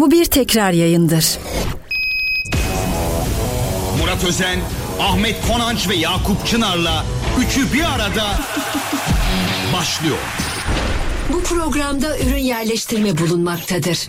[0.00, 1.38] Bu bir tekrar yayındır.
[4.00, 4.58] Murat Özen,
[5.00, 7.04] Ahmet Konanç ve Yakup Çınar'la
[7.40, 8.40] üçü bir arada
[9.76, 10.16] başlıyor.
[11.32, 14.08] Bu programda ürün yerleştirme bulunmaktadır.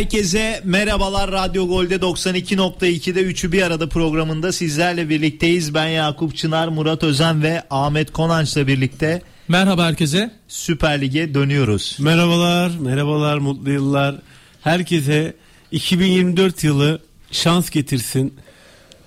[0.00, 5.74] Herkese merhabalar Radyo Gol'de 92.2'de üçü bir arada programında sizlerle birlikteyiz.
[5.74, 10.30] Ben Yakup Çınar, Murat Özen ve Ahmet Konanç'la birlikte Merhaba herkese.
[10.48, 11.96] Süper Lig'e dönüyoruz.
[12.00, 14.16] Merhabalar, merhabalar, mutlu yıllar.
[14.60, 15.34] Herkese
[15.72, 17.00] 2024 yılı
[17.32, 18.34] şans getirsin.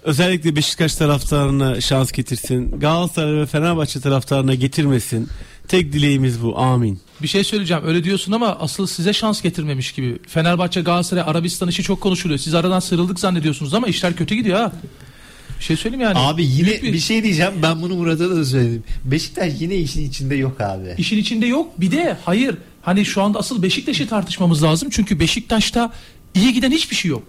[0.03, 2.79] Özellikle Beşiktaş taraftarına şans getirsin.
[2.79, 5.29] Galatasaray ve Fenerbahçe taraftarına getirmesin.
[5.67, 6.57] Tek dileğimiz bu.
[6.57, 6.99] Amin.
[7.23, 7.84] Bir şey söyleyeceğim.
[7.86, 10.18] Öyle diyorsun ama asıl size şans getirmemiş gibi.
[10.27, 12.40] Fenerbahçe, Galatasaray, Arabistan işi çok konuşuluyor.
[12.40, 14.72] Siz aradan sıyrıldık zannediyorsunuz ama işler kötü gidiyor ha.
[15.59, 16.18] Bir şey söyleyeyim yani.
[16.20, 16.99] Abi yine Büyük bir...
[16.99, 18.84] şey diyeceğim ben bunu Murat'a da söyledim.
[19.05, 20.96] Beşiktaş yine işin içinde yok abi.
[20.98, 21.82] İşin içinde yok.
[21.82, 22.55] Bir de hayır.
[22.82, 24.90] Hani şu anda asıl Beşiktaş'ı tartışmamız lazım.
[24.91, 25.91] Çünkü Beşiktaş'ta
[26.35, 27.24] iyi giden hiçbir şey yok.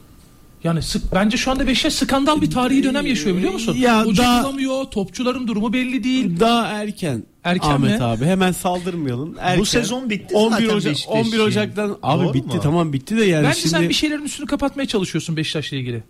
[0.65, 3.77] Yani sık, bence şu anda Beşiktaş skandal bir tarihi dönem yaşıyor biliyor musun?
[3.77, 6.41] Ya Hoca daha- bulamıyor, topçuların durumu belli değil.
[6.41, 7.23] Daha erken.
[7.45, 8.05] Erken Ahmet mi?
[8.05, 9.37] abi hemen saldırmayalım.
[9.41, 9.61] Erken.
[9.61, 11.39] Bu sezon bitti 11 zaten Ocak Beşiktaş 11 için.
[11.41, 12.63] Ocak'tan abi Doğru bitti mu?
[12.63, 16.03] tamam bitti de yani Bence şimdi sen bir şeylerin üstünü kapatmaya çalışıyorsun Beşiktaş'la ilgili.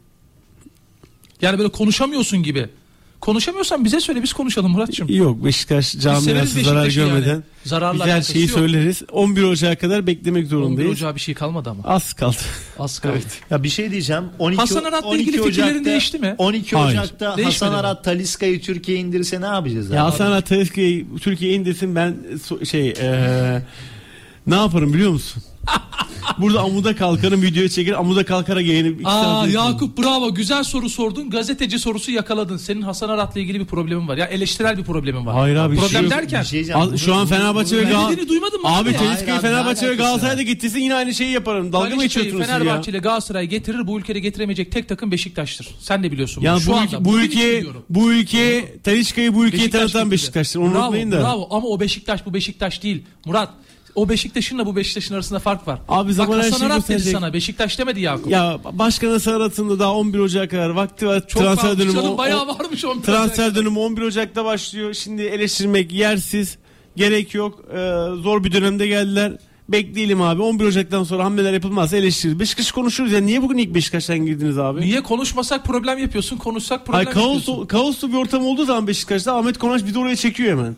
[1.42, 2.68] Yani böyle konuşamıyorsun gibi.
[3.24, 5.08] Konuşamıyorsan bize söyle biz konuşalım Muratçım.
[5.10, 7.42] Yok Beşiktaş camiası zarar görmeden yani.
[7.64, 8.50] Zararla biz her şeyi yok.
[8.58, 9.02] söyleriz.
[9.12, 10.90] 11 Ocak'a kadar beklemek 11 zorundayız.
[10.92, 11.82] Ocağı bir şey kalmadı ama.
[11.84, 12.36] Az kaldı.
[12.78, 13.18] Az kaldı.
[13.50, 14.24] Ya bir şey diyeceğim.
[14.38, 16.34] 12, Hasan Arat'la 12 ilgili fikirlerin Ocak'ta- değişti mi?
[16.38, 16.98] 12 Hayır.
[16.98, 17.74] Ocak'ta Değişmedi Hasan?
[17.74, 19.96] Arat Taliska'yı Türkiye'ye indirse ne yapacağız abi?
[19.96, 22.16] Ya Hasan Arat Taliska'yı Türkiye'ye indirsin ben
[22.70, 23.62] şey eee,
[24.46, 25.42] ne yaparım biliyor musun?
[26.38, 29.46] Burada amuda kalkarım videoya çeker amuda kalkara yayını Aa.
[29.46, 31.30] Yakup bravo güzel soru sordun.
[31.30, 32.56] Gazeteci sorusu yakaladın.
[32.56, 34.16] Senin Hasan Arat'la ilgili bir problemin var.
[34.16, 35.34] Ya eleştirel bir problemin var.
[35.34, 36.74] Hayır abi, bir Problem şey derken Bir şey.
[36.74, 38.68] Al- şu an Fenerbahçe ve Ne Gal dediğini duymadın mı?
[38.68, 40.46] Abi abi, Fenerbahçe ne ve Galatasaray'da var?
[40.46, 41.72] getirsin yine aynı şeyi yaparım.
[41.72, 42.96] Dalga mı geçiyorsunuz siz Fenerbahçe ya?
[42.96, 45.68] ile Galatasaray getirir bu ülkede getiremeyecek tek takım Beşiktaş'tır.
[45.80, 46.36] Sen de biliyorsun.
[46.36, 46.46] bunu.
[46.46, 50.10] Yani Şu bu, anda, ülke, bu ülke bu ülke Taliska'yı bu ülkeye tanıtan.
[50.10, 50.60] Beşiktaş'tır.
[50.60, 51.20] Onu bravo, unutmayın da.
[51.20, 53.02] Bravo ama o Beşiktaş bu Beşiktaş değil.
[53.26, 53.50] Murat
[53.94, 55.78] o Beşiktaş'ınla bu Beşiktaş'ın arasında fark var.
[55.88, 57.12] Abi Bak zaman her Hasan şeyi gösterecek.
[57.12, 58.30] sana Beşiktaş demedi Yakup.
[58.30, 61.28] Ya başkanın sanatında daha 11 Ocak'a kadar vakti var.
[61.28, 64.94] Çok transfer dönümü canım, o- bayağı varmış 11 Transfer dönümü 11 Ocak'ta başlıyor.
[64.94, 66.58] Şimdi eleştirmek yersiz.
[66.96, 67.60] Gerek yok.
[67.70, 67.76] Ee,
[68.22, 69.32] zor bir dönemde geldiler.
[69.68, 70.42] Bekleyelim abi.
[70.42, 72.40] 11 Ocak'tan sonra hamleler yapılmazsa eleştiririz.
[72.40, 73.20] Beşiktaş konuşuruz ya.
[73.20, 74.80] Niye bugün ilk Beşiktaş'tan girdiniz abi?
[74.80, 77.66] Niye konuşmasak problem yapıyorsun, konuşsak problem Hayır kaos, yapıyorsun.
[77.66, 80.76] kaoslu bir ortam olduğu zaman Beşiktaş'ta Ahmet Konaş bir de oraya çekiyor hemen.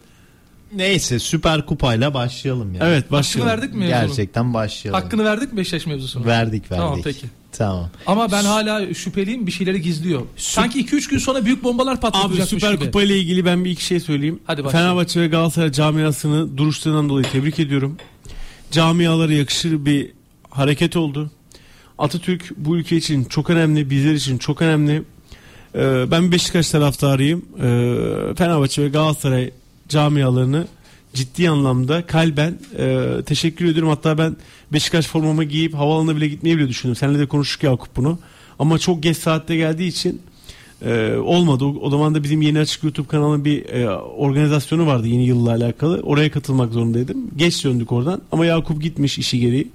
[0.75, 2.81] Neyse Süper Kupayla başlayalım ya.
[2.89, 3.53] Evet Hakkını başlayalım.
[3.53, 4.07] verdik mi mevzunun?
[4.09, 5.03] Gerçekten başlayalım.
[5.03, 6.27] Hakkını verdik mi Beşiktaş mevzusunu?
[6.27, 6.85] verdik verdik.
[6.85, 7.27] Tamam peki.
[7.53, 7.91] Tamam.
[8.07, 10.23] Ama ben hala şüpheliyim bir şeyleri gizliyor.
[10.37, 12.85] Sanki 2-3 gün sonra büyük bombalar Abi patlatacakmış Süper gibi.
[12.85, 14.41] Kupa ile ilgili ben bir iki şey söyleyeyim.
[14.47, 14.89] Hadi başlayalım.
[14.95, 17.97] Fenerbahçe ve Galatasaray camiasını duruşlarından dolayı tebrik ediyorum.
[18.71, 20.11] Camialara yakışır bir
[20.51, 21.31] hareket oldu.
[21.99, 25.03] Atatürk bu ülke için çok önemli, bizler için çok önemli.
[25.75, 27.45] Ee, ben Beşiktaş taraftarıyım.
[27.59, 29.51] Ee, Fenerbahçe ve Galatasaray
[29.89, 30.67] camialarını
[31.15, 33.89] ciddi anlamda kalben e, teşekkür ediyorum.
[33.89, 34.37] Hatta ben
[34.73, 36.97] Beşiktaş formamı giyip havaalanına bile gitmeyi bile düşündüm.
[36.97, 38.19] Seninle de konuştuk Yakup bunu.
[38.59, 40.23] Ama çok geç saatte geldiği için
[40.83, 41.65] e, olmadı.
[41.65, 45.51] O, o zaman da bizim yeni açık YouTube kanalının bir e, organizasyonu vardı yeni yılla
[45.51, 46.01] alakalı.
[46.01, 47.31] Oraya katılmak zorundaydım.
[47.37, 49.69] Geç döndük oradan ama Yakup gitmiş işi gereği.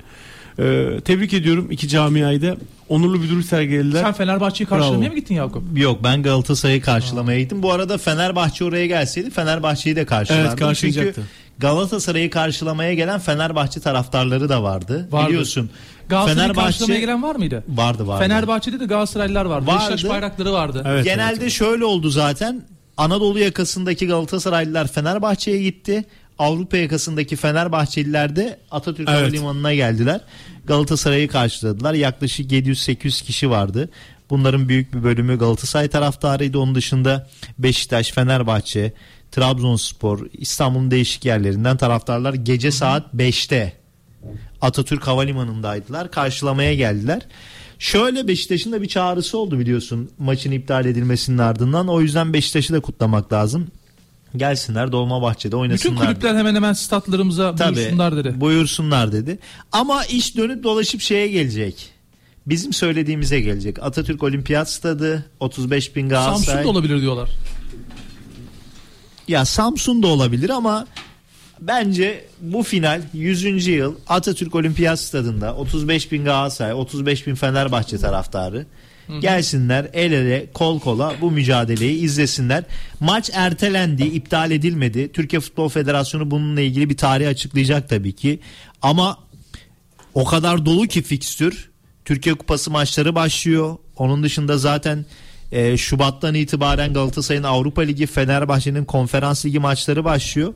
[0.59, 2.55] E, tebrik ediyorum iki camiayı da.
[2.89, 4.01] Onurlu bir duruş sergilediler.
[4.01, 5.09] Sen Fenerbahçe'yi karşılamaya Bravo.
[5.09, 5.63] mı gittin Yakup?
[5.75, 7.63] Yok ben Galatasaray'ı karşılamaya gittim.
[7.63, 10.47] Bu arada Fenerbahçe oraya gelseydi Fenerbahçe'yi de karşılardım.
[10.47, 11.13] Evet, karşılayacaktı.
[11.15, 15.07] Çünkü Galatasaray'ı karşılamaya gelen Fenerbahçe taraftarları da vardı.
[15.11, 15.29] Vardı.
[15.29, 15.69] Biliyorsun.
[16.09, 17.63] Galatasaray'ı karşılamaya gelen var mıydı?
[17.67, 18.23] vardı vardı.
[18.23, 19.67] Fenerbahçe'de de Galatasaraylılar vardı.
[19.67, 19.79] Vardı.
[19.79, 20.83] Beşiktaş bayrakları vardı.
[20.87, 21.51] Evet, Genelde evet.
[21.51, 22.63] şöyle oldu zaten.
[22.97, 26.05] Anadolu yakasındaki Galatasaraylılar Fenerbahçe'ye gitti.
[26.41, 29.19] Avrupa yakasındaki Fenerbahçeliler de Atatürk Evet.
[29.19, 30.21] Havalimanı'na geldiler.
[30.65, 31.93] Galatasaray'ı karşıladılar.
[31.93, 33.89] Yaklaşık 700-800 kişi vardı.
[34.29, 36.59] Bunların büyük bir bölümü Galatasaray taraftarıydı.
[36.59, 37.29] Onun dışında
[37.59, 38.93] Beşiktaş, Fenerbahçe,
[39.31, 43.73] Trabzonspor, İstanbul'un değişik yerlerinden taraftarlar gece saat 5'te
[44.61, 46.11] Atatürk Havalimanı'ndaydılar.
[46.11, 47.21] Karşılamaya geldiler.
[47.79, 51.87] Şöyle Beşiktaş'ın da bir çağrısı oldu biliyorsun maçın iptal edilmesinin ardından.
[51.87, 53.67] O yüzden Beşiktaş'ı da kutlamak lazım.
[54.37, 56.05] Gelsinler Dolmabahçe'de Bütün oynasınlar.
[56.05, 58.33] kulüpler hemen hemen statlarımıza Tabii, buyursunlar dedi.
[58.41, 59.39] Buyursunlar dedi.
[59.71, 61.89] Ama iş dönüp dolaşıp şeye gelecek.
[62.45, 63.83] Bizim söylediğimize gelecek.
[63.83, 66.45] Atatürk Olimpiyat Stadı 35 bin Galatasaray.
[66.45, 67.29] Samsun da olabilir diyorlar.
[69.27, 70.87] Ya Samsun da olabilir ama
[71.59, 73.67] bence bu final 100.
[73.67, 78.65] yıl Atatürk Olimpiyat Stadında 35 bin Galatasaray 35 bin Fenerbahçe taraftarı
[79.19, 82.63] Gelsinler el ele kol kola bu mücadeleyi izlesinler.
[82.99, 85.11] Maç ertelendi, iptal edilmedi.
[85.11, 88.39] Türkiye Futbol Federasyonu bununla ilgili bir tarih açıklayacak tabii ki.
[88.81, 89.17] Ama
[90.13, 91.69] o kadar dolu ki fikstür.
[92.05, 93.77] Türkiye Kupası maçları başlıyor.
[93.97, 95.05] Onun dışında zaten
[95.51, 100.53] e, Şubat'tan itibaren Galatasaray'ın Avrupa Ligi, Fenerbahçe'nin Konferans Ligi maçları başlıyor.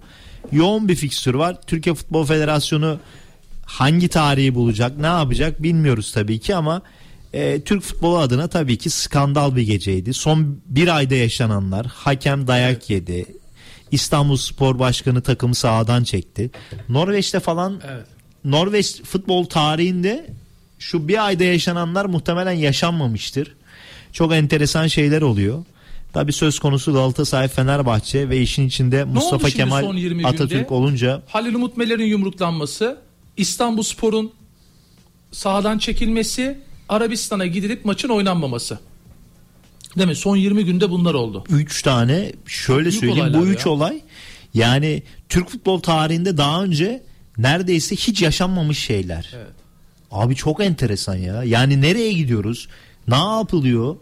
[0.52, 1.58] Yoğun bir fikstür var.
[1.68, 3.00] Türkiye Futbol Federasyonu
[3.66, 6.82] hangi tarihi bulacak, ne yapacak bilmiyoruz tabii ki ama
[7.36, 10.14] e, Türk futbolu adına tabii ki skandal bir geceydi.
[10.14, 13.26] Son bir ayda yaşananlar, hakem dayak yedi.
[13.92, 16.52] İstanbul Spor Başkanı takımı sahadan çekti.
[16.90, 18.06] Norveç'te falan Evet.
[18.46, 20.30] Norveç futbol tarihinde
[20.80, 23.56] şu bir ayda yaşananlar muhtemelen yaşanmamıştır.
[24.14, 25.64] Çok enteresan şeyler oluyor.
[26.14, 30.74] Tabi söz konusu Galatasaray Fenerbahçe ve işin içinde Mustafa Kemal son 20 Atatürk günde?
[30.74, 32.98] olunca Halil Umut Meler'in yumruklanması,
[33.38, 34.32] İstanbul Spor'un
[35.32, 38.80] sahadan çekilmesi, Arabistan'a gidilip maçın oynanmaması.
[39.98, 40.16] Değil mi?
[40.16, 41.44] Son 20 günde bunlar oldu.
[41.50, 43.72] 3 tane şöyle Büyük söyleyeyim bu olaylar 3 ya.
[43.72, 44.02] olay
[44.54, 47.04] yani Türk futbol tarihinde daha önce
[47.38, 49.32] neredeyse hiç yaşanmamış şeyler.
[49.36, 49.48] Evet.
[50.12, 51.44] Abi çok enteresan ya.
[51.44, 52.68] Yani nereye gidiyoruz?
[53.08, 53.96] Ne yapılıyor?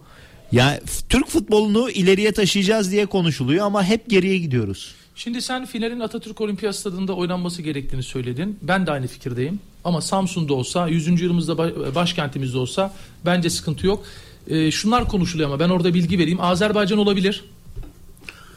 [0.52, 0.80] Ya
[1.10, 4.96] Türk futbolunu ileriye taşıyacağız diye konuşuluyor ama hep geriye gidiyoruz.
[5.16, 8.60] Şimdi sen finalin Atatürk Olimpiyat Stadı'nda oynanması gerektiğini söyledin.
[8.62, 9.60] Ben de aynı fikirdeyim.
[9.84, 11.22] Ama Samsun'da olsa, 100.
[11.22, 12.94] yılımızda ba- başkentimizde olsa
[13.26, 14.04] bence sıkıntı yok.
[14.48, 16.42] Ee, şunlar konuşuluyor ama ben orada bilgi vereyim.
[16.42, 17.44] Azerbaycan olabilir.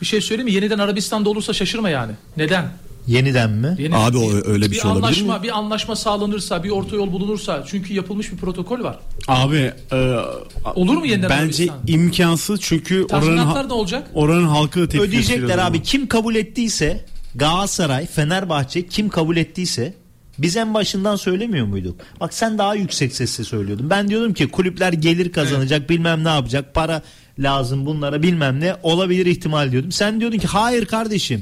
[0.00, 0.52] Bir şey söyleyeyim mi?
[0.52, 2.12] Yeniden Arabistan'da olursa şaşırma yani.
[2.36, 2.72] Neden?
[3.06, 3.76] Yeniden mi?
[3.78, 5.42] Yeni- Abi o- öyle bir şey olabilir anlaşma, mi?
[5.42, 8.98] Bir anlaşma sağlanırsa, bir orta yol bulunursa çünkü yapılmış bir protokol var.
[9.28, 10.16] Abi e,
[10.74, 11.78] Olur mu yeniden Bence Arabistan?
[11.86, 14.10] imkansız çünkü oranın ne olacak?
[14.14, 15.82] oranın halkı da tepki Ödeyecekler abi.
[15.82, 17.04] Kim kabul ettiyse
[17.34, 19.94] Galatasaray, Fenerbahçe kim kabul ettiyse
[20.38, 21.96] biz en başından söylemiyor muyduk?
[22.20, 23.90] Bak sen daha yüksek sesle söylüyordun.
[23.90, 27.02] Ben diyordum ki kulüpler gelir kazanacak bilmem ne yapacak para
[27.38, 29.92] lazım bunlara bilmem ne olabilir ihtimal diyordum.
[29.92, 31.40] Sen diyordun ki hayır kardeşim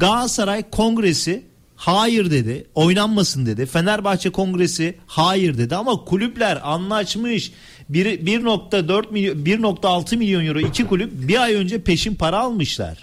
[0.00, 1.42] Galatasaray kongresi
[1.76, 2.66] hayır dedi.
[2.74, 3.66] Oynanmasın dedi.
[3.66, 7.52] Fenerbahçe kongresi hayır dedi ama kulüpler anlaşmış.
[7.88, 12.98] Bir- 1.4 milyon 1.6 milyon euro iki kulüp bir ay önce peşin para almışlar.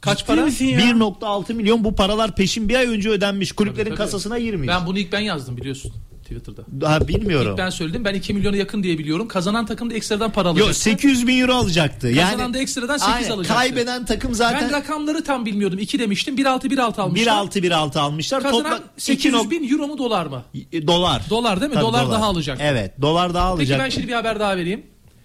[0.00, 0.44] Kaç Ciddi para?
[0.44, 0.80] misin ya?
[0.80, 3.52] 1.6 milyon bu paralar peşin bir ay önce ödenmiş.
[3.52, 4.06] Kulüplerin Tabii, tabii.
[4.06, 4.68] kasasına girmiş.
[4.68, 5.92] Ben bunu ilk ben yazdım biliyorsun
[6.28, 6.62] Twitter'da.
[6.80, 7.50] Daha bilmiyorum.
[7.52, 8.04] İlk ben söyledim.
[8.04, 9.28] Ben 2 milyona yakın diye biliyorum.
[9.28, 10.66] Kazanan takım da ekstradan para alacak.
[10.66, 12.14] Yok 800 bin euro alacaktı.
[12.14, 13.54] Kazanan Yani da ekstradan 8 Aynen, alacaktı.
[13.54, 15.78] Kaybeden takım Ben zaten rakamları tam bilmiyordum.
[15.78, 16.36] 2 demiştim.
[16.36, 17.32] 1.6 1.6 almışlar.
[17.32, 18.42] 1.6 1.6 almışlar.
[18.42, 20.42] Kazanan Toplam 800 2 bin euro mu dolar mı?
[20.86, 21.22] dolar.
[21.30, 21.74] Dolar değil mi?
[21.74, 22.58] Tabii Dolar daha alacak.
[22.60, 23.80] Evet, dolar daha Peki alacak.
[23.80, 24.82] ben şimdi bir haber daha vereyim.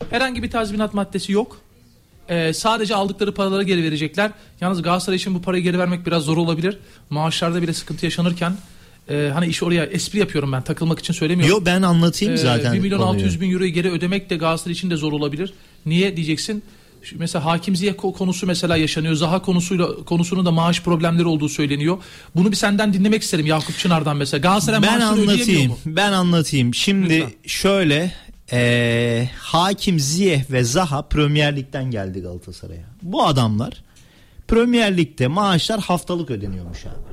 [0.09, 1.57] Herhangi bir tazminat maddesi yok.
[2.29, 4.31] Ee, sadece aldıkları paraları geri verecekler.
[4.61, 6.77] Yalnız Galatasaray için bu parayı geri vermek biraz zor olabilir.
[7.09, 8.53] Maaşlarda bile sıkıntı yaşanırken
[9.09, 11.55] e, hani iş oraya espri yapıyorum ben takılmak için söylemiyorum.
[11.59, 12.73] Yo ben anlatayım Ee, zaten.
[12.73, 13.13] 1 milyon konuyu.
[13.13, 15.53] 600 bin euroyu geri ödemek de Galatasaray için de zor olabilir.
[15.85, 16.63] Niye diyeceksin?
[17.15, 19.13] Mesela Hakim Ziyech ko- konusu mesela yaşanıyor.
[19.13, 21.97] Zaha konusuyla konusunun da maaş problemleri olduğu söyleniyor.
[22.35, 24.41] Bunu bir senden dinlemek isterim Yakup Çınar'dan mesela.
[24.41, 25.71] Galatasaray Ben anlatayım.
[25.71, 25.77] mu?
[25.85, 26.73] Ben anlatayım.
[26.73, 27.31] Şimdi Lütfen.
[27.45, 28.11] şöyle
[28.51, 32.83] eee, Hakim Ziyeh ve Zaha Premier Lig'den geldi Galatasaray'a.
[33.01, 33.83] Bu adamlar
[34.47, 37.12] Premier Lig'de maaşlar haftalık ödeniyormuş abi.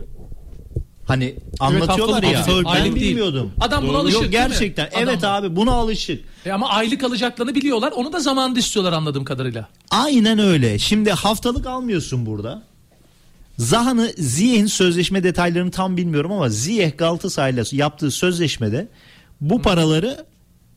[1.11, 2.39] Hani anlatıyorlar haftalık ya.
[2.39, 3.07] haftalık, ben aylık değil.
[3.07, 3.53] bilmiyordum.
[3.61, 3.99] Adam buna Doğru.
[3.99, 4.87] alışık Yok gerçekten.
[4.87, 5.27] Adam evet bu.
[5.27, 6.25] abi buna alışık.
[6.47, 7.93] E ama aylık alacaklarını biliyorlar.
[7.93, 9.69] Onu da zamanında istiyorlar anladığım kadarıyla.
[9.91, 10.79] Aynen öyle.
[10.79, 12.63] Şimdi haftalık almıyorsun burada.
[13.59, 18.89] Zaha'nı Ziyeh'in sözleşme detaylarını tam bilmiyorum ama Ziyeh Galatasaray'la yaptığı sözleşmede
[19.41, 20.27] bu paraları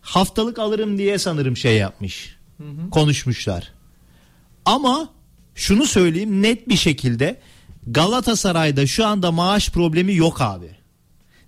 [0.01, 2.35] haftalık alırım diye sanırım şey yapmış.
[2.91, 3.71] Konuşmuşlar.
[4.65, 5.09] Ama
[5.55, 7.39] şunu söyleyeyim net bir şekilde
[7.87, 10.67] Galatasaray'da şu anda maaş problemi yok abi.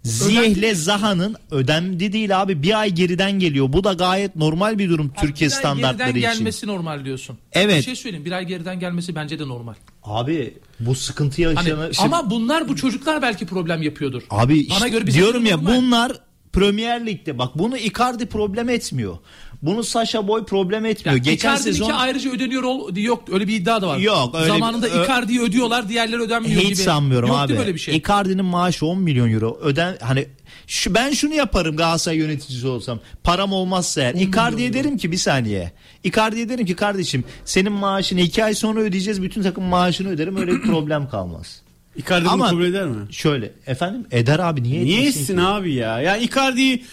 [0.03, 3.73] Ziyeh'le Zaha'nın ödendi değil abi bir ay geriden geliyor.
[3.73, 6.39] Bu da gayet normal bir durum Türkiye Bir ay standartları geriden için.
[6.39, 7.37] gelmesi normal diyorsun.
[7.53, 7.77] Evet.
[7.77, 8.25] Bir şey söyleyeyim.
[8.25, 9.73] Bir ay geriden gelmesi bence de normal.
[10.03, 11.91] Abi bu sıkıntı Hani, yaşanan...
[11.97, 14.21] ama bunlar bu çocuklar belki problem yapıyordur.
[14.29, 15.75] Abi Bana işte göre bize diyorum ya normal.
[15.77, 16.11] bunlar
[16.53, 19.17] Premier Lig'de bak bunu Icardi problem etmiyor.
[19.65, 21.15] Bunu Sasha Boy problem etmiyor.
[21.17, 23.97] Yani Geçen Icardi'ninki sezon ayrıca ödeniyor ol, yok öyle bir iddia da var.
[23.97, 26.75] Yok, öyle Zamanında bir- Icardi'yi ödüyorlar diğerleri ödenmiyor hiç gibi.
[26.75, 27.47] sanmıyorum yok abi.
[27.47, 27.95] değil mi öyle bir şey?
[27.97, 29.57] Icardi'nin maaşı 10 milyon euro.
[29.61, 30.27] Öden hani
[30.67, 32.99] şu ben şunu yaparım Galatasaray yöneticisi olsam.
[33.23, 34.13] Param olmazsa eğer.
[34.13, 35.71] Icardi'ye derim ki bir saniye.
[36.03, 39.21] Icardi'ye derim ki kardeşim senin maaşını 2 ay sonra ödeyeceğiz.
[39.21, 40.37] Bütün takım maaşını öderim.
[40.37, 41.61] Öyle bir problem kalmaz.
[41.97, 42.95] Icardi bunu kabul eder mi?
[43.13, 46.01] Şöyle efendim eder abi niye Niye etsin abi ya?
[46.01, 46.83] Ya Icardi'yi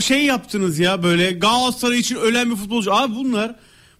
[0.00, 2.94] şey yaptınız ya böyle Galatasaray için ölen bir futbolcu.
[2.94, 3.54] Abi bunlar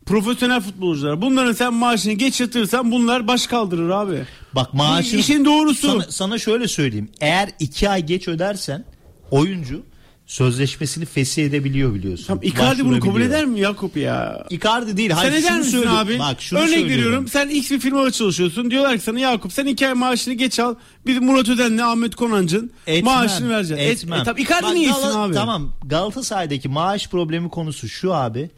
[0.06, 1.22] profesyonel futbolcular.
[1.22, 4.24] Bunların sen maaşını geç yatırırsan bunlar baş kaldırır abi.
[4.52, 5.86] Bak Bu maaşın işin doğrusu.
[5.88, 7.08] Sana, sana şöyle söyleyeyim.
[7.20, 8.84] Eğer iki ay geç ödersen
[9.30, 9.82] oyuncu
[10.30, 12.24] sözleşmesini fesih edebiliyor biliyorsun.
[12.26, 14.46] Tamam, Icardi bunu kabul eder mi Yakup ya?
[14.50, 15.10] Icardi değil.
[15.10, 16.18] Sen Hayır, eder şunu misin abi?
[16.18, 16.96] Bak şunu Örnek söylüyorum.
[16.96, 17.28] veriyorum.
[17.28, 18.70] Sen X bir firmada çalışıyorsun.
[18.70, 20.74] Diyorlar ki sana Yakup sen iki ay maaşını geç al.
[21.06, 23.84] Bir Murat Öden'le Ahmet Konancı'nın Etmem, maaşını vereceksin.
[23.84, 24.20] Et- Etmem.
[24.20, 25.34] E, tamam, Icardi Bak, niye yesin Gal- abi?
[25.34, 28.50] Tamam Galatasaray'daki maaş problemi konusu şu abi.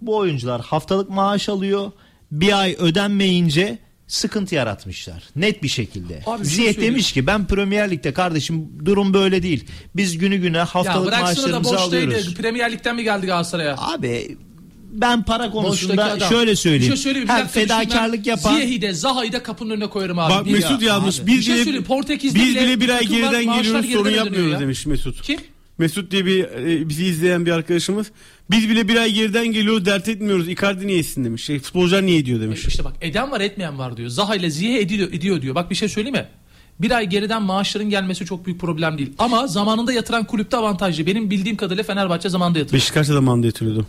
[0.00, 1.92] Bu oyuncular haftalık maaş alıyor.
[2.32, 3.78] Bir ay ödenmeyince
[4.14, 5.22] sıkıntı yaratmışlar.
[5.36, 6.22] Net bir şekilde.
[6.26, 9.64] Abi bir şey demiş ki ben Premier Lig'de kardeşim durum böyle değil.
[9.96, 12.06] Biz günü güne Ya haftalık da maaşlarımızı boştaydı.
[12.06, 12.34] alıyoruz.
[12.34, 13.76] Premier Lig'den mi geldi Galatasaray'a?
[13.78, 14.36] Abi
[14.92, 16.28] ben para konusunda adam.
[16.28, 16.84] şöyle Bir söyleyeyim.
[16.94, 17.28] şey söyleyeyim.
[17.28, 17.68] bir Her düşünmem.
[17.68, 20.32] fedakarlık yapan Ziyech'i de Zaha'yı da kapının önüne koyarım abi.
[20.34, 21.20] Bak Bir- Mesut Ya yazmış.
[21.20, 21.26] abi.
[21.26, 21.84] Biz bir şey söyleyeyim.
[21.84, 24.60] Portekiz'de biz bile bir ay geriden geliyoruz sorun yapmıyoruz ya.
[24.60, 25.22] demiş Mesut.
[25.22, 25.40] Kim?
[25.78, 28.06] Mesut diye bir e, bizi izleyen bir arkadaşımız.
[28.50, 30.48] Biz bile bir ay geriden geliyoruz dert etmiyoruz.
[30.48, 31.44] Icardi niye etsin demiş.
[31.44, 32.66] Şey, futbolcular niye ediyor demiş.
[32.68, 34.08] İşte bak eden var etmeyen var diyor.
[34.08, 35.54] Zaha ile Ziyech ediyor, ediyor diyor.
[35.54, 36.26] Bak bir şey söyleyeyim mi?
[36.80, 39.12] Bir ay geriden maaşların gelmesi çok büyük problem değil.
[39.18, 41.06] Ama zamanında yatıran kulüpte avantajlı.
[41.06, 42.80] Benim bildiğim kadarıyla Fenerbahçe zamanında yatırıyor.
[42.80, 43.86] Beşiktaş'ta da manda yatırıyordu.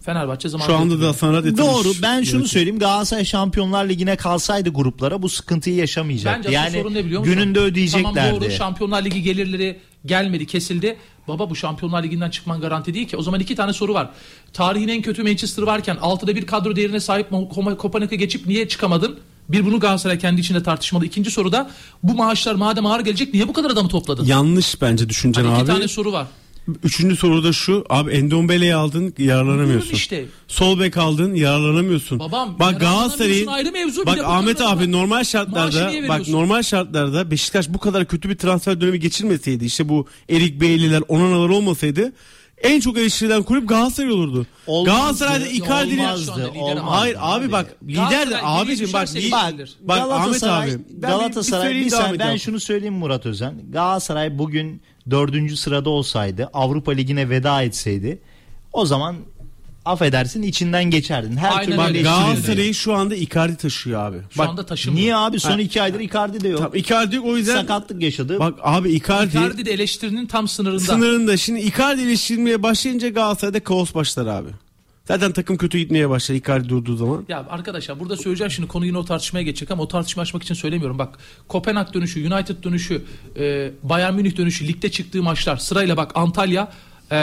[0.00, 1.08] Fenerbahçe zamanında Şu anda yatırıyor.
[1.08, 1.58] da Hasan yatırmış.
[1.58, 6.38] Doğru ben şunu söyleyeyim Galatasaray Şampiyonlar Ligi'ne kalsaydı gruplara bu sıkıntıyı yaşamayacaktı.
[6.44, 7.34] Bence yani sorun ne biliyor musun?
[7.34, 8.14] gününde ödeyeceklerdi.
[8.14, 10.96] Tamam doğru Şampiyonlar Ligi gelirleri gelmedi kesildi.
[11.28, 13.16] Baba bu Şampiyonlar Ligi'nden çıkman garanti değil ki.
[13.16, 14.10] O zaman iki tane soru var.
[14.52, 17.30] Tarihin en kötü Manchester varken altıda bir kadro değerine sahip
[17.78, 19.18] Kopenhag'a geçip niye çıkamadın?
[19.48, 21.06] Bir bunu Galatasaray kendi içinde tartışmalı.
[21.06, 21.70] İkinci soru da
[22.02, 24.24] bu maaşlar madem ağır gelecek niye bu kadar adamı topladın?
[24.24, 25.66] Yanlış bence düşüncen Hani iki abi.
[25.78, 26.26] tane soru var.
[26.84, 27.84] Üçüncü soru da şu.
[27.90, 29.94] Abi Endombele'yi aldın yararlanamıyorsun.
[29.94, 30.24] İşte.
[30.48, 32.18] Sol bek aldın yararlanamıyorsun.
[32.18, 34.02] Babam, bak Galatasaray'ın ayrı mevzu.
[34.02, 38.36] Bir bak Ahmet abi adam- normal şartlarda bak normal şartlarda Beşiktaş bu kadar kötü bir
[38.38, 42.12] transfer dönemi geçirmeseydi işte bu Erik Beyliler Onanalar olmasaydı
[42.62, 44.46] en çok eleştirilen kulüp Galatasaray olurdu.
[44.66, 46.80] Olmazdı, Galatasaray'da Icardi'nin olmazdı, Şu anda lider olmazdı.
[46.80, 47.00] ama.
[47.00, 50.78] Hayır abi bak lider de Galatasaray abicim bak düşerse bak, bak Ahmet Galatasaray, abi ben
[50.88, 53.54] bir- bir Galatasaray bir saniye, ben şunu söyleyeyim Murat Özen.
[53.70, 58.18] Galatasaray bugün dördüncü sırada olsaydı Avrupa Ligi'ne veda etseydi
[58.72, 59.16] o zaman
[59.84, 61.36] affedersin içinden geçerdin.
[61.36, 62.02] Her Aynen türlü öyle.
[62.02, 64.16] Galatasaray'ı şu anda Icardi taşıyor abi.
[64.30, 65.02] Şu bak, anda taşımıyor.
[65.02, 65.60] Niye abi son Ha.
[65.60, 66.58] iki aydır Icardi de yok.
[66.58, 68.38] Tamam, Icardi yok, o yüzden Sakatlık yaşadı.
[68.38, 70.80] bak abi Icardi, Icardi de eleştirinin tam sınırında.
[70.80, 71.36] sınırında.
[71.36, 74.48] Şimdi Icardi eleştirilmeye başlayınca Galatasaray'da kaos başlar abi.
[75.08, 77.24] Zaten takım kötü gitmeye başlar Icardi durduğu zaman.
[77.28, 80.54] Ya arkadaşlar burada söyleyeceğim şimdi konu yine o tartışmaya geçecek ama o tartışma açmak için
[80.54, 80.98] söylemiyorum.
[80.98, 81.18] Bak
[81.48, 83.04] Kopenhag dönüşü, United dönüşü,
[83.36, 86.72] e, Bayern Münih dönüşü, ligde çıktığı maçlar sırayla bak Antalya,
[87.10, 87.16] e,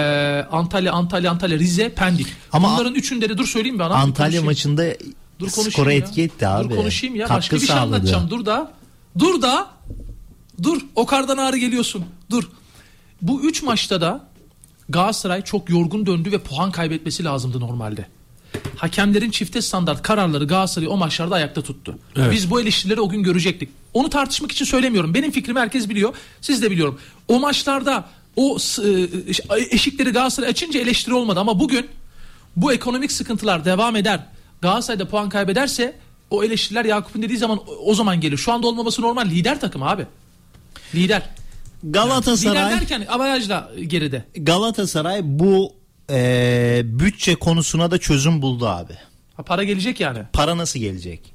[0.52, 2.28] Antalya, Antalya, Antalya, Rize, Pendik.
[2.52, 3.94] Ama Bunların üçünde de dur söyleyeyim bana.
[3.94, 4.86] Antalya maçında
[5.40, 5.98] Dur konuşayım skora ya.
[5.98, 6.70] etki etti abi.
[6.70, 7.28] Dur konuşayım ya.
[7.28, 7.84] Katkı Başka bir şey sağladı.
[7.96, 8.30] anlatacağım.
[8.30, 8.72] Dur da.
[9.20, 9.68] Dur da.
[10.64, 10.82] Dur.
[10.96, 12.06] O kardan ağrı geliyorsun.
[12.30, 12.50] Dur.
[13.22, 14.29] Bu üç maçta da
[14.90, 18.06] Galatasaray çok yorgun döndü ve puan kaybetmesi lazımdı normalde.
[18.78, 22.00] Hakemlerin çifte standart kararları Galatasaray'ı o maçlarda ayakta tuttu.
[22.16, 22.32] Evet.
[22.32, 23.70] Biz bu eleştirileri o gün görecektik.
[23.94, 25.14] Onu tartışmak için söylemiyorum.
[25.14, 26.14] Benim fikrimi herkes biliyor.
[26.42, 27.00] Siz de biliyorum.
[27.28, 28.06] O maçlarda
[28.36, 31.88] o s- e, eşikleri Galatasaray açınca eleştiri olmadı ama bugün
[32.56, 34.20] bu ekonomik sıkıntılar devam eder.
[34.62, 35.96] Galatasaray'da puan kaybederse
[36.30, 38.38] o eleştiriler Yakup'un dediği zaman o- o zaman gelir.
[38.38, 39.26] Şu anda olmaması normal.
[39.26, 40.06] Lider takım abi.
[40.96, 41.30] Lider.
[41.84, 44.26] Galatasaray Lider derken avarajla geride.
[44.38, 45.74] Galatasaray bu
[46.12, 48.94] e, bütçe konusuna da çözüm buldu abi.
[49.34, 50.20] Ha, para gelecek yani.
[50.34, 51.34] Para nasıl gelecek?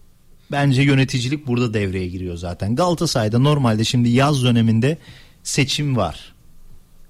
[0.52, 2.76] Bence yöneticilik burada devreye giriyor zaten.
[2.76, 4.98] Galatasaray'da normalde şimdi yaz döneminde
[5.42, 6.34] seçim var.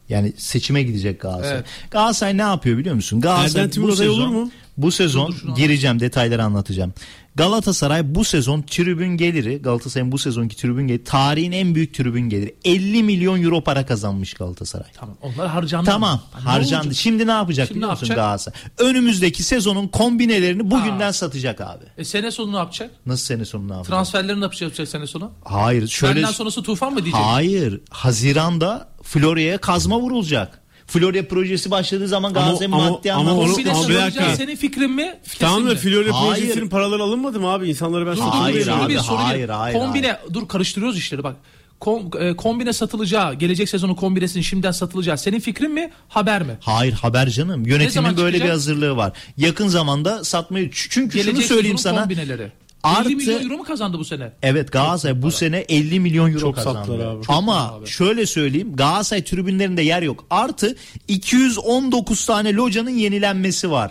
[0.09, 1.57] Yani seçime gidecek Galatasaray.
[1.57, 1.67] Evet.
[1.91, 3.21] Galatasaray ne yapıyor biliyor musun?
[3.21, 4.51] Galatasaray Erden Timur aday olur mu?
[4.77, 6.93] Bu sezon gireceğim detayları anlatacağım.
[7.37, 12.55] Galatasaray bu sezon tribün geliri Galatasaray'ın bu sezonki tribün geliri tarihin en büyük tribün geliri
[12.65, 14.87] 50 milyon euro para kazanmış Galatasaray.
[14.95, 15.17] Tamam.
[15.23, 15.91] Onlar harcandı.
[15.91, 16.87] Tamam Ha, ne harcandı.
[16.87, 16.95] olacak?
[17.03, 18.17] Şimdi ne yapacak Şimdi biliyor ne musun yapacak?
[18.17, 18.59] Galatasaray?
[18.79, 21.13] Önümüzdeki sezonun kombinelerini bugünden Ha.
[21.13, 21.85] satacak abi.
[21.99, 22.91] E, sene sonu ne yapacak?
[23.07, 23.91] Nasıl sene sonu ne yapacak?
[23.91, 25.31] Transferlerini ne yapacak sene sonu?
[25.45, 27.21] Hayır şöyle Benden sonrası tufan mı diyecek?
[27.25, 27.81] Hayır.
[27.91, 30.61] Haziranda Florya'ya kazma vurulacak.
[30.87, 34.37] Florya projesi başladığı zaman Ama- Galatasaray'ın ama- maddi ama onu- ama bir satılacak dakika.
[34.37, 35.15] senin fikrin mi?
[35.39, 35.77] Tamam da?
[35.77, 36.35] Florya Hayır.
[36.43, 37.69] projesinin paraları alınmadı mı abi?
[37.69, 38.85] İnsanları ben Hayır suçluyorum.
[38.85, 41.37] abi, bir soru hayır, hayır, Kombine dur karıştırıyoruz işleri bak.
[41.81, 46.57] Kom, e, kombine satılacağı, gelecek sezonun kombinesinin şimdiden satılacağı senin fikrin mi, haber mi?
[46.61, 47.67] Hayır haber canım.
[47.67, 48.47] Yönetimin böyle çıkacak?
[48.47, 49.13] bir hazırlığı var.
[49.37, 52.01] Yakın zamanda satmayı çünkü Gelecek şunu söyleyeyim sana.
[52.01, 52.53] kombineleri.
[52.85, 54.33] Artı- 50 milyon euro mu kazandı bu sene?
[54.43, 57.09] Evet Galatasaray bu sene 50 milyon euro Çok kazandı.
[57.09, 57.25] abi.
[57.27, 57.87] Çok Ama abi.
[57.87, 60.27] şöyle söyleyeyim Galatasaray tribünlerinde yer yok.
[60.31, 60.77] Artı
[61.09, 63.91] 219 tane locanın yenilenmesi var.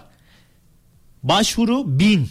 [1.24, 2.30] Başvuru 1000.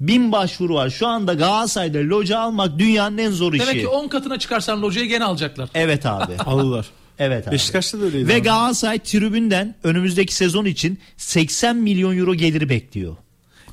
[0.00, 0.90] 1000 başvuru var.
[0.90, 3.66] Şu anda Galatasaray'da loca almak dünyanın en zor işi.
[3.66, 5.68] Demek ki 10 katına çıkarsan locayı gene alacaklar.
[5.74, 6.32] Evet abi.
[6.46, 6.86] Alırlar.
[7.18, 7.54] Evet abi.
[7.54, 8.28] Beşiktaş'ta da öyleydi.
[8.28, 8.42] Ve abi.
[8.42, 13.16] Galatasaray tribünden önümüzdeki sezon için 80 milyon euro geliri bekliyor.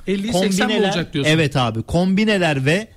[0.08, 1.32] 50'yi 80 mi olacak diyorsun?
[1.32, 1.84] Evet abi.
[1.84, 2.88] Kombineler ve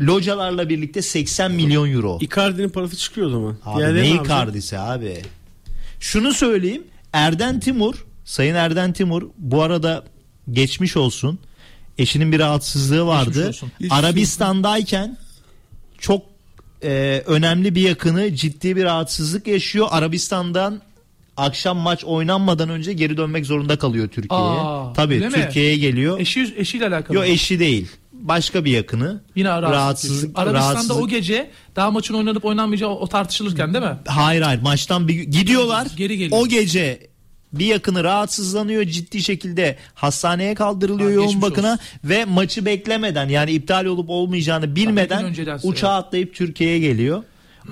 [0.00, 2.18] localarla birlikte 80 milyon euro.
[2.20, 3.56] Icardi'nin parası çıkıyor o zaman.
[3.64, 4.22] Abi Diğerleri ne?
[4.22, 5.16] Icardi'si abi.
[6.00, 6.84] şunu söyleyeyim.
[7.12, 10.04] Erden Timur, Sayın Erden Timur bu arada
[10.50, 11.38] geçmiş olsun.
[11.98, 13.48] Eşinin bir rahatsızlığı vardı.
[13.48, 13.72] olsun.
[13.90, 15.16] Arabistan'dayken
[15.98, 16.22] çok
[16.82, 19.86] e, önemli bir yakını ciddi bir rahatsızlık yaşıyor.
[19.90, 20.82] Arabistan'dan
[21.42, 24.58] akşam maç oynanmadan önce geri dönmek zorunda kalıyor Türkiye'ye.
[24.96, 25.30] Tabii?
[25.30, 26.20] Türkiye'ye geliyor.
[26.20, 27.16] Eşi, eşiyle alakalı.
[27.16, 27.88] Yok eşi değil.
[28.12, 29.20] Başka bir yakını.
[29.36, 29.74] Yine rahatsızlık.
[29.74, 30.38] rahatsızlık.
[30.38, 33.96] Arabistan'da rahatsızlık- o gece daha maçın oynanıp oynanmayacağı o tartışılırken değil mi?
[34.06, 35.86] Hayır hayır maçtan bir gidiyorlar.
[35.96, 36.40] Geri geliyor.
[36.42, 37.12] O gece
[37.52, 41.80] bir yakını rahatsızlanıyor ciddi şekilde hastaneye kaldırılıyor Ha, yoğun bakına olsun.
[42.04, 47.22] ve maçı beklemeden yani iptal olup olmayacağını bilmeden uçağa atlayıp Türkiye'ye geliyor.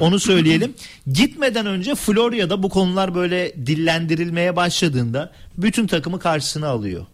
[0.00, 0.74] Onu söyleyelim.
[1.12, 7.06] Gitmeden önce Florya'da bu konular böyle dillendirilmeye başladığında bütün takımı karşısına alıyor.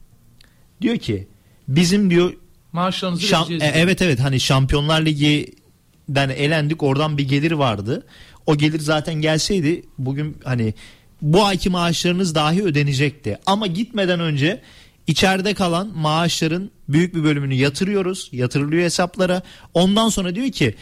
[0.81, 1.29] Diyor ki
[1.69, 2.33] bizim diyor
[2.73, 8.07] Maaşlarınızı Şam- e, evet evet hani Şampiyonlar Ligi'den elendik oradan bir gelir vardı.
[8.47, 10.75] O gelir zaten gelseydi bugün hani
[11.23, 13.39] bu ayki maaşlarınız dahi ödenecekti.
[13.47, 14.61] Ama gitmeden önce
[15.07, 18.29] içeride kalan maaşların büyük bir bölümünü yatırıyoruz.
[18.33, 19.43] Yatırılıyor hesaplara.
[19.75, 20.75] Ondan sonra diyor ki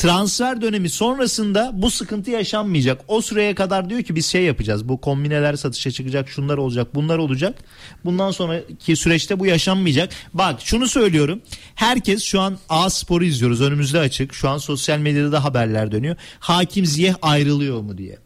[0.00, 3.00] transfer dönemi sonrasında bu sıkıntı yaşanmayacak.
[3.08, 4.88] O süreye kadar diyor ki biz şey yapacağız.
[4.88, 7.58] Bu kombineler satışa çıkacak, şunlar olacak, bunlar olacak.
[8.04, 10.12] Bundan sonraki süreçte bu yaşanmayacak.
[10.34, 11.42] Bak şunu söylüyorum.
[11.74, 13.60] Herkes şu an A Spor'u izliyoruz.
[13.60, 14.34] Önümüzde açık.
[14.34, 16.16] Şu an sosyal medyada da haberler dönüyor.
[16.38, 18.18] Hakim Ziyeh ayrılıyor mu diye.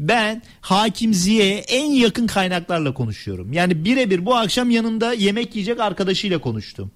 [0.00, 3.52] Ben Hakim Ziyeh'e en yakın kaynaklarla konuşuyorum.
[3.52, 6.90] Yani birebir bu akşam yanında yemek yiyecek arkadaşıyla konuştum.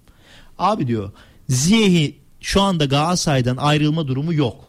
[0.59, 1.13] Abi diyor
[1.49, 4.65] Ziyeh'i şu anda Galatasaray'dan ayrılma durumu yok.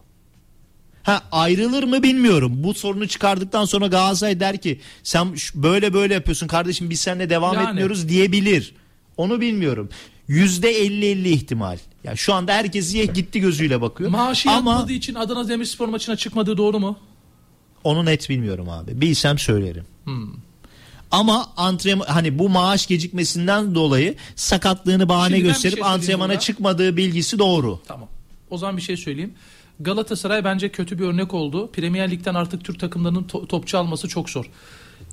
[1.04, 2.52] Ha ayrılır mı bilmiyorum.
[2.56, 7.56] Bu sorunu çıkardıktan sonra Galatasaray der ki sen böyle böyle yapıyorsun kardeşim biz seninle devam
[7.56, 7.68] Yani.
[7.70, 8.76] etmiyoruz diyebilir.
[9.18, 9.90] Onu bilmiyorum.
[10.28, 11.78] Yüzde 50-50 ihtimal.
[12.04, 14.10] Ya şu anda herkes Ziyeh gitti gözüyle bakıyor.
[14.10, 17.00] Maaşı Ama yatmadığı için Adana Demirspor maçına çıkmadığı doğru mu?
[17.84, 19.02] onu net bilmiyorum abi.
[19.02, 19.86] Bilsem söylerim.
[20.04, 20.28] Hmm.
[21.14, 27.40] Ama antrenman hani bu maaş gecikmesinden dolayı sakatlığını bahane Şimdi gösterip şey antrenmana çıkmadığı bilgisi
[27.40, 27.80] doğru.
[27.88, 28.10] Tamam.
[28.50, 29.34] O zaman bir şey söyleyeyim.
[29.80, 31.72] Galatasaray bence kötü bir örnek oldu.
[31.72, 34.46] Premier Lig'den artık Türk takımlarının to- topçu alması çok zor.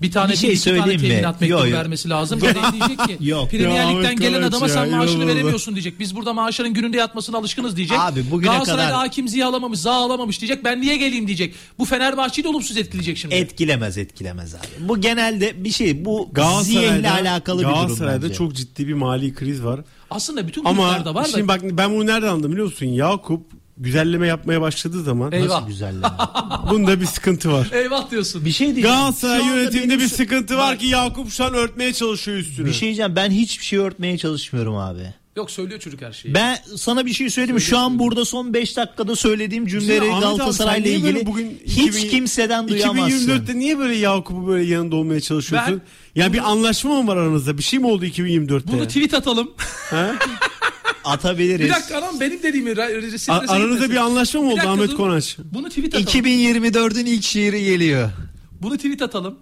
[0.02, 1.08] Bir tane Bir şey değil, iki tane söyleyeyim mi?
[1.08, 1.72] teminat mektubu Yo, yo.
[1.76, 2.40] vermesi lazım.
[2.40, 3.50] De diyecek ki Yok.
[3.50, 6.00] Premier Lig'den gelen adama ya, sen maaşını veremiyorsun diyecek.
[6.00, 7.98] Biz burada maaşların gününde yatmasına alışkınız diyecek.
[8.00, 10.64] Abi bugüne Galatasaray'da kadar- hakim ziya alamamış, za alamamış diyecek.
[10.64, 11.54] Ben niye geleyim diyecek.
[11.78, 13.34] Bu Fenerbahçe'yi de olumsuz etkileyecek şimdi.
[13.34, 14.88] Etkilemez etkilemez abi.
[14.88, 18.34] Bu genelde bir şey bu Galatasaray'da, alakalı bir durum Galatasaray'da bence.
[18.34, 19.80] çok ciddi bir mali kriz var.
[20.10, 21.28] Aslında bütün kulüplerde var da.
[21.28, 22.86] şimdi bak ben bunu nereden anladım biliyor musun?
[22.86, 25.46] Yakup güzelleme yapmaya başladığı zaman Eyvah.
[25.54, 26.06] Nasıl güzelleme?
[26.70, 27.68] bunda bir sıkıntı var.
[27.72, 28.44] Eyvah diyorsun.
[28.44, 28.96] bir şey diyeceğim.
[28.96, 32.38] Galatasaray Şu anda yönetiminde benim bir şu- sıkıntı var ki Yakup şu an örtmeye çalışıyor
[32.38, 32.66] üstünü.
[32.66, 35.14] Bir şey diyeceğim ben hiçbir şey örtmeye çalışmıyorum abi.
[35.36, 36.34] Yok söylüyor çocuk her şeyi.
[36.34, 37.60] Ben sana bir şey söyleyeyim mi?
[37.60, 41.26] Şu an burada son 5 dakikada söylediğim cümleleri Ahmet abi, sen Galatasaray'la niye böyle ilgili
[41.26, 43.28] bugün hiç 2000 kimseden duyamazsın.
[43.28, 45.82] 2024'te niye böyle Yakup'u böyle yanında olmaya çalışıyorsun?
[46.16, 47.58] Ben- ya bir anlaşma mı var aranızda?
[47.58, 48.72] Bir şey mi oldu 2024'te?
[48.72, 49.50] Bunu tweet atalım.
[49.90, 50.12] Ha?
[51.04, 51.66] Atabiliriz.
[51.66, 52.70] bir dakika anam benim dediğimi
[53.28, 54.94] A- aranızda bir anlaşma mı oldu dakika Ahmet.
[54.94, 55.36] Konaç?
[55.54, 56.06] Bunu tweet atalım.
[56.06, 58.10] 2024'ün ilk şiiri geliyor.
[58.62, 59.38] Bunu tweet atalım.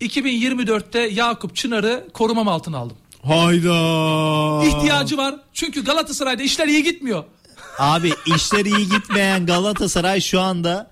[0.00, 2.96] 2024'te Yakup Çınar'ı korumam altına aldım.
[3.22, 4.64] Hayda.
[4.66, 5.34] İhtiyacı var.
[5.52, 7.24] Çünkü Galatasaray'da işler iyi gitmiyor.
[7.78, 10.90] Abi işler iyi gitmeyen Galatasaray şu anda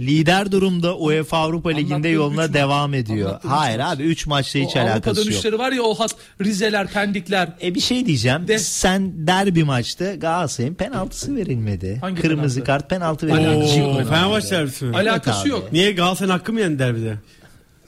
[0.00, 3.28] lider durumda UEFA Avrupa Ligi'nde yoluna devam ediyor.
[3.28, 5.26] Anlattığım Hayır abi 3 maçta hiç o Avrupa alakası yok.
[5.26, 7.48] dönüşleri var ya o hat Rizeler, Pendikler.
[7.62, 8.48] E bir şey diyeceğim.
[8.48, 8.58] De.
[8.58, 11.98] Sen derbi maçta Galatasaray'ın penaltısı verilmedi.
[12.00, 12.66] Hangi Kırmızı penaltı?
[12.66, 13.78] kart penaltı verilmedi.
[13.78, 14.08] Yok.
[14.08, 14.96] Fenerbahçe derbisi mi?
[14.96, 15.72] Alakası yok.
[15.72, 17.14] Niye Galatasaray'ın hakkı mı yendi derbide?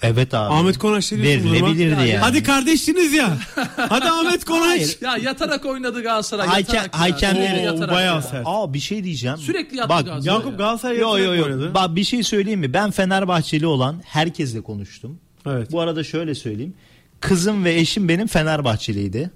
[0.03, 0.55] Evet abi.
[0.55, 1.23] Ahmet zaman?
[1.23, 2.17] Verilebilirdi Ya, yani.
[2.17, 3.39] Hadi kardeşiniz ya.
[3.77, 4.69] Hadi Ahmet Konaç.
[4.69, 4.99] Hayır.
[5.01, 6.47] Ya yatarak oynadı Galatasaray.
[6.47, 6.87] Ya.
[6.93, 8.23] hakemleri- yatarak bayağı ya.
[8.23, 8.43] sert.
[8.47, 9.37] Aa bir şey diyeceğim.
[9.37, 10.37] Sürekli yaptı Bak Galatasaray.
[10.39, 11.45] Yakup Galatasaray Yo yo yo.
[11.45, 11.75] oynadı.
[11.75, 12.73] Bak bir şey söyleyeyim mi?
[12.73, 15.19] Ben Fenerbahçeli olan herkesle konuştum.
[15.47, 15.73] Evet.
[15.73, 16.75] Bu arada şöyle söyleyeyim.
[17.21, 19.31] Kızım ve eşim benim Fenerbahçeliydi.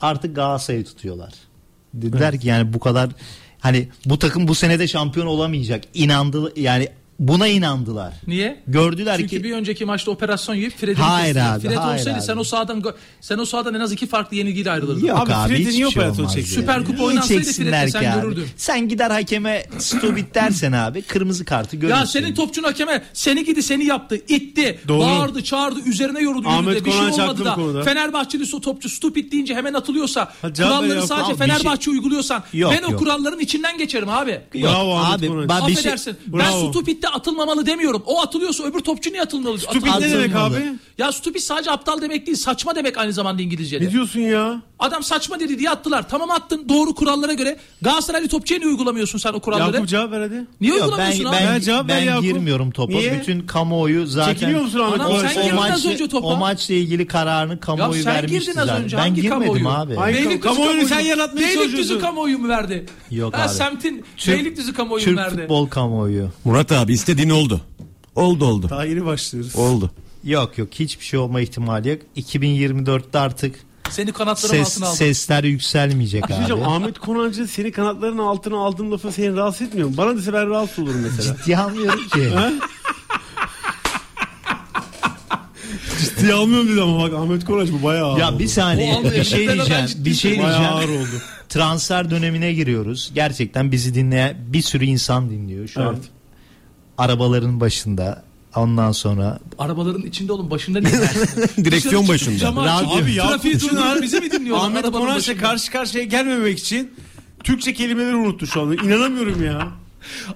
[0.00, 1.32] Artık Galatasaray'ı tutuyorlar.
[1.94, 3.10] Dediler ki yani bu kadar
[3.60, 5.84] hani bu takım bu senede şampiyon olamayacak.
[5.94, 6.88] İnandı yani
[7.28, 8.12] buna inandılar.
[8.26, 8.62] Niye?
[8.66, 12.22] Gördüler Çünkü ki bir önceki maçta operasyon yiyip Fred'i Hayır abi, Fred hayır olsaydı abi.
[12.24, 15.06] sen o sahadan go- sen o sahadan en az iki farklı yenilgiyle ayrılırdın.
[15.06, 16.50] Yok Abi abi, Fred'in niye şey operasyon olmaz çekti?
[16.50, 18.20] Süper Kupa oynansaydı Fred'le sen abi?
[18.22, 18.46] görürdün.
[18.56, 22.00] Sen gider hakeme stupid dersen abi kırmızı kartı görürsün.
[22.00, 25.00] Ya senin topçun hakeme seni gidi seni yaptı, itti, Doğru.
[25.00, 26.84] bağırdı, çağırdı, üzerine yoruldu, Ahmet yürüdü.
[26.84, 27.54] Bir şey olmadı da.
[27.54, 27.82] konuda.
[27.82, 31.06] Fenerbahçeli su topçu stupid deyince hemen atılıyorsa, Ha, kuralları veriyor.
[31.06, 32.98] sadece Abi şey- Fenerbahçe uyguluyorsan Yok, ben o yok.
[32.98, 34.40] kuralların içinden geçerim abi.
[34.54, 35.48] Yok, Bravo abi Konaç.
[35.48, 36.16] ben bir şey, Affedersin.
[36.26, 38.02] ben stupid'de atılmamalı demiyorum.
[38.06, 39.58] O atılıyorsa öbür topçu niye atılmalı?
[39.58, 40.12] Stupid ne Atılmalı.
[40.12, 40.54] demek abi?
[40.98, 43.84] Ya stupid sadece aptal demek değil, saçma demek aynı zamanda İngilizce'de.
[43.84, 44.62] Ne diyorsun ya?
[44.78, 46.08] Adam saçma dedi diye attılar.
[46.08, 47.56] Tamam attın doğru kurallara göre.
[47.82, 49.72] Galatasaraylı topçuya niye uygulamıyorsun sen o kuralları?
[49.74, 50.44] Yakup cevap ver hadi.
[50.60, 51.36] Niye Yok, ben uygulamıyorsun abi?
[51.36, 52.22] ben, Ya cevap ver ben Yakup.
[52.24, 52.92] girmiyorum topa.
[52.92, 53.20] Niye?
[53.20, 55.32] Bütün kamuoyu zaten Çekiliyor musun Ahmet Kovaç?
[55.32, 56.26] sen o, girdin az maçla, önce topa.
[56.28, 58.84] o maçla ilgili kararını Ya kamuoyu sen vermişti girdin az zaten.
[58.84, 58.96] önce.
[58.96, 59.68] Ben Hangi girmedim kamuoyu?
[59.68, 59.96] abi.
[59.98, 61.08] Ay, Beylikdüzü kamuoyunu sen kamuoyu mu?
[61.10, 62.00] yaratmaya Beylikdüzü çalışıyorsun.
[62.06, 62.86] kamuoyu mu verdi?
[63.10, 63.48] Yok ha, abi.
[63.48, 65.40] Semtin Türk- Beylikdüzü kamuoyu mu Türk verdi?
[65.40, 66.28] futbol kamuoyu.
[66.44, 67.60] Murat abi istediğin oldu.
[68.16, 68.66] Oldu oldu.
[68.70, 69.56] Daha yeni başlıyoruz.
[69.56, 69.90] Oldu.
[70.24, 71.98] Yok yok hiçbir şey olma ihtimali yok.
[72.16, 73.54] 2024'te artık
[73.90, 74.96] Seni kanatlarım ses, altına aldım.
[74.96, 76.46] sesler yükselmeyecek şey abi.
[76.46, 79.96] diyeceğim, Ahmet Konancı seni kanatlarının altına aldığım lafı seni rahatsız etmiyor mu?
[79.96, 81.36] Bana dese ben rahatsız olurum mesela.
[81.36, 82.30] Ciddiye almıyorum ki.
[86.00, 88.38] Ciddiye almıyorum dedi ama bak Ahmet Konancı bu bayağı ağır ya oldu.
[88.38, 89.86] bir saniye bir şey diyeceğim.
[89.96, 91.02] Bir şey Bayağı ağır diyeceğim.
[91.02, 91.22] oldu.
[91.48, 93.10] Transfer dönemine giriyoruz.
[93.14, 95.68] Gerçekten bizi dinleyen bir sürü insan dinliyor.
[95.68, 96.02] Şu an Evet.
[97.02, 98.22] Arabaların başında.
[98.56, 100.92] Ondan sonra Arabaların içinde olun başında niye?
[101.64, 102.38] Direksiyon başında.
[102.38, 102.82] camı aç.
[102.82, 102.88] Radyo.
[102.96, 104.64] Abi Trafiği Yakup Çınar durdurup bizi mi dinliyorlar?
[104.66, 105.38] Ahmet başında?
[105.40, 106.90] karşı karşıya gelmemek için
[107.44, 108.74] Türkçe kelimeleri unuttu şu anda.
[108.74, 109.68] İnanamıyorum ya.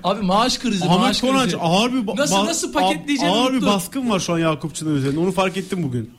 [0.05, 1.57] Abi maaş krizi Ahmet maaş Konancı krizi.
[1.57, 3.67] ağır bir ba- Nasıl- nasıl paketleyeceğini Ağır bir unuttu.
[3.67, 5.21] baskın var şu an Yakup Çınar üzerinde.
[5.21, 6.11] Onu fark ettim bugün.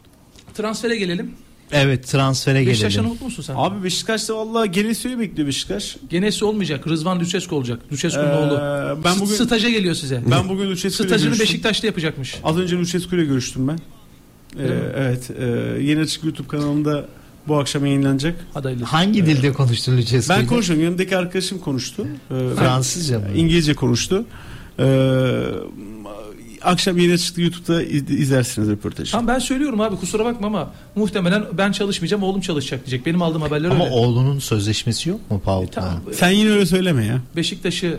[0.54, 1.32] Transfere gelelim.
[1.71, 3.10] Evet transfere Beşiktaş'tan gelelim.
[3.10, 3.53] mutlu musun sen?
[3.58, 5.97] Abi Beşiktaş'ta vallahi Genesio'yu bekliyor Beşiktaş.
[6.10, 6.88] Genesi olmayacak.
[6.88, 7.80] Rızvan Lüçescu olacak.
[7.91, 8.58] Lüçescu'nun Ee, oğlu.
[9.03, 10.21] ben bugün- Staja geliyor size.
[10.32, 11.39] Ben bugün Lucescu ile Stajını.
[11.39, 12.36] Beşiktaş'ta yapacakmış.
[12.43, 13.80] Az önce Lucescu ile görüştüm ben.
[14.60, 15.30] Ee, evet.
[15.39, 15.45] E,
[15.84, 17.06] yeni açık YouTube kanalımda
[17.47, 18.36] bu akşam yayınlanacak.
[18.53, 18.86] Hayırlısı.
[18.86, 20.30] Hangi dilde konuştun Lucescu?
[20.30, 20.84] Ben konuşuyorum.
[20.86, 22.08] Yanımdaki arkadaşım konuştu.
[22.32, 23.25] Ee, Fransızca mı?
[23.36, 24.25] İngilizce konuştu.
[24.80, 24.84] Ee,
[26.63, 29.12] akşam yeni açık YouTube'da iz- izlersiniz röportajı.
[29.12, 33.06] Tamam ben söylüyorum abi kusura bakma ama muhtemelen ben çalışmayacağım oğlum çalışacak diyecek.
[33.06, 33.96] Benim aldığım haberler Ama öyle.
[33.96, 35.67] oğlunun sözleşmesi yok mu Paul?
[35.67, 36.02] Tamam.
[36.13, 37.22] Sen yine öyle söyleme ya.
[37.36, 37.98] Beşiktaş'ı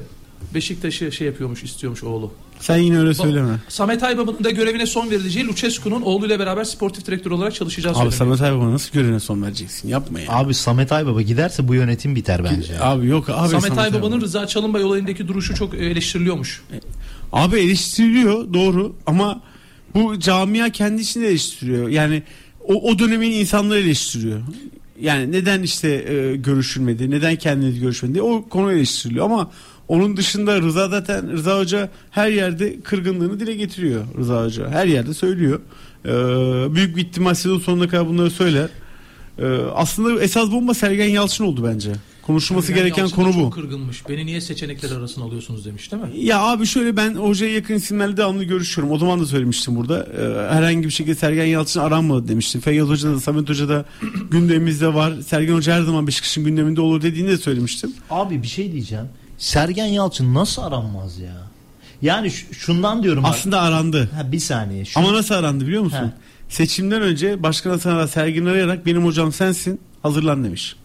[0.54, 2.32] Beşiktaş'ı şey yapıyormuş istiyormuş oğlu.
[2.60, 3.54] Sen yine öyle Ba- söyleme.
[3.68, 8.18] Samet Aybaba'nın da görevine son verileceği Lucescu'nun oğluyla beraber sportif direktör olarak çalışacağı Abi söyleniyor.
[8.18, 9.88] Samet Aybaba'na nasıl görevine son vereceksin?
[9.88, 10.32] Yapma ya.
[10.32, 12.80] Abi Samet Aybaba giderse bu yönetim biter bence.
[12.80, 13.48] Abi yok abi.
[13.48, 14.20] Samet Aybaba'nın Aybaba.
[14.24, 16.62] Rıza Çalınbay olayındaki duruşu çok eleştiriliyormuş.
[17.32, 19.42] Abi eleştiriliyor doğru ama
[19.94, 21.88] bu camia kendi içinde eleştiriyor.
[21.88, 22.22] Yani
[22.64, 24.40] o, o dönemin insanları eleştiriyor.
[25.00, 29.50] Yani neden işte e, görüşülmedi, neden kendiniz görüşmedi o konu eleştiriliyor ama
[29.88, 34.70] onun dışında Rıza zaten Rıza Hoca her yerde kırgınlığını dile getiriyor Rıza Hoca.
[34.70, 35.60] Her yerde söylüyor.
[36.04, 38.68] Ee, büyük bir ihtimal sezon sonuna kadar bunları söyler.
[39.38, 41.92] Ee, aslında esas bomba Sergen Yalçın oldu bence.
[42.28, 43.32] Konuşulması Sergen gereken konu bu.
[43.32, 44.08] Çok kırgınmış.
[44.08, 46.08] Beni niye seçenekler arasına alıyorsunuz demiş değil mi?
[46.20, 48.92] Ya abi şöyle ben hocaya yakın isimlerle devamlı görüşüyorum.
[48.94, 50.06] O zaman da söylemiştim burada.
[50.18, 52.60] Ee, herhangi bir şekilde Sergen Yalçın aranmadı demiştim.
[52.60, 53.84] Feyyaz Hoca da Samet Hoca da
[54.30, 55.12] gündemimizde var.
[55.26, 57.92] Sergen Hoca her zaman Beşiktaş'ın gündeminde olur dediğini de söylemiştim.
[58.10, 59.06] Abi bir şey diyeceğim.
[59.38, 61.36] Sergen Yalçın nasıl aranmaz ya?
[62.02, 63.24] Yani şundan diyorum.
[63.24, 63.30] abi.
[63.30, 64.10] Aslında arandı.
[64.14, 64.84] Ha, bir saniye.
[64.84, 65.98] Şu- Ama nasıl arandı biliyor musun?
[65.98, 66.12] He.
[66.48, 70.76] Seçimden önce Başkan Hasan Sergen arayarak benim hocam sensin hazırlan demiş.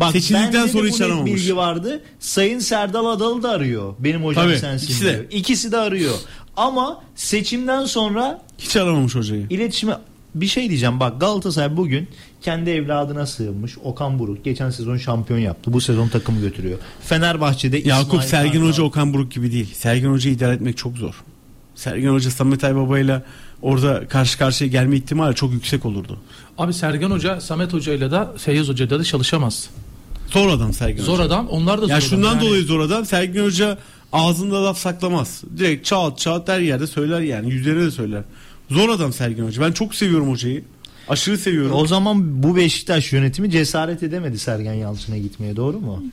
[0.00, 1.32] Bak, seçildikten sonra bu hiç aramamış.
[1.32, 2.02] bilgi vardı.
[2.20, 3.94] Sayın Serdal Adalı da arıyor.
[3.98, 5.12] Benim hocam Tabii, sensin ikisi de.
[5.12, 5.24] diyor.
[5.30, 6.14] İkisi de arıyor.
[6.56, 9.46] Ama seçimden sonra Hiç aramamış hocayı.
[9.50, 9.98] iletişime
[10.34, 11.00] bir şey diyeceğim.
[11.00, 12.08] Bak Galatasaray bugün
[12.42, 13.78] kendi evladına sığınmış.
[13.84, 15.72] Okan Buruk geçen sezon şampiyon yaptı.
[15.72, 16.78] Bu sezon takımı götürüyor.
[17.02, 18.68] Fenerbahçe'de Yakup İsmail Sergen Kartal.
[18.68, 19.74] Hoca Okan Buruk gibi değil.
[19.74, 21.14] Sergen Hoca'yı idare etmek çok zor.
[21.74, 23.22] Sergen Hoca Samet Aybaba'yla
[23.62, 26.18] orada karşı karşıya gelme ihtimali çok yüksek olurdu.
[26.58, 29.70] Abi Sergen Hoca, Samet Hoca'yla da Feyyaz Hoca'yla da çalışamaz.
[30.36, 31.24] Zor adam Sergen Zor Hoca.
[31.24, 31.48] adam.
[31.48, 32.08] Onlar da zor Ya adam.
[32.08, 33.06] şundan Yani dolayı zor adam.
[33.06, 33.78] Sergen Hoca
[34.12, 35.42] ağzında laf saklamaz.
[35.58, 37.50] Direkt çağat çağat her yerde söyler yani.
[37.52, 38.22] Yüzlerine de söyler.
[38.70, 39.62] Zor adam Sergen Hoca.
[39.62, 40.64] Ben çok seviyorum hocayı.
[41.08, 41.72] Aşırı seviyorum.
[41.72, 46.04] O zaman bu Beşiktaş yönetimi cesaret edemedi Sergen Yalçın'a gitmeye doğru mu?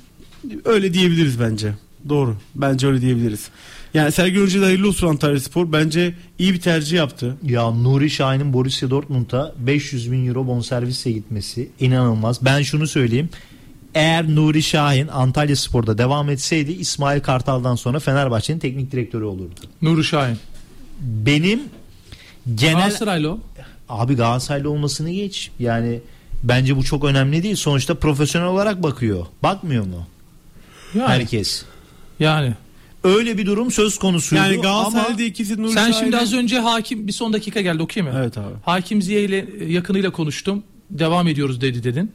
[0.65, 1.73] Öyle diyebiliriz bence.
[2.09, 2.35] Doğru.
[2.55, 3.49] Bence öyle diyebiliriz.
[3.93, 5.71] Yani Sergen Hoca da hayırlı olsun Antalya Spor.
[5.71, 7.37] Bence iyi bir tercih yaptı.
[7.43, 12.45] Ya Nuri Şahin'in Borussia Dortmund'a 500 bin euro bonservisle gitmesi inanılmaz.
[12.45, 13.29] Ben şunu söyleyeyim.
[13.95, 19.59] Eğer Nuri Şahin Antalya Spor'da devam etseydi İsmail Kartal'dan sonra Fenerbahçe'nin teknik direktörü olurdu.
[19.81, 20.37] Nuri Şahin.
[20.99, 21.61] Benim
[22.55, 23.39] genel Galatasaraylı o.
[23.89, 25.51] abi Galatasaraylı olmasını geç.
[25.59, 25.99] Yani
[26.43, 27.55] bence bu çok önemli değil.
[27.55, 29.25] Sonuçta profesyonel olarak bakıyor.
[29.43, 30.07] Bakmıyor mu
[30.95, 31.07] Yani.
[31.07, 31.63] herkes?
[32.19, 32.53] yani.
[33.03, 36.59] Öyle bir durum söz konusuydu Yani ama Galatasaray'da ikisi Nuri Sen Şahin'e- şimdi az önce
[36.59, 38.19] hakim bir son dakika geldi okuyayım mı?
[38.23, 38.53] Evet abi.
[38.65, 40.63] Hakim Ziye ile yakınıyla konuştum.
[40.89, 42.11] Devam ediyoruz dedi dedin.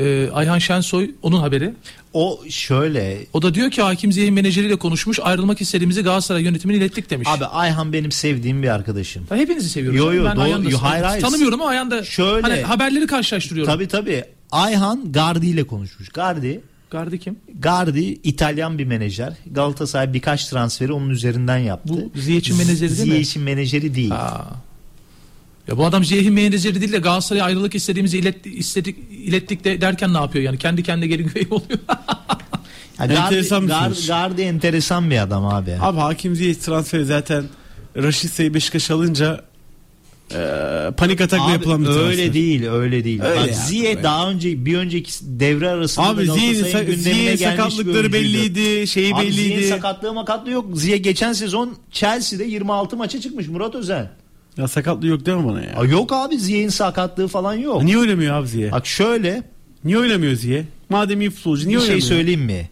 [0.00, 1.74] Ee, Ayhan Şensoy onun haberi.
[2.12, 7.10] o şöyle O da diyor ki Hakim Ziye'nin menajeriyle konuşmuş ayrılmak istediğimizi Galatasaray yönetimine ilettik
[7.10, 7.28] demiş.
[7.30, 9.26] abi Ayhan benim sevdiğim bir arkadaşım.
[9.30, 9.98] Ben hepinizi seviyorum.
[9.98, 10.44] Yo, yo, ben doğru.
[10.44, 11.22] Ayhan'da Yo, hayır, hayır.
[11.22, 13.72] tanımıyorum ama Ayhan'da Şöyle- hani haberleri karşılaştırıyorum.
[13.74, 14.24] Tabi tabi.
[14.50, 16.08] Ayhan Gardi ile konuşmuş.
[16.08, 16.60] Gardi
[16.90, 17.36] Gardi kim?
[17.60, 19.32] Gardi İtalyan bir menajer.
[19.50, 21.94] Galatasaray birkaç transferi onun üzerinden yaptı.
[22.14, 23.12] Bu Ziyech'in menajeri değil mi?
[23.12, 24.12] Ziyech'in menajeri değil.
[24.12, 24.44] Aa,
[25.70, 30.14] Ya bu adam Ziyeh'in menajeri değil de Galatasaray'a ayrılık istediğimizi ilet, istedik, ilettik de derken
[30.14, 30.58] ne yapıyor yani?
[30.58, 31.78] Kendi kendine geri güvey oluyor.
[33.00, 34.06] Ya Gardi, Enteresan bir Gar- sonuç.
[34.06, 35.76] Gardi enteresan bir adam abi.
[35.80, 37.44] Abi Hakim Ziyech transferi zaten
[37.96, 39.44] Raşit Say'ı Beşiktaş alınca
[40.34, 40.36] e,
[40.96, 42.06] panik atakla Abi yapılan bir transfer.
[42.06, 43.22] öyle değil öyle değil.
[43.22, 44.02] Öyle Bak ya, Ziyech öyle.
[44.02, 49.54] daha önce bir önceki devre arasında Abi gelmiş bir sakatlıkları belliydi, şeyi Abi belliydi.
[49.56, 50.66] Ziyech sakatlığı makatlığı yok.
[50.74, 54.10] Ziyech geçen sezon Chelsea'de 26 maça çıkmış Murat Özen.
[54.56, 55.76] Ya sakatlığı yok değil mi bana ya?
[55.76, 57.82] Aa, yok abi Ziyech'in sakatlığı falan yok.
[57.82, 58.72] Niye oynamıyor abi Ziyech?
[58.72, 59.42] Bak şöyle
[59.84, 60.66] Niye oynamıyor Ziyech?
[60.88, 62.08] Madem iyi futbolcu niye bir şey oynamıyor?
[62.08, 62.70] söyleyeyim mi?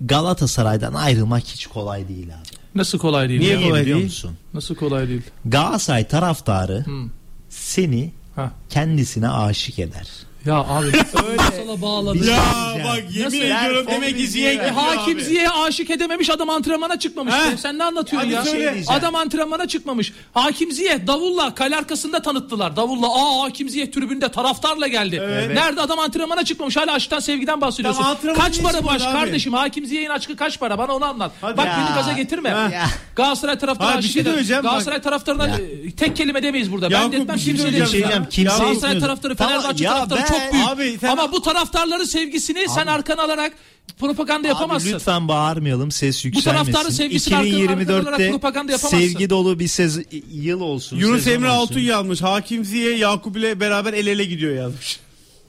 [0.00, 2.56] Galatasaray'dan ayrılmak hiç kolay değil abi.
[2.74, 3.40] Nasıl kolay değil?
[3.40, 3.60] Niye ya?
[3.68, 4.08] kolay biliyor değil?
[4.08, 4.30] musun?
[4.54, 5.22] Nasıl kolay değil?
[5.44, 7.10] Galatasaray taraftarı Hmm.
[7.48, 8.50] seni Ha.
[8.70, 10.08] kendisine aşık eder.
[10.46, 10.86] Ya abi
[11.28, 12.14] öyle bağladı.
[12.22, 12.36] Bir- Ya
[12.84, 13.36] bak yemin Nasıl?
[13.36, 14.22] ediyorum demek ki.
[14.22, 15.24] E, gidiyor hakim abi.
[15.24, 17.34] Ziyeh'e aşık edememiş adam antrenmana çıkmamış.
[17.34, 17.56] Be.
[17.56, 18.44] Sen ne anlatıyorsun Hadi ya?
[18.44, 18.58] söyle.
[18.74, 18.86] diyeceğim.
[18.88, 20.12] Adam antrenmana çıkmamış.
[20.34, 22.76] Hakim Ziyeh davulla kale arkasında tanıttılar.
[22.76, 25.16] Davulla aa Hakim Ziyeh tribünde taraftarla geldi.
[25.54, 26.76] Nerede adam antrenmana çıkmamış?
[26.76, 28.02] Hala aşktan sevgiden bahsediyorsun.
[28.02, 29.52] Tamam, kaç para bu aşk kardeşim?
[29.52, 30.78] Hakim Ziyeh'in aşkı kaç para?
[30.78, 31.32] Bana onu anlat.
[31.40, 31.56] Hadi.
[31.56, 31.78] Bak Ya.
[31.86, 32.48] beni gaza getirme.
[32.48, 32.86] Ya.
[33.16, 34.62] Galatasaray taraftarı aşık şey bak.
[34.62, 36.90] Galatasaray taraftarına e, tek kelime demeyiz burada.
[36.90, 40.66] Ben de etmem şey kimse şey diyeceğim, Galatasaray taraftarı, Fenerbahçe taraftarı çok büyük.
[40.68, 43.52] Abi sen- Ama bu taraftarların sevgisini sen arkana alarak
[44.00, 44.88] propaganda yapamazsın.
[44.88, 46.72] Abi lütfen bağırmayalım ses Bu yükselmesin.
[46.72, 47.38] taraftarın sevgisini arka-
[47.72, 48.98] arkadan olarak 2024'te propaganda yapamazsın.
[48.98, 49.98] sevgi dolu bir sez
[50.32, 50.96] yıl olsun.
[50.96, 51.48] Yunus Emre.
[51.48, 52.22] Altun yazmış.
[52.22, 55.00] Hakim Ziyech Yakup ile beraber el ele gidiyor yazmış.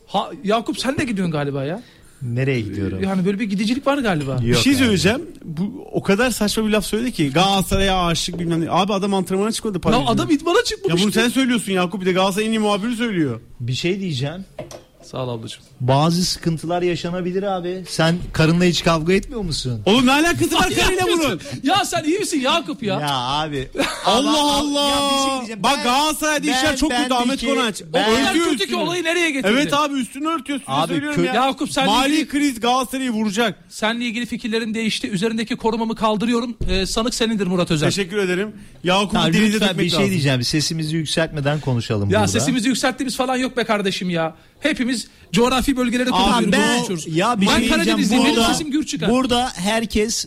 [0.07, 1.81] Ha, Yakup sen de gidiyorsun galiba ya.
[2.21, 3.03] Nereye gidiyorum?
[3.03, 4.37] Yani böyle bir gidicilik var galiba.
[4.41, 4.79] bir Yok şey abi.
[4.79, 5.21] söyleyeceğim.
[5.43, 8.71] Bu o kadar saçma bir laf söyledi ki Galatasaray'a aşık bilmem ne.
[8.71, 11.03] Abi adam antrenmana çıkmadı Ya adam idmana Ya çıkmamış.
[11.03, 13.39] bunu sen söylüyorsun Yakup bir de Galatasaray'ın en iyi muhabiri söylüyor.
[13.59, 14.45] Bir şey diyeceğim.
[15.11, 15.63] Sağ ol ablacığım.
[15.81, 17.83] Bazı sıkıntılar yaşanabilir abi.
[17.89, 19.81] Sen karınla hiç kavga etmiyor musun?
[19.85, 21.39] Oğlum ne alakası var karıyla bunun?
[21.63, 22.99] ya sen iyi misin Yakup ya?
[22.99, 23.69] Ya abi.
[24.05, 24.89] Allah Allah.
[24.89, 25.63] Ya bir şey diyeceğim.
[25.63, 27.81] Bak Ben- Galatasaray'da işler ben- çok kötü Ahmet Konaç.
[27.93, 28.79] ben- o kadar Örtüyor kötü ki üstünü.
[28.79, 29.53] olayı nereye getirdin?
[29.53, 30.59] Evet abi üstünü örtüyor.
[30.59, 31.33] Size Abi, söylüyorum kö- ya.
[31.33, 33.59] Yakup sen Mali ilgili- kriz Galatasaray'ı vuracak.
[33.69, 35.09] Seninle ilgili fikirlerin değişti.
[35.09, 36.57] Üzerindeki korumamı kaldırıyorum.
[36.69, 37.87] Ee, sanık senindir Murat Özel.
[37.87, 38.51] Teşekkür ederim.
[38.83, 40.11] Yakup'u Ya denize lütfen dökmek bir şey lazım.
[40.11, 40.43] diyeceğim.
[40.43, 42.27] Sesimizi yükseltmeden konuşalım Ya burada.
[42.27, 44.35] sesimizi yükselttiğimiz falan yok be kardeşim ya.
[44.59, 46.51] Hepimiz coğrafi bölgelere konuşuyoruz.
[46.51, 47.17] ben konuşuyoruz.
[47.17, 47.69] ya bir ben şey.
[47.69, 48.25] Karadenizliyim.
[48.25, 49.09] Benim sesim gür çıkar.
[49.09, 50.25] burada herkes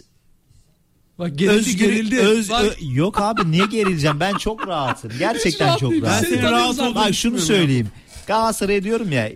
[1.18, 2.18] Bak gerildi özgür, gerildi.
[2.18, 4.20] öz, Bak, ö- yok abi niye gerileceğim?
[4.20, 5.12] Ben çok rahatım.
[5.18, 5.92] Gerçekten çok.
[5.92, 6.26] Ben rahatım.
[6.28, 7.88] Seni senin rahat olduğunu Bak şunu söyleyeyim.
[8.26, 9.30] Galatasaray'a diyorum ya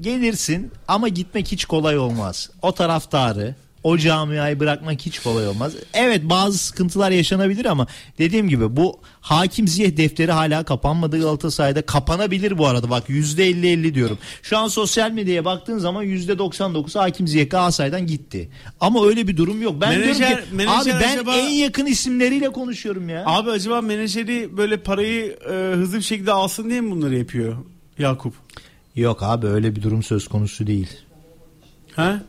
[0.00, 2.50] gelirsin ama gitmek hiç kolay olmaz.
[2.62, 3.54] O taraftarı
[3.86, 5.72] o camiayı bırakmak hiç kolay olmaz.
[5.94, 7.86] Evet bazı sıkıntılar yaşanabilir ama
[8.18, 11.82] dediğim gibi bu hakim ziyeh defteri hala kapanmadı Galatasaray'da.
[11.82, 14.18] Kapanabilir bu arada bak %50-50 diyorum.
[14.42, 18.48] Şu an sosyal medyaya baktığın zaman %99 hakim ziyeh Galatasaray'dan gitti.
[18.80, 19.80] Ama öyle bir durum yok.
[19.80, 23.22] Ben Menajer- diyorum ki menajer abi ben acaba- en yakın isimleriyle konuşuyorum ya.
[23.26, 27.56] Abi acaba menajeri böyle parayı e, hızlı bir şekilde alsın diye mi bunları yapıyor
[27.98, 28.34] Yakup?
[28.96, 30.88] Yok abi öyle bir durum söz konusu değil.
[31.96, 32.22] Ha?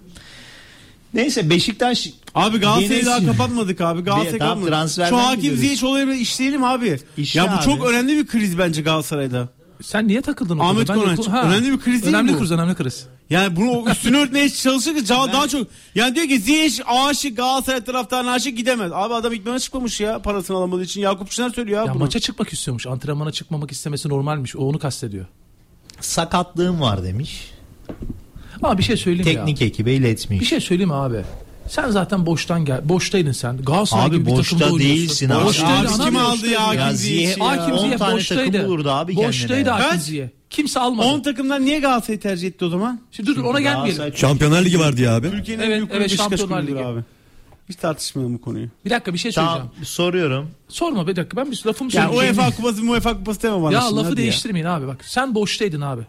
[1.17, 4.01] Neyse Beşiktaş Abi Galatasaray'ı daha kapatmadık abi.
[4.01, 4.73] Galatasaray Tamam, kapatmadık.
[4.73, 5.55] transferden Şu hakim.
[5.57, 6.99] Ziyech olayını işleyelim abi.
[7.17, 7.63] İşle ya bu abi.
[7.63, 9.49] çok önemli bir kriz bence Galatasaray'da.
[9.81, 10.89] Sen niye takıldın o Ahmet?
[10.89, 11.43] Ben Konaç, Ha.
[11.43, 12.39] önemli bir kriz değil önemli bu.
[12.39, 13.07] kriz, önemli kriz.
[13.29, 15.67] Yani bunu o üstünü örtmeye çalışırsa daha, daha çok.
[15.95, 18.91] Yani diyor ki Ziyech aşık Galatasaray taraftarına aşık gidemez.
[18.93, 21.01] Abi adam idmana çıkmamış ya parasını alamadığı için.
[21.01, 22.03] Yakup Çınar söylüyor abi Ya bunu.
[22.03, 22.87] maça çıkmak istiyormuş.
[22.87, 24.55] Antrenmana çıkmamak istemesi normalmiş.
[24.55, 25.25] O onu kastediyor.
[26.01, 27.51] sakatlığım var demiş.
[28.63, 29.67] Ama bir şey söyleyeyim Teknik ya.
[29.67, 30.39] ekibe iletmiş.
[30.41, 31.21] Bir şey söyleyeyim abi?
[31.69, 32.89] Sen zaten boştan gel.
[32.89, 33.57] Boştaydın sen.
[33.57, 34.79] Galatasaray Abi gibi bir takımda oynuyorsun.
[34.89, 35.45] değilsin abi.
[35.45, 37.47] Boştaydı Abi kim aldı ya Ya Hakim ya?
[37.47, 38.51] Hakim 10 Ziyech tane boştaydı.
[38.51, 39.15] takım bulurdu abi.
[39.15, 40.31] Boştaydı Hakim.
[40.49, 41.07] Kimse almadı.
[41.07, 43.01] 10 takımdan niye Galatasaray'ı tercih etti o zaman?
[43.11, 44.13] Şimdi dur ona gelmeyelim.
[44.17, 45.31] Şampiyonlar Ligi vardı ya abi.
[45.31, 46.79] Türkiye'nin Evet, en büyük evet, Şampiyonlar Ligi.
[46.85, 46.99] abi.
[47.69, 48.67] Hiç tartışmayalım bu konuyu.
[48.85, 49.61] Bir dakika bir şey söyleyeceğim.
[49.73, 50.49] Tamam soruyorum.
[50.69, 52.37] Sorma bir dakika ben bir lafımı Yani söyleyeyim.
[52.37, 55.05] UEFA kupası UEFA kupası deme bana Ya şimdi, lafı değiştirmeyin abi bak.
[55.05, 56.01] Sen boştaydın abi.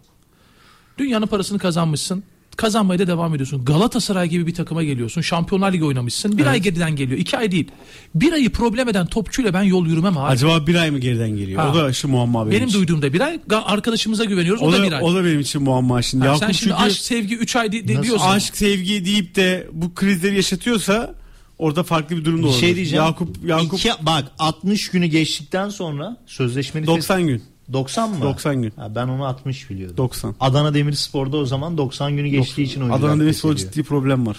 [0.99, 2.23] Dünyanın parasını kazanmışsın.
[2.63, 3.65] Kazanmaya da devam ediyorsun.
[3.65, 5.21] Galatasaray gibi bir takıma geliyorsun.
[5.21, 6.39] Şampiyonlar Ligi oynamışsın.
[6.39, 7.19] Bir ay geriden geliyor.
[7.21, 7.69] iki ay değil.
[8.15, 10.27] Bir ayı problem eden topçuyla ben yol yürümem abi.
[10.33, 11.63] Acaba bir ay mı geriden geliyor?
[11.63, 11.71] Ha.
[11.73, 12.79] O da şu muamma benim, Benim için.
[12.79, 13.41] duyduğumda bir ay.
[13.65, 14.63] Arkadaşımıza güveniyoruz.
[14.63, 15.03] O, O da, da, bir ay.
[15.03, 16.23] o da benim için muamma şimdi.
[16.25, 18.27] Ha, Yakup sen şimdi çünkü aşk, sevgi 3 ay di- di- Nasıl diyorsun.
[18.29, 21.15] aşk, sevgi deyip de bu krizleri yaşatıyorsa
[21.59, 22.57] orada farklı bir durum da olur.
[22.61, 23.05] şey diyeceğim.
[23.05, 27.43] Yakup, Yakup İki- bak 60 günü geçtikten sonra sözleşmeni 90 gün.
[27.73, 28.23] 90 mı?
[28.23, 28.73] 90 gün.
[28.77, 29.97] Ha, ben onu 60 biliyordum.
[29.97, 30.35] 90.
[30.41, 34.37] Adana Demirspor'da o zaman 90 günü geçtiği için oyuncular Adana Demirspor ciddi problem var.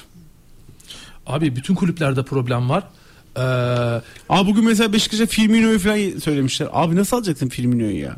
[1.28, 2.84] Abi bütün kulüplerde problem var.
[3.38, 3.42] Ee,
[4.30, 6.68] Abi bugün mesela Beşiktaş'a Firmino'yu falan söylemişler.
[6.74, 8.15] Abi nasıl alacaksın Firmino'yu ya?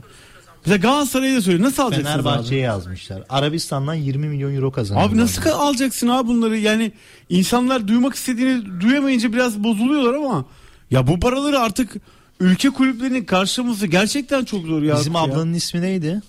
[0.65, 1.65] Mesela Galatasaray'a da söylüyor.
[1.67, 2.65] Nasıl alacaksın Fenerbahçe'ye abi?
[2.65, 3.23] yazmışlar.
[3.29, 5.09] Arabistan'dan 20 milyon euro kazanıyor.
[5.09, 6.57] Abi nasıl ka- alacaksın abi bunları?
[6.57, 6.91] Yani
[7.29, 10.45] insanlar duymak istediğini duyamayınca biraz bozuluyorlar ama
[10.91, 11.95] ya bu paraları artık
[12.41, 14.95] ülke kulüplerinin karşılaması gerçekten çok zor ya.
[14.97, 15.19] Bizim ya.
[15.19, 16.21] ablanın ismi neydi?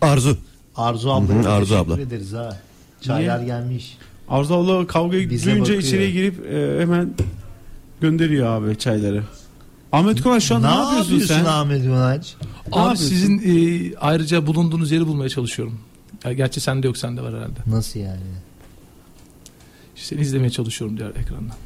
[0.00, 0.38] Arzu.
[0.76, 1.34] Arzu abla.
[1.34, 2.00] Hı hı, Arzu abla.
[2.00, 2.58] ederiz ha.
[3.00, 3.98] Çaylar gelmiş.
[4.28, 7.14] Arzu abla kavga duyunca içeriye girip e, hemen
[8.00, 9.22] gönderiyor abi çayları.
[9.92, 11.44] Ahmet Konan şu an ne, yapıyorsun, sen?
[11.44, 11.84] Ahmet?
[11.84, 12.24] Ne Abi
[12.66, 13.04] yapıyorsun?
[13.04, 15.80] sizin e, ayrıca bulunduğunuz yeri bulmaya çalışıyorum.
[16.24, 17.60] Ya, gerçi sende yok sende var herhalde.
[17.66, 18.20] Nasıl yani?
[19.96, 21.56] İşte Seni izlemeye çalışıyorum diğer ekrandan.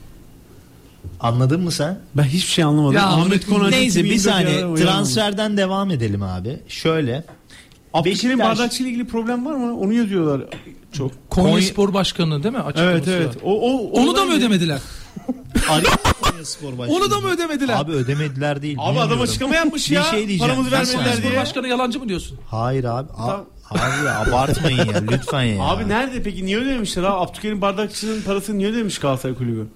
[1.21, 1.99] Anladın mı sen?
[2.15, 2.97] Ben hiçbir şey anlamadım.
[2.97, 6.59] Ya Ahmet Konan Neyse bir 2024 saniye transferden devam edelim abi.
[6.69, 7.25] Şöyle.
[7.95, 9.79] Abdülkerim Bardakçı ile ilgili problem var mı?
[9.79, 10.43] Onu yazıyorlar
[10.93, 11.31] çok.
[11.31, 12.61] Konya, Konya- Spor Başkanı değil mi?
[12.61, 13.37] Açıklaması Evet evet.
[13.45, 14.81] O, o, Onu da mı ödemediler?
[16.43, 16.97] Spor Başkanı.
[16.97, 17.75] Onu da mı ödemediler?
[17.81, 18.77] Abi ödemediler değil.
[18.81, 20.03] Abi adam açıklama yapmış Bir ya.
[20.03, 20.41] şey diyeceğim.
[20.53, 21.41] Paramızı vermediler sana- Spor diye.
[21.41, 22.39] Başkanı yalancı mı diyorsun?
[22.51, 23.09] Hayır abi.
[23.17, 23.45] Tamam.
[23.71, 25.63] abi abartmayın ya lütfen ya.
[25.63, 26.47] Abi nerede peki?
[26.47, 27.09] Niye ödemişler abi?
[27.31, 29.67] Abdülkerim Bardakçı'nın parasını niye ödemiş Galatasaray Kulübü?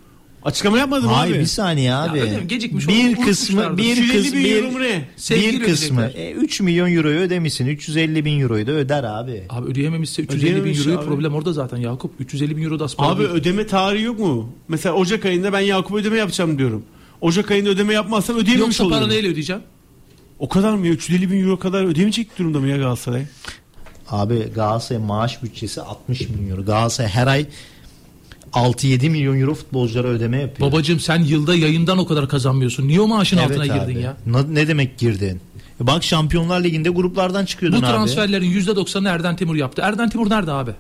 [0.44, 1.40] Açıklama yapmadım Hayır abi.
[1.40, 2.18] bir saniye abi.
[2.20, 5.08] ödeyeyim, gecikmiş bir kısmı bir 350 kısmı bin bir, ne?
[5.16, 6.24] Sevgiyle bir kısmı ödeyecekler.
[6.26, 7.66] e, 3 milyon euroyu ödemişsin.
[7.66, 9.42] 350 bin euroyu da öder abi.
[9.48, 11.06] Abi ödeyememişse 350 bin Ödeyememiş euroyu abi.
[11.06, 12.12] problem orada zaten Yakup.
[12.20, 13.30] 350 bin euro da az para Abi değil.
[13.30, 14.52] ödeme tarihi yok mu?
[14.68, 16.82] Mesela Ocak ayında ben Yakup ödeme yapacağım diyorum.
[17.20, 18.98] Ocak ayında ödeme yapmazsam ödeyememiş Yoksa olurum.
[18.98, 19.62] para neyle ödeyeceğim?
[20.38, 20.92] O kadar mı ya?
[20.92, 23.22] 350 bin euro kadar ödemeyecek durumda mı ya Galatasaray?
[24.08, 26.64] Abi Galatasaray maaş bütçesi 60 milyon euro.
[26.64, 27.46] Galatasaray her ay
[28.52, 30.72] 6-7 milyon euro futbolculara ödeme yapıyor.
[30.72, 32.88] Babacım sen yılda yayından o kadar kazanmıyorsun.
[32.88, 34.02] Niye o maaşın altına Evet girdin abi.
[34.04, 34.16] ya?
[34.26, 35.40] Na- Ne demek girdin?
[35.82, 37.92] E Bak Şampiyonlar Ligi'nde gruplardan çıkıyordun Bu abi.
[37.92, 39.82] transferlerin %90'ını Erden Timur yaptı.
[39.84, 40.70] Erden Timur nerede abi?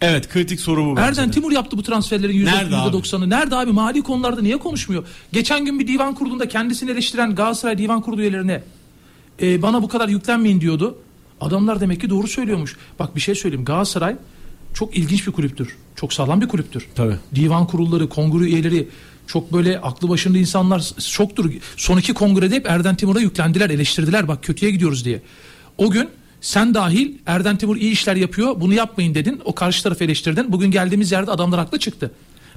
[0.00, 1.00] Evet kritik soru bu.
[1.00, 1.32] Erden de.
[1.32, 2.96] Timur yaptı bu transferlerin yüzde- Nerede abi?
[2.96, 3.30] %90'ını.
[3.30, 3.72] Nerede abi?
[3.72, 5.04] Mali konularda niye konuşmuyor?
[5.32, 8.62] Geçen gün bir divan kurulunda kendisini eleştiren Galatasaray divan kurulu üyelerine
[9.42, 10.98] e, bana bu kadar yüklenmeyin diyordu.
[11.40, 12.76] Adamlar demek ki doğru söylüyormuş.
[12.98, 13.64] Bak bir şey söyleyeyim.
[13.64, 14.16] Galatasaray
[14.76, 15.76] çok ilginç bir kulüptür.
[15.96, 16.86] Çok sağlam bir kulüptür.
[16.94, 17.16] Tabii.
[17.34, 18.88] Divan kurulları, kongre üyeleri
[19.26, 21.52] çok böyle aklı başında insanlar çoktur.
[21.76, 24.28] Son iki kongrede hep Erden Timur'a yüklendiler, eleştirdiler.
[24.28, 25.22] Bak kötüye gidiyoruz diye.
[25.78, 26.08] O gün
[26.40, 29.40] sen dahil Erden Timur iyi işler yapıyor bunu yapmayın dedin.
[29.44, 30.52] O karşı tarafı eleştirdin.
[30.52, 32.10] Bugün geldiğimiz yerde adamlar haklı çıktı.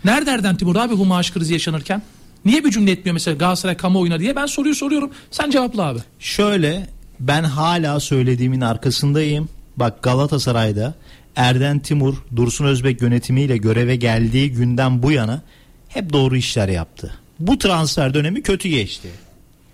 [0.05, 2.01] Nerede Erden Timur abi bu maaş krizi yaşanırken?
[2.45, 5.11] Niye bir cümle etmiyor mesela Galatasaray kamuoyuna diye ben soruyu soruyorum.
[5.31, 5.99] Sen cevapla abi.
[6.19, 9.49] Şöyle ben hala söylediğimin arkasındayım.
[9.77, 10.95] Bak Galatasaray'da
[11.35, 15.41] Erden Timur, Dursun Özbek yönetimiyle göreve geldiği günden bu yana
[15.87, 17.13] hep doğru işler yaptı.
[17.39, 19.09] Bu transfer dönemi kötü geçti.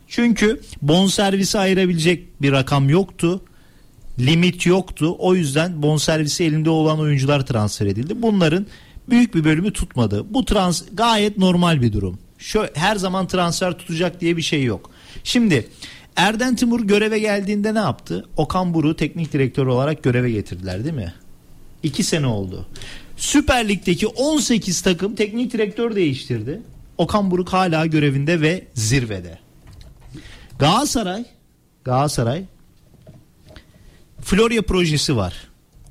[0.08, 3.42] Çünkü bonservisi ayırabilecek bir rakam yoktu.
[4.20, 5.16] Limit yoktu.
[5.20, 8.22] O yüzden bonservisi elinde olan oyuncular transfer edildi.
[8.22, 8.66] Bunların
[9.10, 10.26] büyük bir bölümü tutmadı.
[10.30, 12.20] Bu trans gayet normal bir durum.
[12.38, 14.92] Şu her zaman transfer tutacak diye bir şey yok.
[15.24, 15.68] Şimdi
[16.16, 18.26] Erden Timur göreve geldiğinde ne yaptı?
[18.38, 21.14] Okan Buruk'u teknik direktör olarak göreve getirdiler değil mi?
[21.86, 22.66] İki sene oldu.
[23.18, 26.62] Süper Lig'deki 18 takım teknik direktör değiştirdi.
[26.98, 29.40] Okan Buruk hala görevinde ve zirvede.
[30.60, 31.26] Galatasaray
[31.84, 32.44] Galatasaray
[34.22, 35.34] Florya projesi var.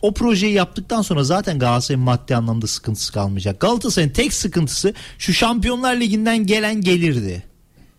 [0.03, 3.61] O projeyi yaptıktan sonra zaten Galatasaray'ın maddi anlamda sıkıntısı kalmayacak.
[3.61, 7.43] Galatasaray'ın tek sıkıntısı şu Şampiyonlar Ligi'nden gelen gelirdi.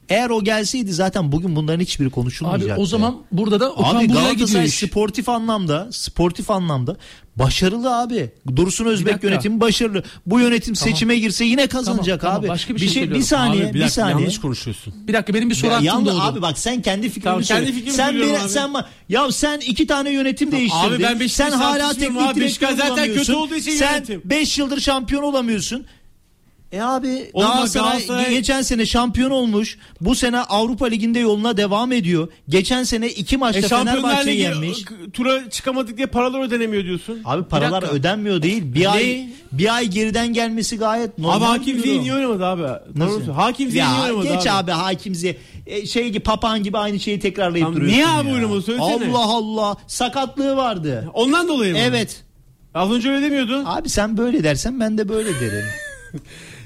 [0.10, 2.82] Eğer o gelseydi zaten bugün bunların hiçbiri Abi konuşulmayacaktı.
[2.82, 4.74] o zaman burada da Okan Abi Buruk'a gidiyor iş.
[4.76, 6.98] sportif anlamda, sportif anlamda
[7.36, 8.30] başarılı abi.
[8.56, 10.04] Dursun Özbek yönetimi başarılı.
[10.26, 10.90] Bu yönetim Tamam.
[10.94, 12.42] seçime girse yine kazanacak Tamam, abi.
[12.46, 12.54] tamam.
[12.56, 14.20] Başka bir bir şey şey bir saniye, Abi bir bir, dakika saniye.
[14.20, 14.94] yanlış konuşuyorsun.
[15.08, 16.22] Bir dakika benim bir soru Ya hakkım doğdu.
[16.22, 17.60] abi bak sen kendi fikrini Tamam, söyle.
[17.66, 18.50] kendi fikrimi sen beni, abi.
[18.50, 20.88] sen ma- ya sen iki tane yönetim değiştirdin.
[20.96, 22.36] Abi ben Beşiktaş'ı sen hala teknik abi.
[22.36, 24.22] direktör Beşiktaş zaten kötü olduğu için Sen yönetim.
[24.26, 25.86] 5 yıldır şampiyon olamıyorsun.
[26.76, 29.78] E abi Oğlum Galatasaray, Galatasaray- geçen sene şampiyon olmuş.
[30.02, 32.28] Bu sene Avrupa Ligi'nde yoluna devam ediyor.
[32.50, 34.86] Geçen sene iki maçta E Şampiyonlar Fenerbahçe'yi Ligi yenmiş.
[34.86, 37.22] k- tura çıkamadık diye paralar ödenemiyor diyorsun.
[37.26, 37.98] Abi paralar dakika.
[37.98, 38.64] ödenmiyor değil.
[38.76, 38.90] Bir Ne?
[38.90, 41.38] ay bir ay geriden gelmesi gayet normal.
[41.38, 42.02] Abi Hakim bir durum.
[42.04, 42.62] niye oynamadı abi?
[42.96, 43.26] Nasıl?
[43.28, 43.38] Doğru.
[43.38, 44.50] Hakim Ziyech niye Ya oynamadı geç abi?
[44.50, 45.38] abi, Hakim Ziyech.
[45.68, 48.62] E, şey gibi papağan gibi aynı şeyi tekrarlayıp Tamam, duruyorsun niye abi oynamadı?
[48.62, 49.12] Söylesene.
[49.12, 49.76] Allah Allah.
[49.88, 51.10] Sakatlığı vardı.
[51.14, 51.80] Ondan dolayı mı?
[51.82, 52.24] Evet.
[52.74, 53.64] Az önce öyle demiyordun.
[53.66, 55.66] Abi sen böyle dersen ben de böyle derim.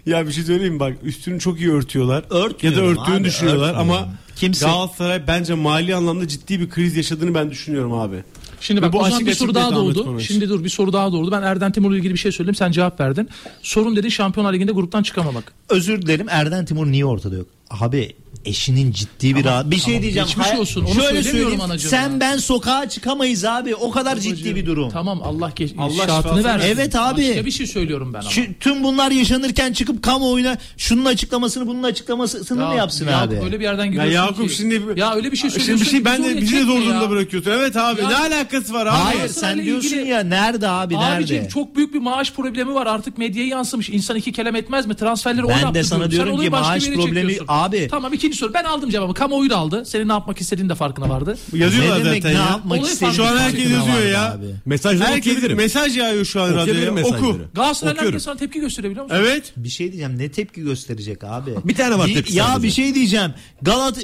[0.06, 0.80] Ya bir şey söyleyeyim mi?
[0.80, 2.24] bak üstünü çok iyi örtüyorlar.
[2.24, 3.92] ya da Örtmüyorum örttüğünü abi, düşünüyorlar örtmüyorum.
[3.92, 8.24] ama Kimse- Galatasaray bence mali anlamda ciddi bir kriz yaşadığını ben düşünüyorum abi.
[8.62, 10.04] Şimdi bak bu o zaman açık bir soru daha doğdu.
[10.06, 10.28] Konuş.
[10.28, 11.32] Şimdi dur bir soru daha doğdu.
[11.32, 12.56] Ben Erden Timur'la ilgili bir şey söyledim.
[12.56, 13.30] Sen cevap verdin.
[13.62, 15.54] Sorun dedin Şampiyonlar Ligi'nde gruptan çıkamamak.
[15.70, 17.48] Özür dilerim Erden Timur niye ortada yok?
[17.70, 19.72] Abi eşinin ciddi bir rahat.
[19.72, 20.02] Bir şey tamam.
[20.02, 20.28] diyeceğim.
[20.28, 20.86] Geçmiş Hay- olsun.
[20.86, 21.62] Onu Şöyle söyleyeyim.
[21.62, 22.20] anacığım Sen ya.
[22.20, 23.76] ben sokağa çıkamayız abi.
[23.76, 24.90] O kadar ciddi bir durum.
[24.92, 26.68] Tamam Allah geç Allah şifasını versin.
[26.68, 27.30] Evet abi.
[27.30, 28.30] Başka bir şey söylüyorum ben ama.
[28.30, 33.46] Şu, tüm bunlar yaşanırken çıkıp kamuoyuna şunun açıklamasını bunun açıklamasını mı yapsın Yakup abi?
[33.46, 34.56] öyle bir yerden Ya giriyorsun Yakup ki.
[34.56, 37.10] şimdi Ya öyle bir şey Şimdi söylüyorsun bir şey ben de bizi zor durumda ya.
[37.10, 37.52] bırakıyorsun.
[37.52, 38.90] Evet abi Ya- ne alakası var abi?
[38.96, 41.16] Hayır sen diyorsun ilgili- ya nerede abi nerede?
[41.16, 43.90] Abicim çok büyük bir maaş problemi var artık medyaya yansımış.
[43.90, 44.96] İnsan iki kelam etmez mi?
[44.96, 47.88] Transferleri o Ben yaptı de sana diyorum ki maaş problemi abi.
[47.92, 48.54] Tamam iki İkinci soru.
[48.54, 49.14] Ben aldım cevabı.
[49.14, 49.86] Kamuoyu da aldı.
[49.86, 51.38] Senin ne yapmak istediğin de farkına vardı.
[51.54, 52.46] Yazıyorlar ne demek zaten ne ya.
[52.50, 53.24] yapmak Olayı istediğin farklı.
[53.34, 54.34] Şu an herkes yazıyor ya.
[54.34, 54.46] abi.
[54.66, 55.58] Mesajları Herkes okuyabilirim.
[55.58, 56.92] mesaj yağıyor şu an radyoya.
[56.92, 56.94] Oku.
[56.96, 57.22] mesajları.
[57.54, 57.98] Galatasaraylı Okuyorum.
[58.06, 59.18] herkes sana tepki gösteriyor biliyor musun?
[59.20, 59.54] Evet.
[59.58, 61.56] Bir şey diyeceğim ne tepki gösterecek abi?
[61.64, 62.68] Bir tane var tepki Ya sadece.
[62.68, 63.34] bir şey diyeceğim.
[63.62, 63.98] Galat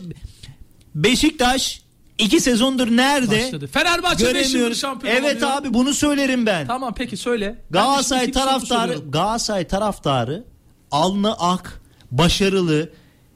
[0.95, 1.81] Beşiktaş
[2.17, 3.43] iki sezondur nerede?
[3.45, 3.67] Başladı.
[3.67, 5.61] Fenerbahçe 5 yıldır şampiyon Evet olamıyor.
[5.61, 6.67] abi bunu söylerim ben.
[6.67, 7.55] Tamam peki söyle.
[7.69, 8.97] Galatasaray taraftarı.
[9.09, 10.43] Galatasaray taraftarı
[10.91, 12.89] alnı ak, başarılı.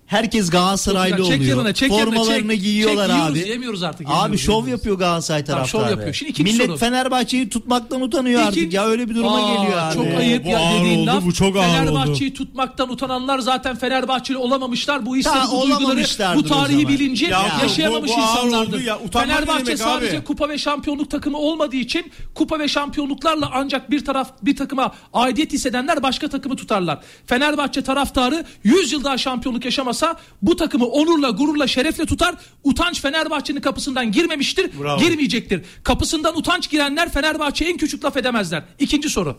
[0.10, 1.32] Herkes Galatasaraylı güzel.
[1.32, 1.58] Çek oluyor.
[1.58, 2.62] yerine, çek Formalarını çek.
[2.62, 3.22] giyiyorlar Çek, abi.
[3.38, 4.72] yiyoruz, yemiyoruz artık, Abi yemiyoruz, şov yemiyoruz.
[4.80, 5.98] yapıyor Galatasaray Tamam, şov taraftarı.
[6.00, 6.14] yapıyor.
[6.16, 6.78] Şimdi ikinci Millet soru.
[6.78, 9.94] Fenerbahçe'yi tutmaktan utanıyor artık İkinci- ya öyle bir duruma Aa, geliyor abi.
[9.94, 11.26] Çok ayıp bu ya ağır dediğin oldu, laf.
[11.26, 15.06] bu çok ağır Fenerbahçe'yi tutmaktan utananlar zaten Fenerbahçeli olamamışlar.
[15.06, 18.82] Bu hisleri, bu duyguları, bu tarihi bilinci Ya yaşayamamış bu- bu insanlardır.
[18.82, 19.00] ya.
[19.14, 20.24] Fenerbahçe sadece abi?
[20.26, 25.54] kupa ve şampiyonluk takımı olmadığı için kupa ve şampiyonluklarla ancak bir taraf bir takıma aidiyet
[25.54, 27.00] hissedenler başka takımı tutarlar.
[27.26, 29.66] Fenerbahçe taraftarı 100 yıl daha şampiyonluk
[30.02, 32.36] yaşamasa bu takımı onurla, gururla, şerefle tutar.
[32.64, 35.00] Utanç Fenerbahçe'nin kapısından girmemiştir, Bravo.
[35.00, 35.62] girmeyecektir.
[35.84, 38.64] Kapısından utanç girenler Fenerbahçe'ye en küçük laf edemezler.
[38.80, 39.38] İkinci soru.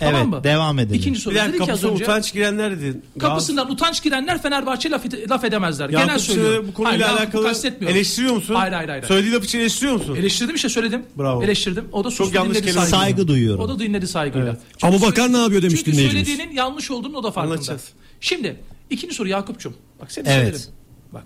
[0.00, 0.44] Evet, tamam mı?
[0.44, 1.00] devam edelim.
[1.00, 1.34] İkinci soru.
[1.34, 3.02] Bir dakika Dedik kapısına önce, utanç girenler dedin.
[3.18, 5.90] Kapısından utanç girenler Fenerbahçe laf, laf edemezler.
[5.90, 6.66] Yakup Genel söylüyorum.
[6.68, 7.96] Bu konuyla Hayır, alakalı kastetmiyorum.
[7.96, 8.54] eleştiriyor musun?
[8.54, 9.02] Hayır hayır hayır.
[9.04, 10.16] Söylediği laf için eleştiriyor musun?
[10.16, 11.02] Eleştirdim işte söyledim.
[11.18, 11.42] Bravo.
[11.42, 11.84] Eleştirdim.
[11.92, 12.80] O da sustu yanlış dinledi kelime.
[12.86, 13.00] saygıyla.
[13.04, 13.64] Saygı duyuyorum.
[13.64, 14.48] O da dinledi saygıyla.
[14.48, 14.60] Evet.
[14.72, 16.26] Çünkü Ama bakan ne yapıyor demiş Çünkü dinleyicimiz.
[16.28, 17.52] söylediğinin yanlış olduğunu o da farkında.
[17.52, 17.88] Anlatacağız.
[18.20, 18.56] Şimdi
[18.90, 19.74] ikinci soru Yakup'cum.
[20.02, 20.44] Bak seni Evet.
[20.44, 20.70] söyledim.
[21.12, 21.24] Bak.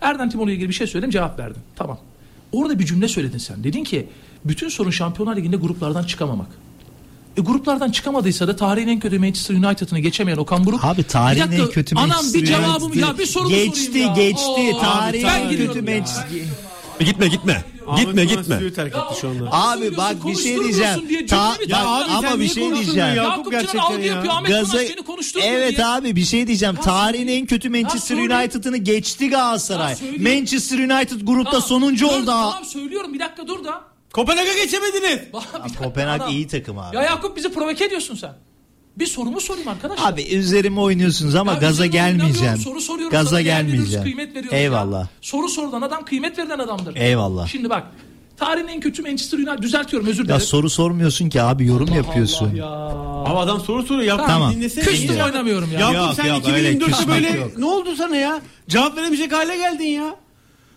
[0.00, 1.62] Erden Timur'la ilgili bir şey söyledim cevap verdin.
[1.76, 1.98] Tamam.
[2.52, 3.64] Orada bir cümle söyledin sen.
[3.64, 4.08] Dedin ki
[4.44, 6.48] bütün sorun Şampiyonlar Ligi'nde gruplardan çıkamamak.
[7.36, 10.84] E gruplardan çıkamadıysa da tarihin en kötü Manchester United'ını geçemeyen Okan Buruk.
[10.84, 14.14] Abi tarihin en kötü Anam Manchester bir cevabım ya bir sorumu Geçti sorayım ya.
[14.14, 14.44] geçti.
[14.74, 15.82] Oo, tarihin en kötü.
[15.82, 16.26] Manchester.
[17.00, 17.64] Gitme gitme.
[17.96, 18.72] Gitme gitme.
[18.72, 19.48] terk etti şu anda.
[19.52, 21.08] Abi bak bir şey diyeceğim.
[21.08, 22.14] diye Ta- bak, taktın?
[22.14, 22.98] abi ama bir şey diyeceğim.
[22.98, 23.14] ya?
[23.14, 24.14] Yakup gerçekten algı ya.
[24.14, 24.34] yapıyor.
[24.34, 24.82] Ahmet Gaza...
[25.42, 25.86] Evet diye.
[25.86, 26.74] abi bir şey diyeceğim.
[26.74, 28.22] Ya Tarihin en kötü Manchester Ya.
[28.40, 29.92] United'ını geçti Galatasaray.
[29.92, 29.98] Ya.
[30.34, 32.26] Manchester United grupta sonuncu dur, oldu.
[32.26, 33.80] Tamam söylüyorum bir dakika dur da.
[34.12, 35.20] Kopenhag'a geçemediniz.
[35.82, 36.96] Kopenhag iyi takım abi.
[36.96, 38.34] Ya Yakup bizi provoke ediyorsun sen.
[38.98, 39.98] Bir sorumu sorayım arkadaş.
[40.02, 42.56] Abi üzerime oynuyorsunuz ama Ya gaza gelmeyeceğim.
[42.56, 44.02] Soru soruyorum Gaza sana, gelmeyeceğim.
[44.04, 45.00] Kıymet veriyoruz Eyvallah.
[45.00, 45.08] Ya.
[45.20, 46.96] Soru sorulan adam kıymet verilen adamdır.
[46.96, 47.48] Eyvallah.
[47.48, 47.84] Şimdi bak.
[48.36, 50.40] Tarihin en kötü Manchester United düzeltiyorum özür Ya dilerim.
[50.40, 52.46] soru sormuyorsun ki abi yorum Allah yapıyorsun.
[52.48, 52.66] Allah ya.
[53.26, 54.02] Ama adam soru soruyor.
[54.08, 54.52] Yakup Tamam.
[54.54, 54.84] dinlesene.
[54.84, 55.24] Küstüm Ya.
[55.26, 55.80] oynamıyorum ya.
[55.80, 57.58] Yakup Yok, sen yok, öyle 2024'te küsmek böyle yok.
[57.58, 58.40] ne oldu sana ya?
[58.68, 60.16] Cevap veremeyecek hale geldin ya.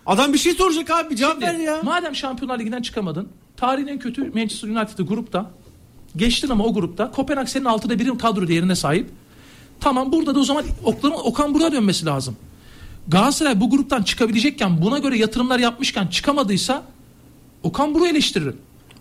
[0.05, 1.79] Adam bir şey soracak abi cevap ver ya.
[1.83, 3.29] Madem Şampiyonlar Ligi'nden çıkamadın.
[3.57, 5.51] Tarihin en kötü Manchester United'ı grupta.
[6.17, 7.11] Geçtin ama o grupta.
[7.11, 9.09] Kopenhag senin altıda birim kadro değerine sahip.
[9.79, 12.35] Tamam burada da o zaman Okan, Okan Buruk'a dönmesi lazım.
[13.07, 16.83] Galatasaray bu gruptan çıkabilecekken buna göre yatırımlar yapmışken çıkamadıysa
[17.63, 18.57] Okan Buruk'u eleştiririm.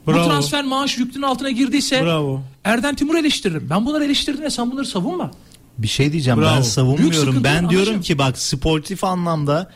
[0.07, 0.25] Bravo.
[0.25, 2.41] Bu transfer maaş yüklünün altına girdiyse Bravo.
[2.65, 3.67] Erden Timur eleştiririm.
[3.71, 5.31] Ben bunları eleştirdiğine sen bunları savunma.
[5.79, 6.57] Bir şey diyeceğim Bravo.
[6.57, 7.45] ben savunmuyorum.
[7.45, 8.07] Ben diyorum anlaşıldı.
[8.07, 9.71] ki bak sportif anlamda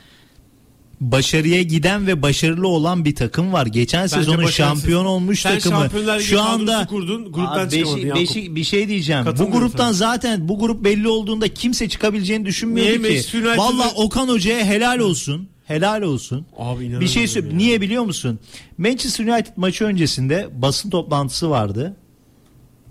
[1.01, 3.66] başarıya giden ve başarılı olan bir takım var.
[3.66, 4.57] Geçen sezonun başarısız.
[4.57, 6.20] şampiyon olmuş Sen takımı.
[6.20, 9.24] Şu anda kurdun, gruptan çıkamadın beşi- beşi- bir şey diyeceğim.
[9.38, 9.92] Bu gruptan sana.
[9.92, 13.38] zaten bu grup belli olduğunda kimse çıkabileceğini düşünmüyordu Niye ki.
[13.57, 15.48] Valla Okan Hoca'ya helal olsun.
[15.66, 16.46] Helal olsun.
[16.59, 17.48] Abi bir şey söyle.
[17.48, 17.55] ya.
[17.57, 18.38] Niye biliyor musun?
[18.78, 21.96] Manchester United maçı öncesinde basın toplantısı vardı.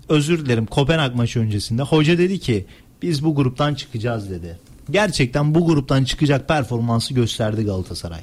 [0.08, 1.82] Özür dilerim Kopenhag maçı öncesinde.
[1.82, 2.66] Hoca dedi ki
[3.02, 4.58] biz bu gruptan çıkacağız dedi.
[4.92, 8.20] Gerçekten bu gruptan çıkacak performansı gösterdi Galatasaray.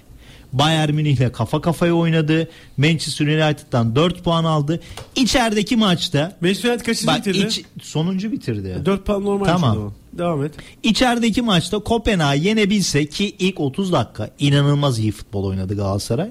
[0.54, 2.50] Bayern Münih'le kafa kafaya oynadı.
[2.78, 4.80] Manchester United'dan 4 puan aldı.
[5.16, 7.38] İçerideki maçta Manchester United kaçıncı bak bitirdi?
[7.48, 8.82] iç- sonuncu bitirdi.
[8.86, 9.46] 4 puan normal.
[9.46, 9.78] Tamam.
[9.78, 9.94] o.
[10.18, 10.52] Devam et.
[10.84, 16.30] İçerideki maçta Kopenhag'ı yenebilse ki ilk 30 dakika inanılmaz iyi futbol oynadı Galatasaray.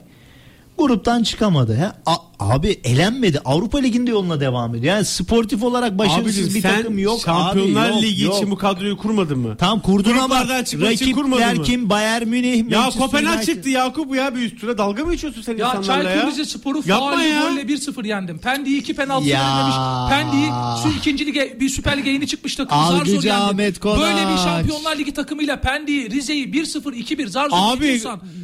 [0.79, 1.77] Gruptan çıkamadı.
[1.77, 1.87] He?
[2.07, 3.41] A- abi elenmedi.
[3.45, 4.95] Avrupa Ligi'nde yoluna devam ediyor.
[4.95, 7.21] Yani sportif olarak başarısız Abicim bir sen takım yok.
[7.25, 8.37] Şampiyonlar abi, Ligi yok.
[8.37, 9.57] için bu kadroyu kurmadın mı?
[9.57, 11.63] Tam kurdun ama rakipler mı?
[11.63, 11.91] kim?
[11.91, 13.55] Bayern Münih, Ya Manchester Kopenhag United.
[13.55, 16.17] çıktı Yakup ya bir üstüne dalga mı geçiyorsun sen Ya insanlarla ya?
[16.17, 16.99] Çaykur Rizespor'u ya.
[17.51, 18.39] golle 1-0 yendim.
[18.39, 19.41] Pendik'i iki penaltı Ya.
[19.41, 19.77] verilmemiş.
[20.11, 23.31] Pendik'i su ikinci lige bir Süper Lig'e yeni çıkmış takım zar zor yendim.
[23.33, 24.01] Ahmet Konaç.
[24.01, 28.01] Böyle bir Şampiyonlar Ligi takımıyla Pendik'i, Rize'yi 1-0 2-1 zar zor Abi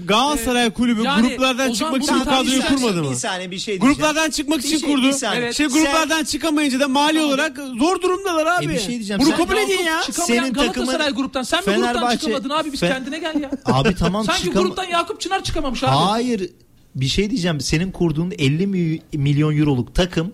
[0.07, 3.11] Galatasaray kulübü yani gruplardan çıkmak için bu kadroyu kurmadı mı?
[3.11, 3.78] Bir saniye bir şey.
[3.87, 5.03] Gruplardan çıkmak için şey- kurdu.
[5.07, 5.43] bir saniye.
[5.43, 5.55] Evet.
[5.57, 8.64] Şey gruplardan çıkamayınca da mali olarak zor durumdalar abi.
[8.64, 9.20] E bir şey diyeceğim.
[9.22, 10.01] Bunu Sen- kabul edin ya.
[10.03, 11.43] Çıkamayan Senin Galatasaray takımın- gruptan.
[11.43, 12.72] Sen mi gruptan Fenerbahçe- çıkamadın abi?
[12.72, 13.51] Biz Fe- kendine gel ya.
[13.64, 15.91] Abi tamam Sanki çıkam- gruptan Yakup Çınar çıkamamış abi.
[15.91, 16.51] Hayır
[16.95, 17.61] bir şey diyeceğim.
[17.61, 20.33] Senin kurduğun 50 mi- milyon euroluk takım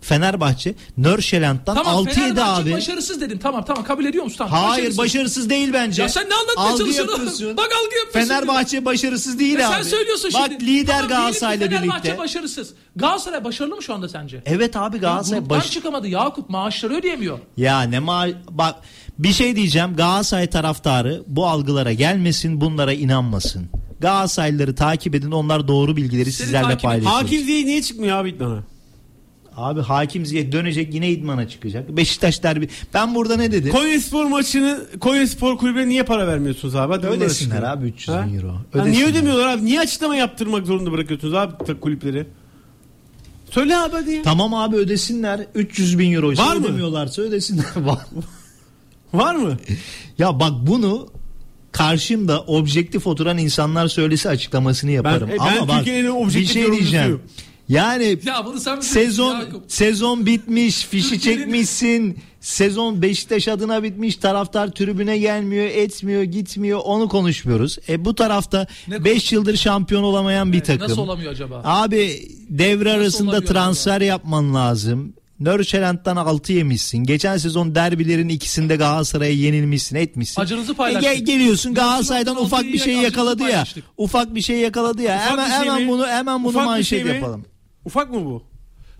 [0.00, 2.72] Fenerbahçe Nörşelent'ten Tamam 6-7 Fenerbahçe abi.
[2.72, 3.38] başarısız dedim.
[3.42, 4.36] Tamam tamam kabul ediyor musun?
[4.38, 5.50] Tamam, Hayır başarısız.
[5.50, 6.02] değil bence.
[6.02, 7.12] Ya sen ne anlatmaya Algı çalışıyorsun?
[7.12, 7.56] yapıyorsun.
[7.56, 8.28] Bak algı yapıyorsun.
[8.28, 9.74] Fenerbahçe başarısız değil Ya abi.
[9.76, 10.66] sen söylüyorsun Bak şimdi.
[10.66, 12.18] lider Tamam, Galatasaray'la Fenerbahçe birlikte.
[12.18, 12.70] başarısız.
[12.96, 14.42] Galatasaray başarılı mı şu anda sence?
[14.46, 15.70] Evet abi Galatasaray Gruptan baş...
[15.70, 17.38] çıkamadı Yakup maaşları ödeyemiyor.
[17.56, 18.74] Ya ne mal bak
[19.18, 23.66] Bir şey diyeceğim Galatasaray taraftarı bu algılara gelmesin bunlara inanmasın.
[24.00, 27.12] Galatasaraylıları takip edin onlar doğru bilgileri Seni sizlerle paylaşıyor.
[27.12, 28.62] Hakim Ziyech niye çıkmıyor abi İdman'a?
[29.56, 31.96] Abi Hakim Ziyech dönecek yine idmana çıkacak.
[31.96, 32.68] Beşiktaş derbi.
[32.94, 33.72] Ben burada ne dedim?
[33.72, 36.92] Konya Spor maçını Konya Spor kulübüne niye para vermiyorsunuz abi?
[36.92, 38.26] Hadi Ödesinler abi 300 Ha?
[38.26, 38.54] bin euro.
[38.72, 38.92] Ödesinler.
[38.92, 39.64] niye ödemiyorlar abi?
[39.64, 42.26] Niye açıklama yaptırmak zorunda bırakıyorsunuz abi kulüpleri?
[43.50, 44.22] Söyle abi hadi ya.
[44.22, 46.28] Tamam abi ödesinler 300 bin euro.
[46.28, 46.64] Var mı?
[46.64, 47.64] Ödemiyorlarsa ödesinler.
[47.76, 47.98] Var.
[49.14, 49.56] Var mı?
[50.18, 51.08] ya bak bunu
[51.72, 55.28] karşımda objektif oturan insanlar söylese açıklamasını yaparım.
[55.32, 55.86] Ben- ben Ama bak
[56.34, 57.20] bir şey diyeceğim.
[57.68, 62.18] Yani Ya bunu sen sezon sezon bitmiş, fişi Türkiye'nin- çekmişsin.
[62.40, 64.16] Sezon Beşiktaş adına bitmiş.
[64.16, 66.80] Taraftar tribüne gelmiyor, etmiyor, gitmiyor.
[66.84, 67.78] Onu konuşmuyoruz.
[67.88, 70.88] E bu tarafta Ne 5 yıldır şampiyon olamayan bir takım.
[70.88, 71.60] Nasıl olamıyor acaba?
[71.64, 75.12] Abi devre arasında olamıyor transfer yapman lazım.
[75.40, 76.98] Nörçelent'ten 6 yemişsin.
[76.98, 80.40] Geçen sezon derbilerin ikisinde Galatasaray'a yenilmişsin, etmişsin.
[80.42, 81.12] Acınızı E paylaştık.
[81.16, 83.48] gel- geliyorsun Galatasaray'dan ufak bir şey yakaladı ya.
[83.48, 83.84] paylaştık.
[83.96, 85.16] Ufak bir şey yakaladı ya.
[85.16, 85.88] Ufak hemen şey hemen mi?
[85.88, 87.44] bunu hemen bunu Ufak manşet şey yapalım.
[87.86, 88.42] Ufak mı bu?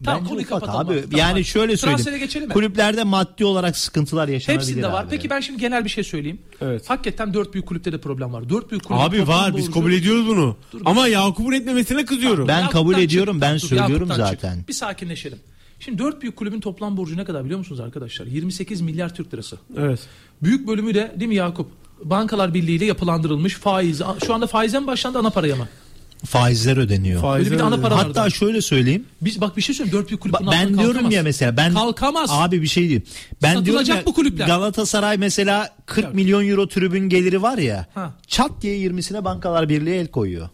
[0.04, 0.88] Tamam Bence konuyu ufak kapatalım.
[0.88, 1.00] abi.
[1.02, 2.26] Tamam, yani şöyle Transfere söyleyeyim.
[2.26, 2.52] geçelim mi?
[2.54, 5.02] Kulüplerde maddi olarak sıkıntılar yaşanabilir Hepsinde var.
[5.04, 5.10] abi.
[5.10, 6.38] Peki ben şimdi genel bir şey söyleyeyim.
[6.60, 6.90] Evet.
[6.90, 8.48] Hakikaten dört büyük kulüpte de problem var.
[8.48, 10.56] Dört büyük kulüp Abi var biz kabul ediyoruz bunu.
[10.84, 12.48] Ama Yakup'un etmemesine kızıyorum.
[12.48, 14.58] Ben kabul ediyorum, ben dur, söylüyorum Yakup'tan zaten.
[14.58, 14.68] çık.
[14.68, 15.38] Bir sakinleşelim.
[15.80, 18.26] Şimdi dört büyük kulübün toplam borcu ne kadar biliyor musunuz arkadaşlar?
[18.26, 19.58] 28 milyar Türk lirası.
[19.78, 20.00] Evet.
[20.42, 21.70] Büyük bölümü de değil mi Yakup?
[22.04, 24.02] Bankalar Birliği ile yapılandırılmış faiz.
[24.26, 25.68] Şu anda faize mi başlandı ana paraya mı?
[26.24, 27.22] Faizler ödeniyor.
[27.22, 28.30] Faiz- Öyle bir de ana para Hatta vardı.
[28.30, 29.04] şöyle söyleyeyim.
[29.20, 29.98] Biz bak bir şey söyleyeyim.
[29.98, 31.12] Dört büyük kulüp bunun ben diyorum kalkamaz.
[31.12, 32.30] ya mesela ben Kalkamaz.
[32.32, 33.02] Abi bir şey diyeyim.
[33.42, 34.46] Ben Satılacak diyorum ya, bu kulüpler.
[34.46, 37.86] Galatasaray mesela 40 milyon euro tribün geliri var ya.
[37.94, 38.14] Ha.
[38.26, 40.48] Çat diye 20'sine Bankalar Birliği el koyuyor.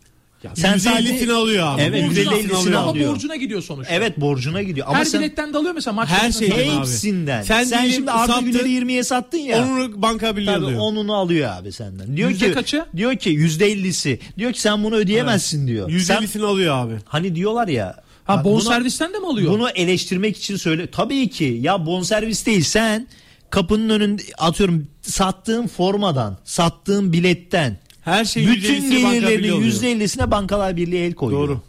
[0.55, 1.83] Sen %50'sini alıyor abi.
[1.83, 3.09] Evet, Borcuna- %50'sini alıyor.
[3.09, 3.95] Ama borcuna gidiyor sonuçta.
[3.95, 4.87] Evet borcuna gidiyor.
[4.87, 6.09] Ama Her sen biletten de alıyor mesela maç.
[6.09, 6.79] Her başına şey- abi.
[6.79, 7.43] hepsinden.
[7.43, 9.65] Sen, Sen diyelim şimdi Arda sattın, Güler'i 20'ye sattın ya.
[9.69, 10.81] Onu banka birliği Tabii alıyor.
[10.81, 12.17] onunu alıyor abi senden.
[12.17, 12.85] Diyor Yüzde ki kaçı?
[12.97, 14.19] diyor ki %50'si.
[14.39, 15.91] Diyor ki sen bunu ödeyemezsin diyor.
[16.01, 16.95] Sen %50'sini alıyor abi.
[17.05, 18.03] hani diyorlar ya.
[18.25, 19.53] Ha buna- servisten de mi alıyor?
[19.53, 20.87] Bunu eleştirmek için söyle.
[20.87, 23.07] Tabii ki ya bonservis değil sen
[23.51, 29.73] kapının önünde atıyorum sattığın formadan, sattığın biletten Her şey bütün %50'sini banka birliği gelirlerinin alıyor.
[29.73, 31.49] %50'sine Bankalar Birliği el koyuyor.
[31.49, 31.61] Doğru.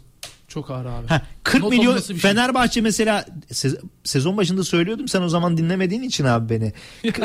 [0.48, 1.06] Çok ağır abi.
[1.08, 2.16] Ha, 40 Not milyon şey.
[2.16, 6.72] Fenerbahçe mesela se- sezon başında söylüyordum sen o zaman dinlemediğin için abi beni.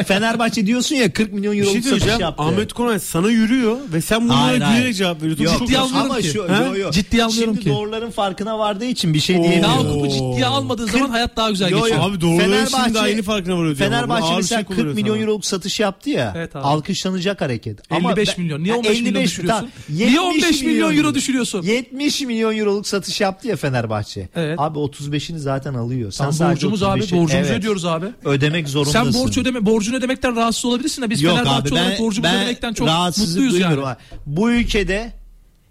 [0.04, 2.44] Fenerbahçe diyorsun ya 40 milyon Bir euro şey satış yaptı.
[2.44, 5.44] Ahmet Koray sana yürüyor ve sen bunlara gülerek cevap veriyorsun.
[5.44, 6.28] Yok, ciddi almıyorum ama ki.
[6.28, 6.92] şu, yo, yo.
[6.92, 7.70] Ciddiye almıyorum Şimdi ki.
[7.70, 9.44] doğruların farkına vardığı için bir şey Oo.
[9.44, 9.88] diyemiyorum.
[9.88, 11.84] Yakup'u ciddiye almadığı zaman hayat daha güzel Yo, yo.
[11.86, 12.10] geçiyor.
[12.10, 13.76] Abi doğruları Fenerbahçe- şimdi daha yeni farkına varıyor.
[13.76, 16.34] Fenerbahçe Ağır mesela şey 40 kullanıyor milyon euroluk satış yaptı ya.
[16.38, 16.64] Evet abi.
[16.64, 17.80] alkışlanacak hareket.
[17.92, 18.64] 55 ben- milyon.
[18.64, 19.70] Niye Ha, 15 milyon 55 düşürüyorsun?
[19.90, 21.62] Niye 15 milyon euro düşürüyorsun?
[21.62, 24.09] 70 milyon euroluk satış yaptı ya Fenerbahçe.
[24.36, 24.60] Evet.
[24.60, 26.12] Abi 35'ini zaten alıyor.
[26.12, 27.00] Sen Tam sadece borcumuz abi.
[27.00, 27.52] 35'i Borcumuzu Evet.
[27.60, 28.06] ödüyoruz abi.
[28.26, 29.12] Ödemek zorundasın.
[29.12, 32.24] Sen borç ödeme, borcunu ödemekten rahatsız olabilirsin de biz Yok Fenerbahçe abi olarak ben, borcumuzu
[32.24, 33.52] ben ödemekten çok mutluyuz yani.
[33.52, 33.84] duymuyorum.
[33.84, 33.98] ha.
[34.26, 35.14] Bu ülkede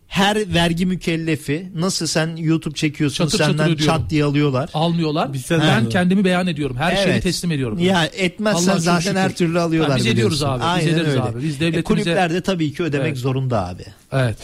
[0.08, 3.98] her vergi mükellefi nasıl sen YouTube çekiyorsun Çatır çatır senden ödüyorum.
[4.02, 4.70] çat diye alıyorlar.
[4.74, 5.32] Almıyorlar.
[5.32, 5.90] Bizden ben alıyorlar.
[5.90, 6.76] kendimi beyan ediyorum.
[6.76, 7.22] Her şeyi Evet.
[7.22, 7.78] teslim ediyorum.
[7.78, 9.16] Ya etmezsen zaten şükür.
[9.16, 9.90] her türlü alıyorlar.
[9.92, 11.20] Ha, biz ediyoruz abi, biz Aynen ederiz öyle.
[11.22, 11.42] abi.
[11.42, 13.18] Biz E, devletimize- kulüplerde tabii ki ödemek Evet.
[13.18, 13.82] zorunda abi.
[14.12, 14.36] Evet.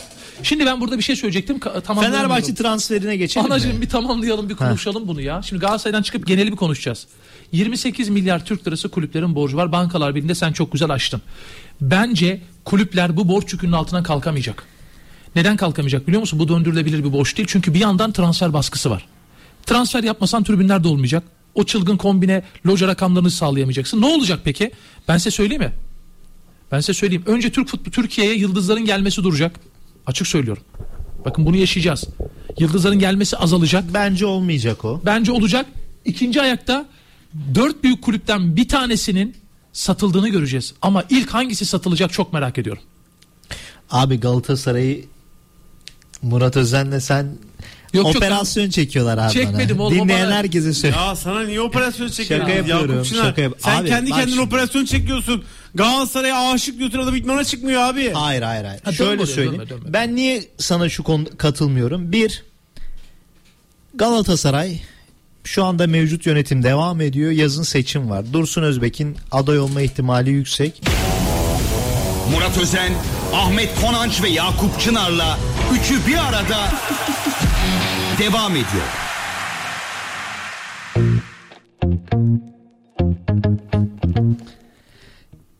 [0.42, 1.60] Şimdi ben burada bir şey söyleyecektim.
[2.00, 3.80] Fenerbahçe transferine geçelim Anacığım mi?
[3.80, 5.42] bir tamamlayalım bir konuşalım bunu ya.
[5.42, 7.06] Şimdi Galatasaray'dan çıkıp geneli bir konuşacağız.
[7.52, 9.72] 28 milyar Türk lirası kulüplerin borcu var.
[9.72, 11.22] Bankalar Birliği'nde sen çok güzel açtın.
[11.80, 14.64] Bence kulüpler bu borç yükünün altından kalkamayacak.
[15.36, 16.38] Neden kalkamayacak biliyor musun?
[16.38, 17.48] Bu döndürülebilir bir borç değil.
[17.50, 19.06] Çünkü bir yandan transfer baskısı var.
[19.66, 21.24] Transfer yapmasan tribünler de olmayacak.
[21.54, 24.00] O çılgın kombine loja rakamlarını sağlayamayacaksın.
[24.00, 24.70] Ne olacak peki?
[25.08, 25.72] Ben size söyleyeyim mi?
[26.72, 27.22] Ben size söyleyeyim.
[27.26, 29.60] Önce Türk futbol Türkiye'ye yıldızların gelmesi duracak.
[30.06, 30.62] Açık söylüyorum.
[31.24, 32.04] Bakın bunu yaşayacağız.
[32.58, 33.84] Yıldızların gelmesi azalacak.
[33.94, 35.00] Bence olmayacak o.
[35.06, 35.66] Bence olacak.
[36.04, 36.86] İkinci ayakta
[37.54, 39.36] dört büyük kulüpten bir tanesinin
[39.72, 40.74] satıldığını göreceğiz.
[40.82, 42.82] Ama ilk hangisi satılacak çok merak ediyorum.
[43.90, 45.04] Abi Galatasaray'ı
[46.22, 47.22] Murat Özen'le sen
[47.92, 49.86] Yok, yok, operasyon çekiyorlar abi Çekmedim bana.
[49.86, 50.96] oğlum, Dinleyen bana- herkese söyle.
[50.96, 52.46] Ya sana niye operasyon çekiyorsun?
[52.46, 54.40] Şaka yapıyorum, Yakup Çınar, şaka yap- Sen Abi, kendi kendine şimdi.
[54.46, 55.44] operasyon çekiyorsun.
[55.74, 58.10] Galatasaray'a aşık diyorsun adam idmana çıkmıyor abi.
[58.12, 58.80] Hayır hayır hayır.
[58.84, 59.58] Ha, dönme Şöyle oraya, söyleyeyim.
[59.60, 59.92] dönme, dönme.
[59.92, 62.12] Ben niye sana şu konu katılmıyorum?
[62.12, 62.44] Bir,
[63.94, 64.80] Galatasaray
[65.44, 67.30] şu anda mevcut yönetim devam ediyor.
[67.30, 68.32] Yazın seçim var.
[68.32, 70.82] Dursun Özbek'in aday olma ihtimali yüksek.
[72.30, 72.92] Murat Özen,
[73.34, 75.38] Ahmet Konanç ve Yakup Çınar'la
[75.80, 76.58] üçü bir arada
[78.18, 78.84] devam ediyor.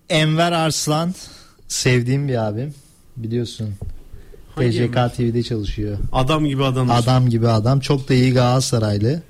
[0.08, 1.14] Enver Arslan
[1.68, 2.74] sevdiğim bir abim.
[3.16, 3.70] Biliyorsun.
[4.56, 5.16] TCK?
[5.16, 5.98] TV'de çalışıyor.
[6.12, 6.90] Adam gibi adam.
[6.90, 7.80] Adam gibi adam.
[7.80, 9.22] Çok da iyi Galatasaraylı.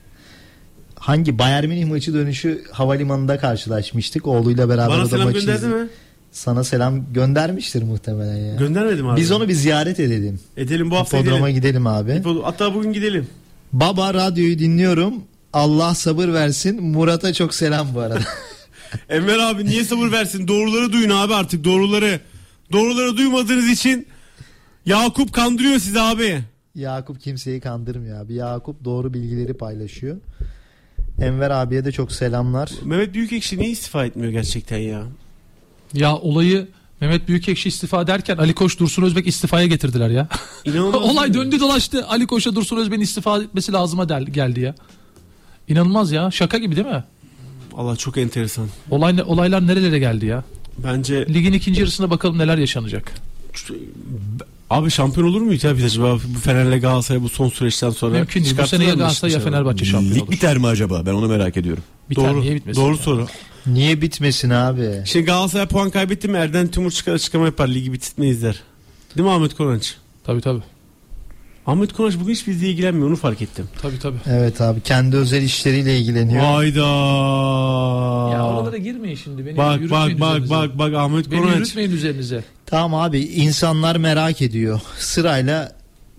[0.95, 4.27] Hangi Bayern Münih maçı dönüşü havalimanında karşılaşmıştık.
[4.27, 5.89] Oğluyla beraber Bana o da maçı gönderdi mi?
[6.33, 8.55] Sana selam göndermiştir muhtemelen ya.
[8.55, 9.21] Göndermedim abi.
[9.21, 10.41] Biz onu bir ziyaret edelim.
[10.57, 11.55] edelim bu hafta Hipodroma gidelim.
[11.63, 12.23] gidelim abi.
[12.43, 13.27] Hatta bugün gidelim.
[13.73, 15.15] Baba radyoyu dinliyorum.
[15.53, 16.83] Allah sabır versin.
[16.83, 18.21] Murat'a çok selam bu arada.
[19.09, 20.49] Enver abi niye sabır versin?
[20.49, 22.21] Doğruları duyun abi artık doğruları.
[22.73, 24.07] Doğruları duymadığınız için
[24.87, 26.41] Yakup kandırıyor sizi abi.
[26.75, 28.35] Yakup kimseyi kandırmıyor abi.
[28.35, 30.17] Yakup doğru bilgileri paylaşıyor.
[31.21, 32.71] Enver abiye de çok selamlar.
[32.85, 35.03] Mehmet Büyükekşi niye istifa etmiyor gerçekten ya?
[35.95, 36.69] Ya olayı
[37.01, 40.29] Mehmet Büyükekşi istifa derken Ali Koç Dursun Özbek istifaya getirdiler ya.
[40.65, 41.03] İnanılmaz.
[41.11, 42.07] Olay döndü dolaştı.
[42.07, 44.75] Ali Koç'a Dursun Özbek'in istifa etmesi lazıma del- geldi ya.
[45.69, 46.31] İnanılmaz ya.
[46.31, 47.05] Şaka gibi değil mi?
[47.77, 48.69] Allah çok enteresan.
[48.91, 50.45] Olay, olaylar nerelere geldi ya?
[50.79, 53.13] Bence Ligin ikinci yarısında bakalım neler yaşanacak.
[54.71, 58.13] abi şampiyon olur muyuz ya biz acaba bu Fener'le Galatasaray bu son süreçten sonra?
[58.13, 58.57] Mümkün değil.
[58.63, 59.51] Bu sene ya Galatasaray ya işte?
[59.51, 60.31] Fenerbahçe şampiyon Lig olur.
[60.33, 61.03] biter mi acaba?
[61.07, 61.83] Ben onu merak ediyorum.
[62.11, 62.81] Biter Doğru, niye bitmesin?
[62.83, 62.99] doğru ya?
[63.03, 63.27] soru.
[63.67, 65.03] Niye bitmesin abi?
[65.05, 68.61] Şimdi Galatasaray puan kaybetti mi Erden Timur çıkar açıklama yapar ligi bitirtmeyiz der.
[69.17, 69.95] Değil mi Ahmet Konanç?
[70.25, 70.63] Tabii tabii.
[71.67, 73.69] Ahmet Konanç bugün hiç bizle ilgilenmiyor onu fark ettim.
[73.83, 74.17] Tabii tabii.
[74.27, 76.45] Evet abi kendi özel işleriyle ilgileniyor.
[76.45, 76.79] Hayda.
[78.35, 79.47] Ya oralara girmeyin şimdi.
[79.47, 80.51] Beni Bak bak bak üzerinize.
[80.55, 81.57] bak bak Ahmet Beni Konanç.
[81.59, 82.45] yürütmeyin üzerinize.
[82.67, 84.81] Tamam abi insanlar merak ediyor.
[84.99, 85.73] Sırayla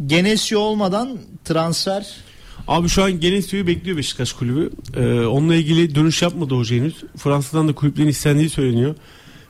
[0.06, 2.08] Genesio olmadan transfer
[2.68, 4.70] Abi şu an Genesio'yu bekliyor Beşiktaş kulübü.
[4.98, 6.96] Ee, onunla ilgili dönüş yapmadı hoca henüz.
[7.18, 8.96] Fransa'dan da kulüplerin istendiği söyleniyor.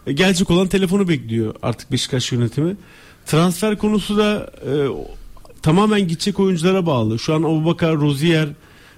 [0.08, 2.76] E, gelecek olan telefonu bekliyor artık Beşiktaş yönetimi.
[3.26, 4.72] Transfer konusu da e,
[5.66, 7.20] tamamen gidecek oyunculara bağlı.
[7.20, 8.48] Şu an Abubakar, Rozier,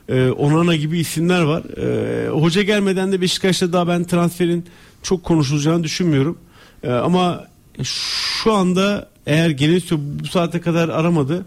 [0.10, 1.64] e, Onana gibi isimler var.
[1.64, 4.66] E, hoca gelmeden de Beşiktaş'ta daha ben transferin
[5.04, 6.38] çok konuşulacağını düşünmüyorum.
[6.84, 7.48] E, ama
[7.84, 11.46] şu anda eğer Genesio bu saate kadar aramadı.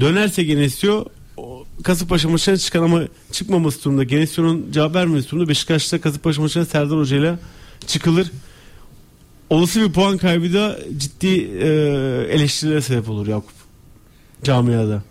[0.00, 1.04] Dönerse Genesio
[1.82, 3.02] Kasımpaşa maçına çıkan ama
[3.32, 7.34] çıkmaması durumunda Genesio'nun cevap vermemesi durumunda Beşiktaş'ta Kasımpaşa maçına Serdar Hoca ile
[7.86, 8.30] çıkılır.
[9.50, 11.28] Olası bir puan kaybı da ciddi
[11.62, 11.68] e,
[12.30, 13.57] eleştirilere sebep olur Yakup.
[14.44, 15.02] Camiada.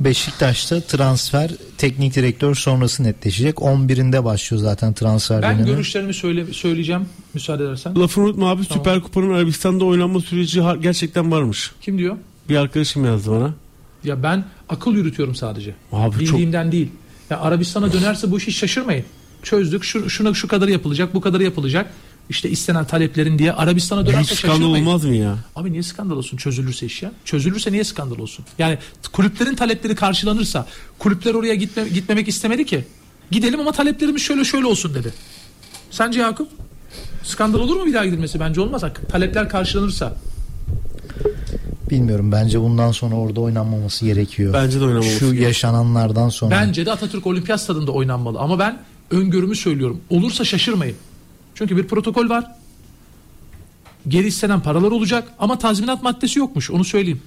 [0.00, 3.54] Beşiktaş'ta transfer teknik direktör sonrası netleşecek.
[3.56, 5.70] 11'inde başlıyor zaten transfer Ben dönemi.
[5.70, 8.00] görüşlerimi söyle, söyleyeceğim müsaade edersen.
[8.00, 8.84] Lafını unutma abi Tamam.
[8.84, 11.72] Süper Kupa'nın Arabistan'da oynanma süreci gerçekten varmış.
[11.80, 12.16] Kim diyor?
[12.48, 13.54] Bir arkadaşım yazdı bana.
[14.04, 15.74] Ya ben akıl yürütüyorum sadece.
[15.92, 16.88] Abi çok Bildiğimden değil.
[17.30, 19.04] Ya Arabistan'a dönerse bu işi şaşırmayın.
[19.42, 19.84] Çözdük.
[19.84, 21.92] Şu, şuna şu kadar yapılacak, bu kadar yapılacak.
[22.30, 25.36] İşte istenen taleplerin diye Arabistan'a dönerse hiç skandal olmaz mı ya?
[25.56, 26.36] Abi niye skandal olsun?
[26.36, 27.12] Çözülürse iş ya.
[27.24, 28.44] Çözülürse niye skandal olsun?
[28.58, 28.78] Yani
[29.12, 30.66] kulüplerin talepleri karşılanırsa
[30.98, 32.84] kulüpler oraya gitme, gitmemek istemedi ki.
[33.30, 35.12] Gidelim ama taleplerimiz şöyle şöyle olsun dedi.
[35.90, 36.48] Sence Yakup?
[37.24, 38.40] Skandal olur mu bir daha gidilmesi?
[38.40, 38.82] Bence olmaz.
[39.10, 40.16] Talepler karşılanırsa.
[41.90, 44.54] Bilmiyorum bence bundan sonra orada oynanmaması gerekiyor.
[44.54, 45.46] Bence de oynamaması Şu gerekiyor.
[45.46, 46.50] yaşananlardan sonra.
[46.54, 48.38] Bence de Atatürk Olimpiyat Stadında oynanmalı.
[48.38, 48.78] Ama ben
[49.10, 50.00] öngörümü söylüyorum.
[50.10, 50.96] Olursa şaşırmayın.
[51.58, 52.44] Çünkü bir protokol var.
[54.08, 56.70] Geri istenen paralar olacak ama tazminat maddesi yokmuş.
[56.70, 57.20] Onu söyleyeyim.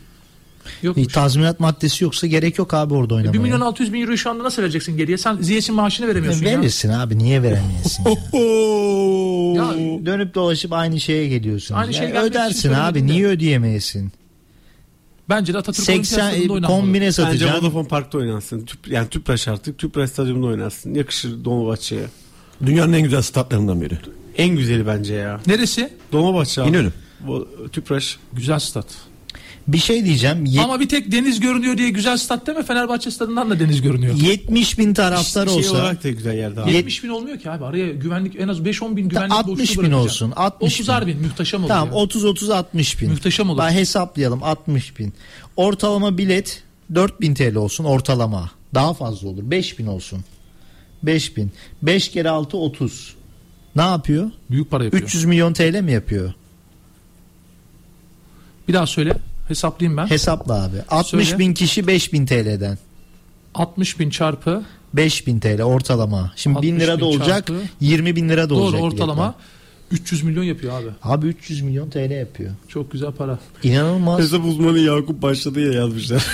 [0.82, 1.14] Bir Yokmuş.
[1.14, 3.42] tazminat maddesi yoksa gerek yok abi orada 1 oynamaya.
[3.42, 5.18] milyon 600 bin euroyu şu anda nasıl vereceksin geriye?
[5.18, 6.60] Sen Ziyech'in maaşını veremiyorsun ya.
[6.62, 8.12] Verirsin abi niye veremiyorsun ya?
[8.40, 9.56] Oo.
[9.56, 9.74] Ya
[10.06, 11.76] Dönüp dolaşıp aynı şeye geliyorsun.
[11.76, 14.12] Aynı şey gelmek için ödersin abi niye ödeyemeyesin?
[15.30, 16.80] Bence de Atatürk Olimpiyat 80 Stadında oynanmalı.
[16.82, 17.62] kombine Bence satacaksın.
[17.62, 18.66] Vodafone Park'ta oynansın.
[18.66, 19.78] Tüp, yani Tüpraş artık.
[19.78, 20.94] Tüpraş Stadyumunda oynansın.
[20.96, 22.04] Yakışır Dolmabahçe'ye.
[22.66, 23.98] Dünyanın en güzel statlarından biri.
[24.38, 25.40] En güzeli bence ya.
[25.48, 25.94] Neresi?
[26.12, 26.70] Dolmabahçe abi.
[26.70, 26.92] İnönü.
[27.28, 28.18] Bu, Tüpraş.
[28.34, 28.86] Güzel stat.
[29.68, 30.46] Bir şey diyeceğim.
[30.46, 32.64] Yet- Ama bir tek deniz görünüyor diye güzel stat deme.
[32.64, 34.16] Fenerbahçe stadından da deniz görünüyor.
[34.16, 36.72] 70 bin taraftar şey olsa olarak da güzel yerde abi.
[36.74, 37.66] 70 bin olmuyor ki abi.
[37.66, 40.34] Araya güvenlik en az 5-10 bin güvenlik 60 boşluğu bin olsun.
[40.36, 41.08] 60 30'ar bin.
[41.20, 41.22] bin.
[41.28, 41.68] Muhteşem olur.
[41.68, 41.94] Tamam ya.
[41.94, 43.10] 30 30 60 bin.
[43.10, 43.60] Muhteşem olur.
[43.62, 45.14] Ben hesaplayalım 60 bin.
[45.56, 46.64] Ortalama bilet
[46.96, 48.52] 4000 TL olsun ortalama.
[48.74, 49.52] Daha fazla olur.
[49.52, 50.20] 5000 olsun.
[51.04, 51.52] 5000.
[51.82, 53.16] 5 kere 6 30.
[53.76, 54.32] Ne yapıyor?
[54.52, 55.04] Büyük para yapıyor.
[55.04, 56.34] 300 milyon TL mi yapıyor?
[58.68, 59.14] Bir daha söyle.
[59.48, 60.08] Hesaplayayım ben.
[60.10, 60.76] Hesapla abi.
[60.90, 61.40] 60 Söyle.
[61.40, 62.78] bin kişi 5000 TL'den.
[63.56, 64.64] 60 bin çarpı
[64.94, 66.32] 5000 TL ortalama.
[66.36, 67.28] Şimdi 1000 60 lira da olacak.
[67.48, 68.82] çarpı- 20 bin lira da doğru olacak.
[68.82, 69.24] ortalama
[69.92, 70.02] biletler.
[70.02, 70.88] 300 milyon yapıyor abi.
[71.04, 72.52] Abi 300 milyon TL yapıyor.
[72.68, 73.40] Çok güzel para.
[73.64, 74.20] İnanılmaz.
[74.20, 76.26] Hesap uzmanı Yakup başladı ya yazmışlar.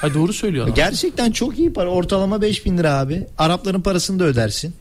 [0.00, 0.68] Ha doğru söylüyor.
[0.74, 1.88] Gerçekten çok iyi para.
[1.90, 3.26] Ortalama 5000 lira abi.
[3.38, 4.74] Arapların parasını da ödersin.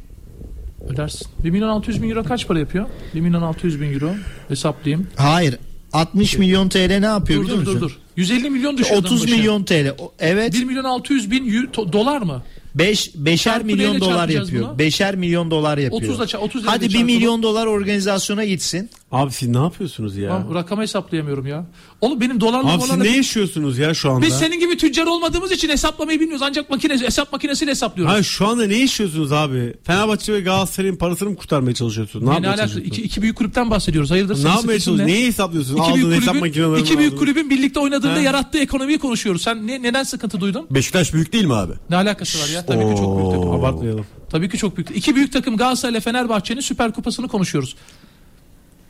[0.87, 1.27] Ödersin.
[1.43, 2.85] 1 milyon 600 bin euro kaç para yapıyor?
[3.15, 4.11] 1 milyon 600 bin euro.
[4.47, 5.07] Hesaplayayım.
[5.15, 5.55] Hayır.
[5.93, 7.89] 60 milyon TL ne yapıyor Dur biliyor dur dur musun?
[7.89, 7.97] dur.
[8.15, 9.35] 150 milyon düşüyor 30 adamın başı.
[9.37, 9.93] milyon TL.
[10.19, 10.53] Evet.
[10.53, 12.43] 1 milyon 600 bin dolar mı?
[12.75, 14.69] 5 beşer milyon dolar yapıyor.
[14.69, 14.79] bunu?
[14.79, 16.01] Beşer milyon dolar yapıyor.
[16.13, 17.05] 30'la ça- 30 ile Hadi 1 çarpalım.
[17.05, 18.89] milyon dolar organizasyona gitsin.
[19.11, 20.29] Abi siz ne yapıyorsunuz ya?
[20.29, 21.65] Tamam, rakamı hesaplayamıyorum ya.
[22.01, 23.03] Oğlum benim dolarla Abi siz dolarla...
[23.03, 24.25] ne yaşıyorsunuz ya şu anda?
[24.25, 26.45] Biz senin gibi tüccar olmadığımız için hesaplamayı bilmiyoruz.
[26.49, 28.13] Ancak makine, hesap makinesiyle hesaplıyoruz.
[28.13, 29.73] Hayır şu anda ne yaşıyorsunuz abi?
[29.83, 32.23] Fenerbahçe ve Galatasaray'ın parasını mı kurtarmaya çalışıyorsunuz?
[32.25, 32.67] Ne, Ne, yapmaya alakası?
[32.73, 32.97] çalışıyorsunuz?
[32.97, 34.11] İki, iki büyük kulüpten bahsediyoruz.
[34.11, 34.35] Hayırdır?
[34.35, 34.99] ne yapmaya çalışıyorsunuz?
[34.99, 35.05] ne?
[35.05, 35.79] Neyi hesaplıyorsunuz?
[35.79, 38.19] İki büyük, Aldığın hesap kulübün, makinelerini iki büyük kulübün birlikte oynadığında Ha.
[38.19, 39.41] yarattığı ekonomiyi konuşuyoruz.
[39.41, 40.67] Sen ne, neden sıkıntı duydun?
[40.71, 41.73] Beşiktaş büyük değil mi abi?
[41.89, 42.65] Ne alakası var ya?
[42.65, 43.51] Tabii ki çok büyük takım.
[43.51, 44.05] Abartmayalım.
[44.29, 44.91] Tabii ki çok büyük.
[44.91, 47.75] İki büyük takım Galatasaray ile Fenerbahçe'nin Süper Kupası'nı konuşuyoruz.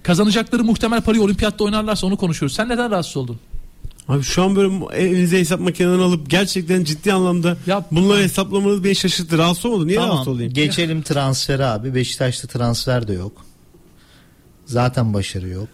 [0.09, 2.55] Kazanacakları muhtemel parayı olimpiyatta oynarlarsa onu konuşuyoruz.
[2.55, 3.39] Sen neden rahatsız oldun?
[4.07, 8.95] Abi şu an böyle elinize hesap makinelerini alıp gerçekten ciddi anlamda Ya- bunları hesaplamanız beni
[8.95, 9.37] şaşırttı.
[9.37, 9.87] Rahatsız olmadım.
[9.87, 10.53] Niye rahatsız Tamam olayım?
[10.53, 11.95] geçelim transferi abi.
[11.95, 13.31] Beşiktaş'ta transfer de yok.
[14.65, 15.67] Zaten başarı yok.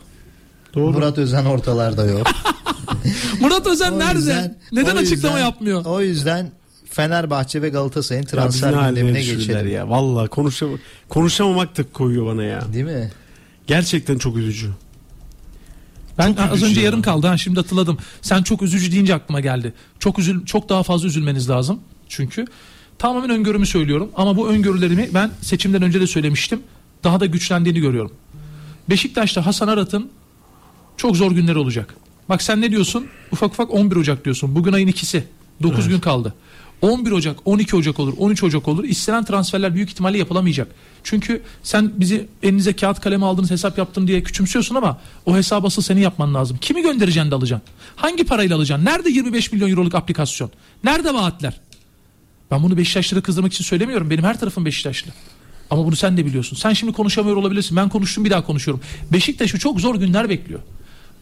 [0.74, 0.92] Doğru.
[0.94, 2.28] Murat Özen ortalarda yok.
[3.42, 4.18] Murat Özen O nerede?
[4.18, 5.86] yüzden- neden açıklama yüzden- yapmıyor?
[5.86, 6.52] O yüzden
[6.90, 9.68] Fenerbahçe ve Galatasaray'ın transfer gündemine geçelim.
[9.72, 9.90] ya.
[9.90, 10.70] Valla konuşam
[11.10, 12.74] konuşamamak da koyuyor bana ya.
[12.74, 13.12] Değil mi?
[13.68, 14.70] Gerçekten çok üzücü.
[16.18, 16.86] Ben Çok az önce ya.
[16.86, 17.98] yarım kaldı ha şimdi hatırladım.
[18.22, 19.74] Sen çok üzücü deyince aklıma geldi.
[20.00, 21.80] Çok üzül çok daha fazla üzülmeniz lazım.
[22.10, 22.46] Çünkü
[22.98, 26.62] tamamen öngörümü söylüyorum ama bu öngörülerimi ben seçimden önce de söylemiştim.
[27.04, 28.12] Daha da güçlendiğini görüyorum.
[28.90, 30.10] Beşiktaş'ta Hasan Arat'ın
[30.98, 31.96] çok zor günleri olacak.
[32.30, 33.08] Bak sen ne diyorsun?
[33.32, 34.56] Ufak ufak 11 Ocak diyorsun.
[34.56, 35.28] Bugün ayın ikisi.
[35.64, 36.34] 9 gün kaldı.
[36.82, 38.84] 11 Ocak, 12 Ocak olur, 13 Ocak olur.
[38.84, 40.68] İstenen transferler büyük ihtimalle yapılamayacak.
[41.04, 45.82] Çünkü sen bizi elinize kağıt kalemi aldınız hesap yaptın diye küçümsüyorsun ama o hesabı asıl
[45.82, 46.58] senin yapman lazım.
[46.62, 47.70] Kimi göndereceksin de alacaksın?
[47.96, 48.86] Hangi parayla alacaksın?
[48.86, 50.52] Nerede 25 milyon euroluk aplikasyon?
[50.84, 51.60] Nerede vaatler?
[52.52, 54.10] Ben bunu Beşiktaşlıları kızdırmak için söylemiyorum.
[54.10, 55.12] Benim her tarafım Beşiktaşlı.
[55.70, 56.56] Ama bunu sen de biliyorsun.
[56.56, 57.78] Sen şimdi konuşamıyor olabilirsin.
[57.78, 58.84] Ben konuştum bir daha konuşuyorum.
[59.12, 60.60] Beşiktaş'ı çok zor günler bekliyor.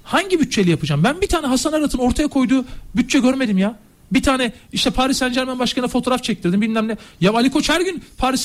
[0.04, 1.04] Hangi bütçeyle yapacağım?
[1.04, 3.80] Ben bir tane Hasan Arat'ın ortaya koyduğu bütçe görmedim ya.
[4.14, 6.98] Bir tane işte Paris Saint Germain başkanına fotoğraf çektirdim bilmem ne.
[7.22, 8.42] Ya Ali Koç her gün Paris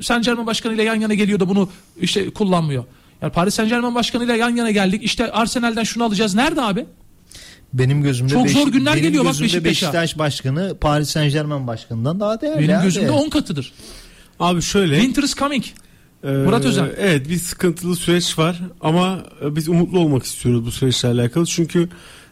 [0.00, 2.84] Saint Germain başkanıyla yan yana geliyor da bunu işte kullanmıyor.
[3.22, 5.02] Yani Paris Saint Germain başkanıyla yan yana geldik.
[5.02, 6.34] İşte Arsenal'den şunu alacağız.
[6.34, 6.86] Nerede abi?
[7.72, 9.64] Benim gözümde Çok Beşik- zor günler benim geliyor bak Beşiktaş'a.
[9.64, 12.58] Beşiktaş başkanı Paris Saint Germain başkanından daha değerli.
[12.68, 12.84] Benim abi.
[12.84, 13.72] gözümde 10 katıdır.
[14.40, 14.94] Abi şöyle.
[14.96, 15.64] Winter is coming.
[16.24, 16.88] Ee, Murat Özen.
[16.98, 21.46] Evet bir sıkıntılı süreç var ama biz umutlu olmak istiyoruz bu süreçle alakalı.
[21.46, 21.88] Çünkü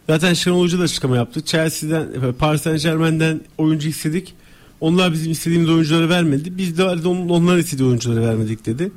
[0.07, 1.45] zaten Şenol Hoca da açıklama yaptı.
[1.45, 4.33] Chelsea'den, e, Paris Saint Germain'den oyuncu istedik.
[4.81, 6.57] Onlar bizim istediğimiz oyuncuları vermedi.
[6.57, 8.91] Biz de on- onların istediği oyuncuları vermedik dedi.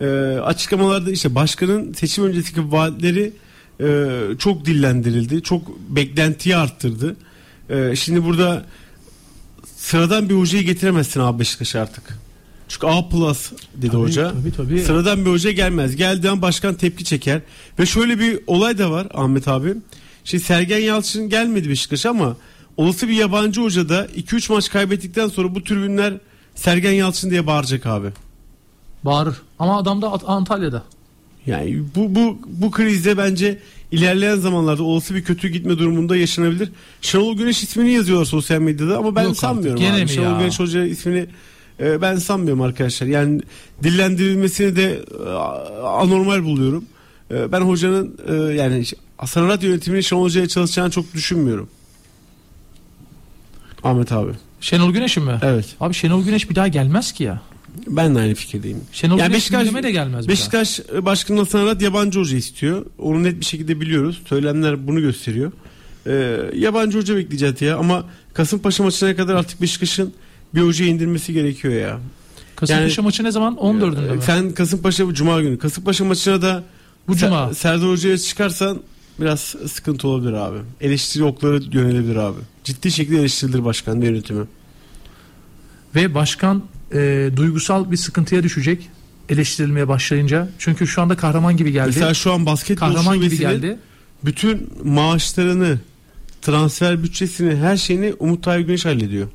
[0.00, 0.06] Ee,
[0.44, 3.32] açıklamalarda işte başkanın seçim öncesindeki vaatleri
[3.80, 4.06] e,
[4.38, 5.42] çok dillendirildi.
[5.42, 7.16] Çok beklentiyi arttırdı.
[7.70, 8.64] Ee, şimdi burada
[9.76, 12.18] sıradan bir hocayı getiremezsin abi Beşiktaş'a artık.
[12.68, 14.32] Çünkü A plus dedi hoca.
[14.32, 14.80] tabii, tabii.
[14.82, 15.96] Sıradan bir hoca gelmez.
[15.96, 17.40] Geldiği an başkan tepki çeker.
[17.78, 19.74] Ve şöyle bir olay da var Ahmet abi.
[20.28, 22.36] Şimdi Sergen Yalçın gelmedi Beşiktaş'a ama
[22.76, 26.14] olası bir yabancı hoca da 2-3 maç kaybettikten sonra bu tribünler
[26.54, 28.08] Sergen Yalçın diye bağıracak abi.
[29.04, 29.36] Bağırır.
[29.58, 30.82] Ama adam da Antalya'da.
[31.46, 33.58] Yani bu bu bu krizde bence
[33.92, 36.68] ilerleyen zamanlarda olası bir kötü gitme durumunda yaşanabilir.
[37.00, 39.80] Şenol Güneş ismini yazıyorlar sosyal medyada ama ben Yok artık, sanmıyorum.
[39.80, 40.08] gene abi.
[40.08, 40.38] Şenol ya?
[40.38, 41.26] Güneş Hoca ismini
[41.80, 43.06] e, ben sanmıyorum arkadaşlar.
[43.06, 43.40] Yani
[43.82, 45.30] dillendirilmesini de e,
[45.82, 46.84] anormal buluyorum.
[47.30, 48.84] E, ben hocanın e, yani
[49.18, 51.68] Hasan Arat yönetiminin Şenol Hoca'ya çalışacağını çok düşünmüyorum.
[53.84, 54.32] Ahmet abi.
[54.60, 55.38] Şenol Güneş'in mi?
[55.42, 55.66] Evet.
[55.80, 57.42] Abi Şenol Güneş bir daha gelmez ki ya.
[57.86, 58.80] Ben de aynı fikirdeyim.
[58.92, 62.86] Şenol Yani Güneş Beşiktaş- de gelmez Beşiktaş e, Başkanı Hasan Arat yabancı hoca istiyor.
[62.98, 64.22] Onu net bir şekilde biliyoruz.
[64.28, 65.52] Söylemler bunu gösteriyor.
[66.06, 68.04] Ee, yabancı hoca bekleyeceğiz ya ama
[68.34, 70.12] Kasımpaşa maçına kadar artık Beşiktaş'ın
[70.54, 71.98] bir hoca indirmesi gerekiyor ya.
[72.56, 73.54] Kasımpaşa yani- maçı ne zaman?
[73.56, 74.22] 14'ünde Ee, mi?
[74.22, 75.58] Sen Kasımpaşa bu cuma günü.
[75.58, 76.64] Kasımpaşa maçına da
[77.08, 77.54] Bu Ser- cuma.
[77.54, 78.82] Serdar Hoca'ya çıkarsan
[79.20, 80.58] biraz sıkıntı olabilir abi.
[80.80, 82.38] Eleştiri okları yönelebilir abi.
[82.64, 84.44] Ciddi şekilde eleştirilir başkan ve yönetimi.
[85.94, 88.88] Ve başkan e, duygusal bir sıkıntıya düşecek
[89.28, 90.48] eleştirilmeye başlayınca.
[90.58, 91.86] Çünkü şu anda kahraman gibi geldi.
[91.86, 93.78] Mesela şu an basketbol kahraman gibi geldi.
[94.24, 95.78] bütün maaşlarını,
[96.42, 99.28] transfer bütçesini, her şeyini Umut Tahir Güneş hallediyor.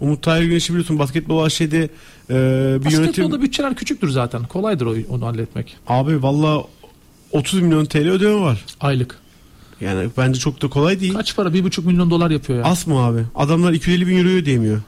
[0.00, 2.34] Umut Tahir Güneş'i biliyorsun basketbol AŞ'de e,
[2.80, 3.42] bir Basketbolda yönetim...
[3.42, 4.42] bütçeler küçüktür zaten.
[4.42, 5.76] Kolaydır onu halletmek.
[5.86, 6.64] Abi valla
[7.36, 8.64] 30 milyon TL ödeme var.
[8.80, 9.18] Aylık.
[9.80, 11.12] Yani bence çok da kolay değil.
[11.12, 11.48] Kaç para?
[11.48, 12.64] 1,5 milyon dolar yapıyor ya.
[12.64, 13.20] As mı abi?
[13.34, 14.80] Adamlar 250 bin euro ödeyemiyor.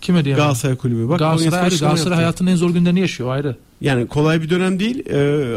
[0.00, 0.34] Kime diye?
[0.34, 1.08] Galatasaray kulübü.
[1.08, 1.76] Bak Galatasaray, ayrı.
[1.76, 3.56] Galatasaray hayatının en zor günlerini yaşıyor ayrı.
[3.80, 5.06] Yani kolay bir dönem değil.
[5.06, 5.56] Ee,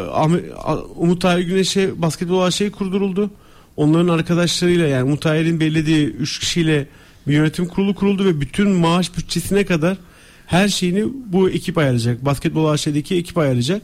[0.96, 3.32] Umut Tahir Güneş'e basketbol AŞ kurduruldu.
[3.78, 6.88] Onların arkadaşlarıyla yani Umut Tahir'in belirlediği 3 kişiyle
[7.28, 9.98] bir yönetim kurulu kuruldu ve bütün maaş bütçesine kadar
[10.46, 12.26] her şeyini bu ekip ayarlayacak.
[12.26, 13.82] Basketbol AŞ'deki ekip ayarlayacak.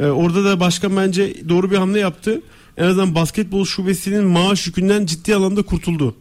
[0.00, 2.42] Ee, orada da başkan bence doğru bir hamle yaptı.
[2.76, 6.14] En azından basketbol şubesinin maaş yükünden ciddi anlamda kurtuldu.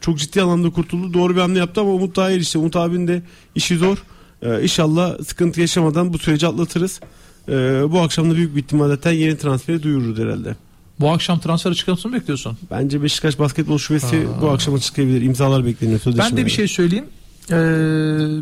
[0.00, 1.14] Çok ciddi anlamda kurtuldu.
[1.14, 3.22] Doğru bir hamle yaptı ama Umut Tahir işte Umut abinin de
[3.54, 3.98] işi zor.
[4.42, 7.00] Ee, inşallah sıkıntı yaşamadan bu süreci atlatırız.
[7.48, 7.52] Ee,
[7.90, 10.56] bu akşam da büyük bir ihtimal zaten yeni transferi duyurur herhalde.
[11.00, 12.58] Bu akşam transfer açıklamasını mı bekliyorsun?
[12.70, 15.22] Bence Beşiktaş Basketbol Şubesi bu akşam açıklayabilir.
[15.22, 16.00] İmzalar bekleniyor.
[16.18, 17.04] Ben de bir şey söyleyeyim.
[17.50, 17.54] Ee,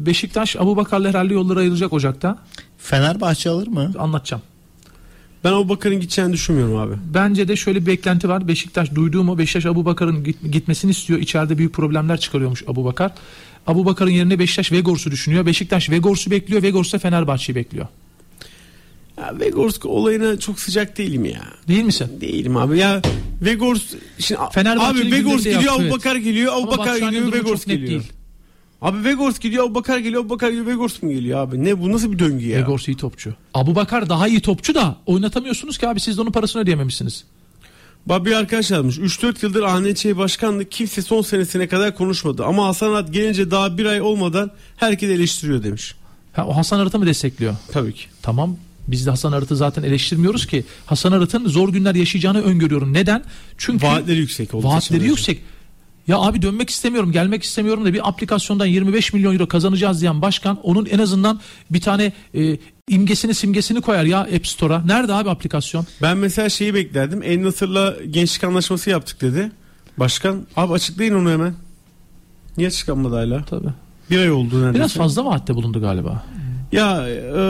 [0.06, 2.38] Beşiktaş Abu Bakar'la herhalde yolları ayrılacak Ocak'ta.
[2.82, 3.92] Fenerbahçe alır mı?
[3.98, 4.42] Anlatacağım.
[5.44, 6.94] Ben o Bakar'ın gideceğini düşünmüyorum abi.
[7.14, 8.48] Bence de şöyle bir beklenti var.
[8.48, 11.18] Beşiktaş duyduğum o Beşiktaş Abu Bakar'ın git- gitmesini istiyor.
[11.20, 13.12] İçeride büyük problemler çıkarıyormuş Abu Bakar.
[13.66, 15.46] Abu Bakar'ın yerine Beşiktaş Vegors'u düşünüyor.
[15.46, 16.62] Beşiktaş Vegors'u bekliyor.
[16.62, 17.86] Vegors da Fenerbahçe'yi bekliyor.
[19.18, 21.42] Ya Vegorsk olayına çok sıcak değilim ya.
[21.68, 22.08] Değil misin?
[22.20, 23.02] Değilim abi ya.
[23.42, 23.82] Vegors
[24.18, 25.92] şimdi Fenerbahçe'nin abi Vegors gidiyor yaptı, Abu evet.
[25.92, 26.52] Bakar geliyor.
[26.52, 27.90] Abu Ama Bakar Batshuayi'nin geliyor Vegors geliyor.
[27.90, 28.02] değil.
[28.82, 31.64] Abi Vegors gidiyor Abu Bakar geliyor Bakar geliyor Vegors mu geliyor abi?
[31.64, 32.58] Ne bu nasıl bir döngü ya?
[32.58, 33.34] Vegors iyi topçu.
[33.54, 37.24] Abu Bakar daha iyi topçu da oynatamıyorsunuz ki abi siz de onun parasını ödeyememişsiniz.
[38.06, 38.98] Bak bir arkadaş yazmış.
[38.98, 42.44] 3-4 yıldır ANÇ başkanlık kimse son senesine kadar konuşmadı.
[42.44, 45.94] Ama Hasan Arat gelince daha bir ay olmadan herkes eleştiriyor demiş.
[46.32, 47.56] Ha, o Hasan Arat'ı mı destekliyor?
[47.72, 48.04] Tabii ki.
[48.22, 48.56] Tamam.
[48.88, 50.64] Biz de Hasan Arat'ı zaten eleştirmiyoruz ki.
[50.86, 52.92] Hasan Arat'ın zor günler yaşayacağını öngörüyorum.
[52.92, 53.24] Neden?
[53.58, 55.42] Çünkü Vaatleri yüksek vaatleri yüksek.
[56.08, 60.60] Ya abi dönmek istemiyorum, gelmek istemiyorum da bir aplikasyondan 25 milyon euro kazanacağız diyen başkan
[60.62, 61.40] onun en azından
[61.70, 64.82] bir tane e, imgesini simgesini koyar ya App Store'a.
[64.86, 65.86] Nerede abi aplikasyon?
[66.02, 67.22] Ben mesela şeyi beklerdim.
[67.24, 69.52] En Nasır'la gençlik anlaşması yaptık dedi.
[69.98, 71.54] Başkan abi açıklayın onu hemen.
[72.56, 73.44] Niye açıklanmadı hala?
[73.44, 73.68] Tabii.
[74.10, 74.74] Bir ay oldu neredeyse.
[74.74, 76.24] Biraz fazla vaatte bulundu galiba.
[76.72, 77.40] Ya e,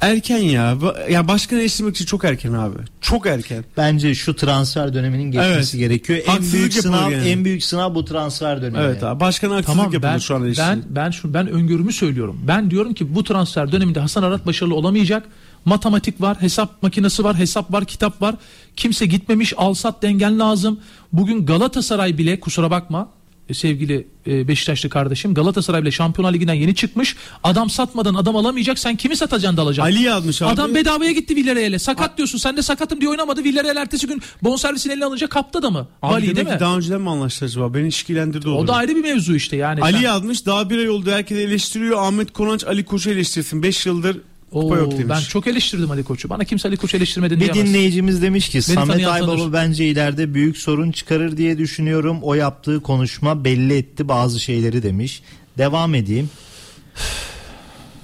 [0.00, 0.76] erken ya.
[1.10, 2.76] Ya başkanı eleştirmek için çok erken abi.
[3.00, 3.64] Çok erken.
[3.76, 5.88] Bence şu transfer döneminin geçmesi Evet.
[5.88, 6.18] gerekiyor.
[6.26, 7.28] En Haksızlık büyük yapılır sınav yani.
[7.28, 8.84] en büyük sınav bu transfer dönemi.
[8.84, 9.20] Evet abi.
[9.20, 10.66] Başkana haksızlık Tamam yapılır ben şu an eleştiri.
[10.66, 12.40] ben ben şu ben öngörümü söylüyorum.
[12.48, 15.26] Ben diyorum ki bu transfer döneminde Hasan Arat başarılı olamayacak.
[15.64, 18.34] Matematik var, hesap makinesi var, hesap var, kitap var.
[18.76, 20.80] Kimse gitmemiş, alsat dengen lazım.
[21.12, 23.08] Bugün Galatasaray bile kusura bakma
[23.52, 27.16] sevgili e, Beşiktaşlı kardeşim Galatasaray bile Şampiyonlar Ligi'nden yeni çıkmış.
[27.42, 28.78] Adam satmadan adam alamayacak.
[28.78, 29.92] Sen kimi satacaksın da alacaksın?
[29.92, 30.50] Ali yazmış abi.
[30.50, 31.78] Adam bedavaya gitti Villarreal'e.
[31.78, 32.38] Sakat diyorsun.
[32.38, 33.44] Sen de sakatım diye oynamadı.
[33.44, 35.88] Villarreal ertesi gün bonservisini eline alınca kaptı da mı?
[36.02, 36.56] Abi Ali değil mi?
[36.60, 37.74] daha önceden mi anlaştılar acaba?
[37.74, 38.52] Beni ilişkilendirdi o.
[38.52, 39.82] O da ayrı bir mevzu işte yani.
[39.82, 43.86] Ali sen- yazmış daha bir ay oldu herkes eleştiriyor Ahmet Konanç Ali Koç'u eleştirsin 5
[43.86, 44.20] yıldır
[44.60, 45.06] kupa Oo, yok demiş.
[45.08, 46.28] ben çok eleştirdim Ali Koç'u.
[46.30, 47.56] Bana kimse Ali Koç'u eleştirmedi Bir diyemez.
[47.72, 49.52] dinleyicimiz demiş ki Samet tanıyan Aybaba tanır.
[49.52, 52.18] bence ileride büyük sorun çıkarır diye düşünüyorum.
[52.22, 55.22] O yaptığı konuşma belli etti bazı şeyleri demiş.
[55.58, 56.30] Devam edeyim.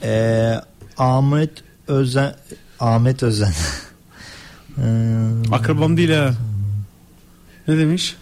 [0.02, 0.54] Ee,
[0.98, 1.50] Ahmet
[1.88, 2.34] Özen
[2.80, 3.52] Ahmet Özen.
[4.78, 6.34] Ee, Akrabam değil ha.
[7.68, 8.16] Ne demiş?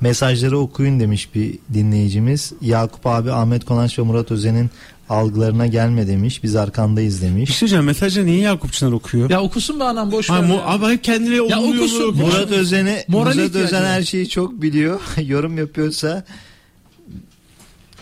[0.00, 2.52] mesajları okuyun demiş bir dinleyicimiz.
[2.60, 4.70] Yakup abi Ahmet Konanç ve Murat Özen'in
[5.08, 6.42] algılarına gelme demiş.
[6.42, 7.48] Biz arkandayız Bir demiş.
[7.50, 9.30] şey söyleyeceğim mesajı niye Yakup Çınar okuyor?
[9.30, 10.48] Ya okusun be anam boş Ha, ver.
[10.48, 10.64] mu- ya.
[10.66, 12.16] abi hep kendileri olumlu okusun.
[12.16, 15.00] Murat Özen'e Murat Özen her şeyi çok biliyor.
[15.26, 16.24] Yorum yapıyorsa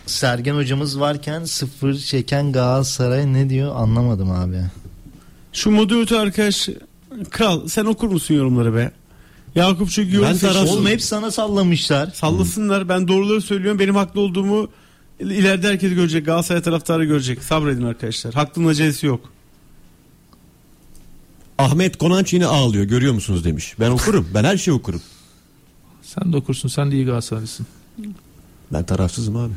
[0.06, 4.60] Sergen hocamız varken sıfır çeken Galatasaray ne diyor anlamadım abi.
[5.52, 6.68] Şu moderatör arkadaş
[7.30, 8.90] kral sen okur musun yorumları be?
[9.54, 10.70] Yakup çünkü yorum tarafsız.
[10.70, 12.10] Oğlum hep sana sallamışlar.
[12.14, 14.68] Sallasınlar ben doğruları söylüyorum benim haklı olduğumu
[15.22, 19.32] ileride herkes görecek Galatasaray taraftarı görecek sabredin arkadaşlar haklının acelesi yok.
[21.58, 23.74] Ahmet Konanç yine ağlıyor görüyor musunuz demiş.
[23.80, 24.28] Ben okurum.
[24.34, 25.02] Ben her şeyi okurum.
[26.02, 26.68] Sen de okursun.
[26.68, 27.66] Sen de iyi Galatasaraylısın.
[28.72, 29.52] Ben tarafsızım abi.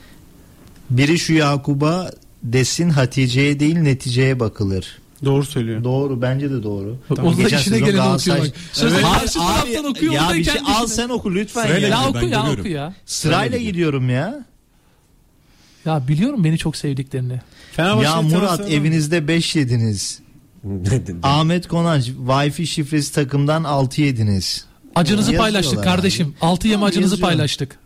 [0.90, 2.12] Biri şu Yakup'a
[2.44, 5.00] desin Hatice'ye değil neticeye bakılır.
[5.26, 5.84] Doğru söylüyor.
[5.84, 6.98] Doğru bence de doğru.
[7.10, 8.48] O da Geçen işine geleni okuyor bak.
[8.72, 9.06] Sözde Evet.
[9.06, 10.14] karşı taraftan okuyor.
[10.14, 12.02] Ya da bir şey al sen oku lütfen Sırayla ya.
[12.02, 12.94] Ya oku ya oku ya.
[13.06, 14.46] Sırayla gidiyorum ya.
[15.86, 17.42] Ya biliyorum beni çok sevdiklerini.
[17.72, 20.20] Fenerbahçe Ya Murat evinizde 5 yediniz.
[21.24, 24.66] Ahmet Konanç Wi-Fi şifresi takımdan 6 yediniz.
[24.96, 25.86] Acınızı Yazıyorlar paylaştık abi.
[25.86, 26.36] kardeşim.
[26.42, 27.30] Altı yeme Abi acınızı yazıyor.
[27.30, 27.80] paylaştık.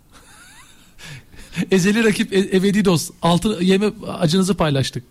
[1.71, 3.11] Ezeli rakip e- ebedi dost.
[3.21, 3.85] Altı yeme
[4.19, 5.03] acınızı paylaştık.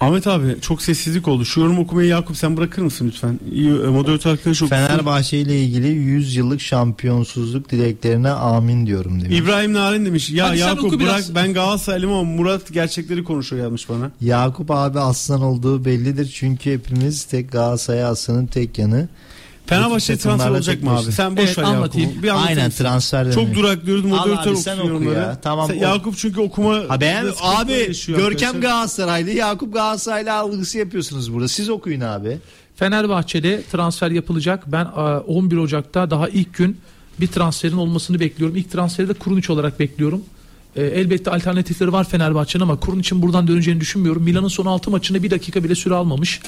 [0.00, 1.44] Ahmet abi çok sessizlik oldu.
[1.44, 3.40] Şu yorum okumayı Yakup sen bırakır mısın lütfen?
[3.52, 4.66] İyi, e, Moderatör arkadaş okusun.
[4.66, 9.38] Fenerbahçe ile ilgili 100 yıllık şampiyonsuzluk dileklerine amin diyorum demiş.
[9.38, 10.30] İbrahim Narin demiş.
[10.30, 11.34] Ya Hadi Yakup bırak biraz.
[11.34, 14.10] ben Galatasaraylıyım ama Murat gerçekleri konuşuyor yazmış bana.
[14.20, 19.08] Yakup abi aslan olduğu bellidir çünkü hepimiz tek Galatasaray aslanın tek yanı.
[19.66, 21.12] Fenerbahçe transfer olacak mı abi?
[21.12, 22.08] Sen boş Evet, ver anlatayım.
[22.08, 22.22] Yakup'u.
[22.22, 25.14] Bir Aynen transfer Çok duraklıyoruz moderatör abi, sen oku yorumları.
[25.18, 25.38] ya.
[25.42, 28.54] Tamam, Sen- o- Yakup çünkü okuma Ha ben abi Görkem arkadaşlar.
[28.60, 31.48] Galatasaraylı Yakup Galatasaraylı algısı yapıyorsunuz burada.
[31.48, 32.38] Siz okuyun abi.
[32.76, 34.72] Fenerbahçe'de transfer yapılacak.
[34.72, 34.88] Ben e,
[35.26, 36.76] 11 Ocak'ta daha ilk gün
[37.20, 38.56] bir transferin olmasını bekliyorum.
[38.56, 40.22] İlk transferi de Kurunic olarak bekliyorum.
[40.76, 44.22] E, elbette alternatifleri var Fenerbahçe'nin ama Kurunic'in buradan döneceğini düşünmüyorum.
[44.22, 46.40] Milan'ın son 6 maçında bir dakika bile süre almamış.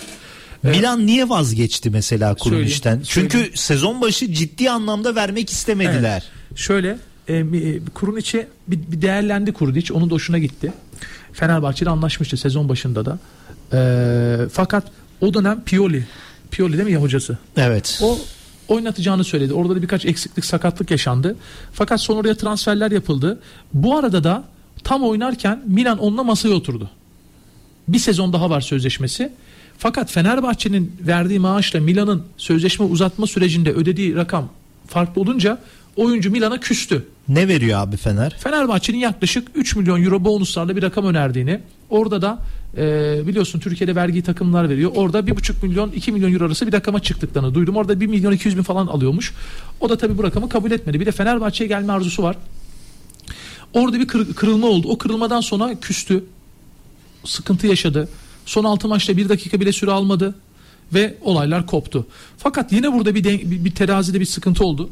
[0.62, 3.02] Milan niye vazgeçti mesela Kuruniş'ten?
[3.08, 3.56] Çünkü söyleyeyim.
[3.56, 6.24] sezon başı ciddi anlamda vermek istemediler.
[6.56, 6.98] Şöyle
[7.28, 9.92] e, mi- kurun içi bir, bir değerlendi Kurudiç.
[9.92, 10.72] Onun da hoşuna gitti.
[11.32, 13.18] Fenerbahçe ile anlaşmıştı sezon başında da.
[13.72, 14.84] E, fakat
[15.20, 16.06] o dönem Pioli.
[16.50, 17.38] Pioli değil mi ya hocası?
[17.56, 18.00] Evet.
[18.02, 18.18] O
[18.68, 19.54] oynatacağını söyledi.
[19.54, 21.36] Orada da birkaç eksiklik, sakatlık yaşandı.
[21.72, 23.40] Fakat sonra oraya transferler yapıldı.
[23.74, 24.44] Bu arada da
[24.84, 26.90] tam oynarken Milan onunla masaya oturdu.
[27.88, 29.32] Bir sezon daha var sözleşmesi.
[29.78, 34.48] Fakat Fenerbahçe'nin verdiği maaşla Milan'ın sözleşme uzatma sürecinde ödediği rakam
[34.86, 35.58] farklı olunca
[35.96, 37.06] oyuncu Milan'a küstü.
[37.28, 38.36] Ne veriyor abi Fener?
[38.38, 41.60] Fenerbahçe'nin yaklaşık 3 milyon euro bonuslarla bir rakam önerdiğini
[41.90, 42.38] orada da
[42.76, 42.82] e,
[43.26, 44.90] biliyorsun Türkiye'de vergi takımlar veriyor.
[44.94, 47.76] Orada 1,5 milyon 2 milyon euro arası bir rakama çıktıklarını duydum.
[47.76, 49.32] Orada 1 milyon 200 bin falan alıyormuş.
[49.80, 51.00] O da tabii bu rakamı kabul etmedi.
[51.00, 52.36] Bir de Fenerbahçe'ye gelme arzusu var.
[53.72, 54.88] Orada bir kır- kırılma oldu.
[54.88, 56.24] O kırılmadan sonra küstü.
[57.24, 58.08] Sıkıntı yaşadı.
[58.48, 60.34] Son 6 maçta bir dakika bile süre almadı.
[60.94, 62.06] Ve olaylar koptu.
[62.38, 64.90] Fakat yine burada bir, bir, bir terazide bir sıkıntı oldu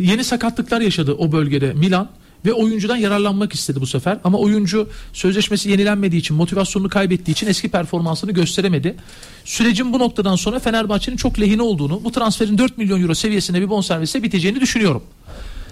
[0.00, 2.08] yeni sakatlıklar yaşadı o bölgede Milan
[2.44, 7.68] ve oyuncudan yararlanmak istedi bu sefer ama oyuncu sözleşmesi yenilenmediği için motivasyonunu kaybettiği için eski
[7.68, 8.96] performansını gösteremedi.
[9.44, 13.68] Sürecin bu noktadan sonra Fenerbahçe'nin çok lehine olduğunu bu transferin 4 milyon euro seviyesinde bir
[13.68, 15.02] bonservise biteceğini düşünüyorum.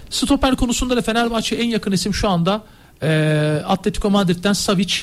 [0.09, 2.63] Stoper konusunda da Fenerbahçe en yakın isim şu anda
[3.03, 4.93] e, Atletico Madrid'den Savic.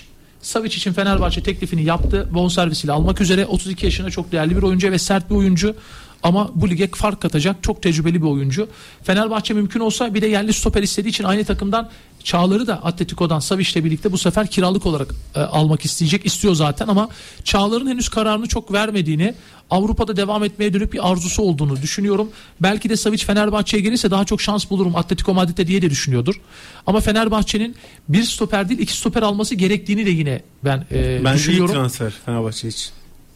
[0.46, 2.28] Savic için Fenerbahçe teklifini yaptı.
[2.34, 5.76] Bonservisiyle almak üzere 32 yaşında çok değerli bir oyuncu ve sert bir oyuncu.
[6.22, 8.68] Ama bu lige fark katacak çok tecrübeli bir oyuncu.
[9.02, 11.90] Fenerbahçe mümkün olsa bir de yerli stoper istediği için aynı takımdan
[12.24, 16.26] Çağlar'ı da Atletico'dan Savic'le birlikte bu sefer kiralık olarak e, almak isteyecek.
[16.26, 17.08] istiyor zaten ama
[17.44, 19.34] Çağlar'ın henüz kararını çok vermediğini,
[19.70, 22.30] Avrupa'da devam etmeye dönük bir arzusu olduğunu düşünüyorum.
[22.60, 26.40] Belki de Savic Fenerbahçe'ye gelirse daha çok şans bulurum Atletico Madrid'de diye de düşünüyordur.
[26.86, 27.76] Ama Fenerbahçe'nin
[28.08, 31.74] bir stoper değil iki stoper alması gerektiğini de yine ben e, Bence iyi düşünüyorum.
[31.74, 32.90] transfer Fenerbahçe için.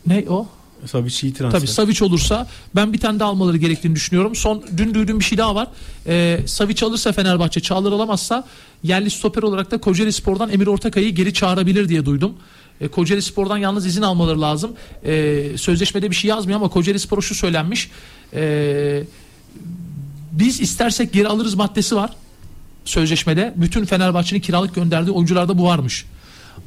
[0.06, 0.46] Ne o?
[0.92, 1.60] Tabii iyi transfer.
[1.60, 4.34] Tabii Savic olursa ben bir tane daha almaları gerektiğini düşünüyorum.
[4.34, 5.68] Son dün duyduğum bir şey daha var.
[6.06, 8.44] Ee, Savic alırsa Fenerbahçe Çağlar alamazsa
[8.82, 12.34] yerli stoper olarak da Kocaeli Spor'dan Emir Ortakay'ı geri çağırabilir diye duydum.
[12.80, 14.72] E, Kocaeli Spor'dan yalnız izin almaları lazım.
[15.04, 17.90] E, sözleşmede bir şey yazmıyor ama Kocaeli Spor'a şu söylenmiş.
[18.34, 19.02] E,
[20.32, 22.10] biz istersek geri alırız maddesi var
[22.84, 23.54] sözleşmede.
[23.56, 26.06] Bütün Fenerbahçe'nin kiralık gönderdiği oyuncularda bu varmış.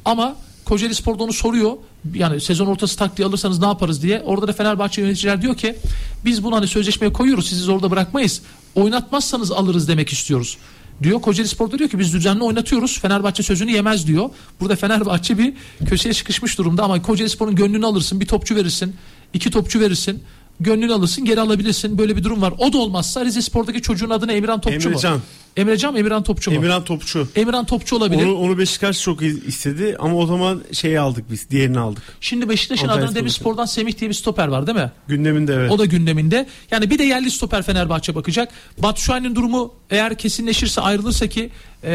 [0.04, 1.72] Ama Kocaeli Spor'da onu soruyor.
[2.14, 4.22] Yani sezon ortası taktiği alırsanız ne yaparız diye.
[4.22, 5.76] Orada da Fenerbahçe yöneticiler diyor ki
[6.24, 8.42] biz bunu hani sözleşmeye koyuyoruz sizi orada bırakmayız.
[8.74, 10.58] Oynatmazsanız alırız demek istiyoruz.
[11.02, 13.00] Diyor Kocaeli Spor'da diyor ki biz düzenli oynatıyoruz.
[13.00, 14.30] Fenerbahçe sözünü yemez diyor.
[14.60, 15.54] Burada Fenerbahçe bir
[15.86, 18.20] köşeye sıkışmış durumda ama Kocaeli Spor'un gönlünü alırsın.
[18.20, 18.96] Bir topçu verirsin.
[19.34, 20.22] iki topçu verirsin.
[20.60, 21.98] Gönlünü alırsın geri alabilirsin.
[21.98, 22.54] Böyle bir durum var.
[22.58, 24.94] O da olmazsa Rize Spor'daki çocuğun adına Emirhan Topçu mu?
[24.94, 25.20] Emrecan.
[25.56, 26.56] Emrecan mı Emirhan Topçu mu?
[26.56, 27.28] Emirhan Topçu.
[27.36, 28.26] Emirhan Topçu olabilir.
[28.26, 31.50] Onu, onu Beşiktaş çok istedi ama o zaman şeyi aldık biz.
[31.50, 32.02] Diğerini aldık.
[32.20, 33.14] Şimdi Beşiktaş'ın Adana.
[33.14, 34.92] Demirspor'dan Semih diye bir stoper var değil mi?
[35.08, 35.70] Gündeminde evet.
[35.70, 36.46] O da gündeminde.
[36.70, 38.48] Yani bir de yerli stoper Fenerbahçe bakacak.
[38.78, 41.50] Batshuayi'nin durumu eğer kesinleşirse ayrılırsa ki
[41.84, 41.94] e,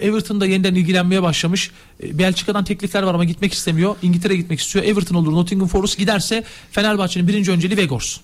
[0.00, 1.70] Everton'da yeniden ilgilenmeye başlamış.
[2.02, 3.96] E, Belçika'dan teklifler var ama gitmek istemiyor.
[4.02, 4.84] İngiltere'ye gitmek istiyor.
[4.84, 5.32] Everton olur.
[5.32, 8.16] Nottingham Forest giderse Fenerbahçe'nin birinci önceliği Vegors.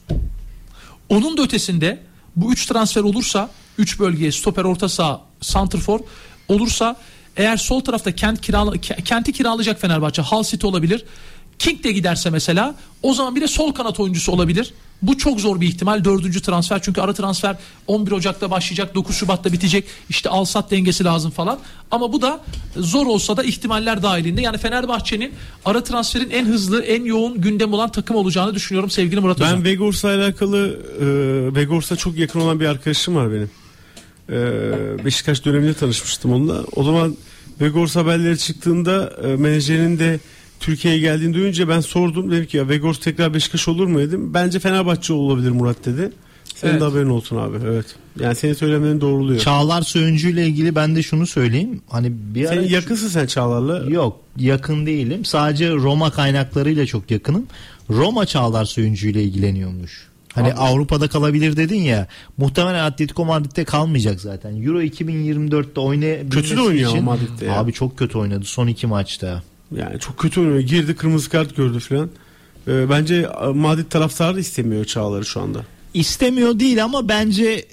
[1.09, 2.03] Onun da ötesinde
[2.37, 6.01] bu üç transfer olursa 3 bölgeye stoper orta saha santrfor
[6.49, 6.97] olursa
[7.37, 11.05] eğer sol tarafta kent kirala, Ke- kenti kiralayacak Fenerbahçe Hull City olabilir.
[11.59, 14.75] King de giderse mesela o zaman bir de sol kanat oyuncusu olabilir.
[15.07, 16.05] Bu çok zor bir ihtimal.
[16.05, 19.85] Dördüncü transfer çünkü ara transfer 11 Ocak'ta başlayacak 9 Şubat'ta bitecek.
[20.09, 21.59] İşte al sat dengesi lazım falan.
[21.91, 22.41] Ama bu da
[22.77, 24.43] zor olsa da ihtimaller dahilinde.
[24.43, 25.33] Yani Fenerbahçe'nin
[25.65, 29.57] ara transferin en hızlı en yoğun gündem olan takım olacağını düşünüyorum sevgili Murat Özen.
[29.57, 31.07] Ben Vegors'la alakalı e,
[31.55, 33.51] Vegors'a çok yakın olan bir arkadaşım var benim.
[34.29, 36.65] E, Beşiktaş döneminde tanışmıştım onunla.
[36.77, 37.17] O zaman
[37.61, 40.21] Vegors haberleri çıktığında e, menajerinin de
[40.65, 42.31] Türkiye'ye geldiğini duyunca ben sordum.
[42.31, 44.35] Dedim ki ya Vegors tekrar Beşiktaş olur mu dedim.
[44.35, 46.13] Bence Fenerbahçe olabilir Murat dedi.
[46.55, 46.81] Senin Evet.
[46.81, 47.57] de haberin olsun abi.
[47.67, 47.87] Evet.
[48.21, 49.41] Yani senin söylemlerin doğruluyor.
[49.41, 51.81] Çağlar Söyüncü ile ilgili ben de şunu söyleyeyim.
[51.89, 53.91] Hani bir ara Senin yakınsın sen Çağlar'la.
[53.91, 55.25] Yok yakın değilim.
[55.25, 57.47] Sadece Roma kaynaklarıyla çok yakınım.
[57.91, 60.09] Roma Çağlar Söyüncü ile ilgileniyormuş.
[60.35, 60.55] Hani Abi.
[60.55, 62.07] Avrupa'da kalabilir dedin ya.
[62.37, 64.63] Muhtemelen Atletico Madrid'de kalmayacak zaten.
[64.63, 67.59] Euro 2024'te oynayabilmesi Kötü de oynuyor için, Madrid'de ya.
[67.59, 69.43] Abi çok kötü oynadı son iki maçta.
[69.79, 70.61] Yani çok kötü oynuyor.
[70.61, 72.11] Girdi kırmızı kart gördü falan.
[72.69, 75.65] E, bence Madrid taraftarı da istemiyor Çağlar'ı şu anda.
[75.95, 77.65] İstemiyor değil ama bence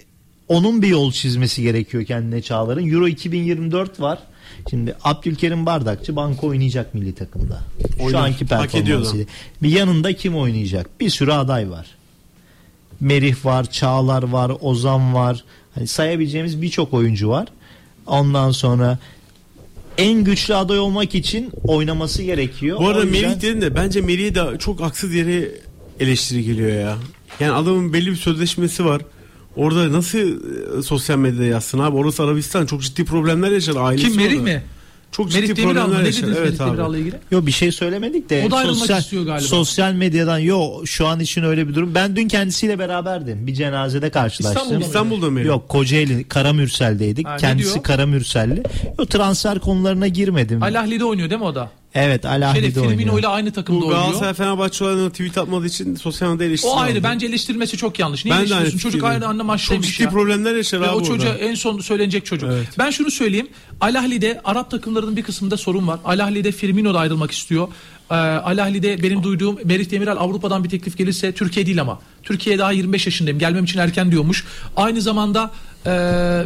[0.48, 2.92] onun bir yol çizmesi gerekiyor kendine Çağlar'ın.
[2.92, 4.20] Euro 2024 var.
[4.70, 7.62] Şimdi Abdülkerim Bardakçı banko oynayacak milli takımda.
[7.98, 8.20] Şu Oynar.
[8.20, 8.64] anki ediyor da.
[8.68, 9.26] performansıyla.
[9.64, 11.00] Bir yanında kim oynayacak?
[11.00, 11.88] Bir sürü aday var.
[13.00, 15.44] Merih var, Çağlar var, Ozan var.
[15.76, 17.48] Hani sayabileceğimiz birçok oyuncu var.
[18.08, 18.98] Ondan sonra
[20.02, 22.80] en güçlü aday olmak için oynaması gerekiyor.
[22.80, 25.52] Bu arada yüzden- Melih dedin de bence Melih'e de çok haksız yere
[26.00, 26.98] eleştiri geliyor ya.
[27.40, 29.02] Yani adamın belli bir sözleşmesi var.
[29.56, 30.20] Orada nasıl
[30.80, 31.96] e, sosyal medyada yazsın abi?
[31.98, 34.42] Orası Arabistan çok ciddi problemler yaşar ailesi Kim orada.
[34.42, 34.64] mi?
[35.12, 35.74] Çok ciddi mı?
[35.74, 36.70] problemler dediniz Evet Merih abi.
[36.72, 37.16] Demiral'la ilgili?
[37.32, 39.48] Yo bir şey söylemedik de O da ayrılmak sosyal, istiyor galiba.
[39.48, 41.96] sosyal medyadan yo şu an için öyle bir durum.
[41.96, 43.48] Ben dün kendisiyle beraberdim.
[43.48, 44.62] Bir cenazede karşılaştım.
[44.62, 44.86] İstanbul'da mı?
[44.86, 45.42] İstanbul'da mı?
[45.42, 47.28] Yok Kocaeli Karamürsel'deydik.
[47.28, 47.82] Ha, Kendisi?
[47.82, 48.64] Karamürselli.
[48.98, 50.64] O transfer konularına girmedim.
[50.64, 51.70] Al Ahli'de oynuyor değil mi o da?
[51.96, 54.02] Evet Al Şeyde Ahli'de Firmino ile aynı takımda Bu oynuyor.
[54.04, 56.94] Galatasaray Fenerbahçe olanı tweet atmadığı için sosyal medyada eleştiri O ayrı.
[56.98, 57.04] aldı.
[57.04, 58.26] Bence eleştirilmesi çok yanlış.
[58.26, 58.90] Niye Ben de aynı eleştiriyorsun?
[58.90, 60.10] Çocuk aynı Çok maçtaymış ciddi ya.
[60.10, 61.40] problemler yaşar Ve abi o çocuğa orada.
[61.44, 62.50] en son söylenecek çocuk.
[62.54, 62.68] Evet.
[62.78, 63.48] Ben şunu söyleyeyim.
[63.82, 66.00] Al Ahli'de Arap takımlarının bir kısmında sorun var.
[66.06, 67.68] Al Ahli'de Firmino da ayrılmak istiyor.
[68.12, 72.00] Ee, Al Ahli'de benim duyduğum Merih Demiral Avrupa'dan bir teklif gelirse Türkiye değil ama.
[72.24, 73.40] Türkiye daha 25 yaşındayım.
[73.40, 74.46] Gelmem için erken diyormuş.
[74.76, 75.52] Aynı zamanda
[75.86, 75.92] e,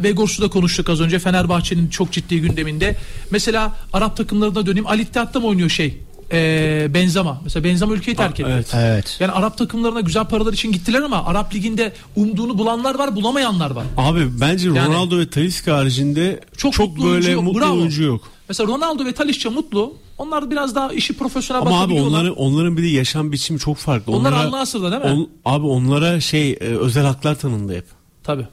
[0.03, 1.19] Vegors'u da konuştuk az önce.
[1.19, 2.95] Fenerbahçe'nin çok ciddi gündeminde.
[3.31, 4.87] Mesela Arap takımlarına döneyim.
[4.87, 5.97] Al Ittihad'da mı oynuyor şey?
[6.31, 7.41] E, Benzema.
[7.43, 8.49] Mesela Benzema ülkeyi terk etti.
[8.53, 8.71] evet.
[8.75, 9.17] Evet.
[9.19, 13.85] Yani Arap takımlarına güzel paralar için gittiler ama Arap liginde umduğunu bulanlar var, bulamayanlar var.
[13.97, 17.73] Abi bence Yani- Ronaldo ve Talisca haricinde Çok çok, mutlu oyuncu böyle yok, mutlu bravo.
[17.73, 18.21] oyuncu yok.
[18.49, 19.93] Mesela Ronaldo ve Talisca mutlu.
[20.17, 24.13] Onlar biraz daha işi profesyonel Ama abi onların onların bir de yaşam biçimi çok farklı.
[24.13, 25.19] Onlar Onlara- Al Nassr'da değil mi?
[25.19, 27.85] on- abi onlara şey e, özel haklar tanındı hep.
[28.23, 28.47] Tabii.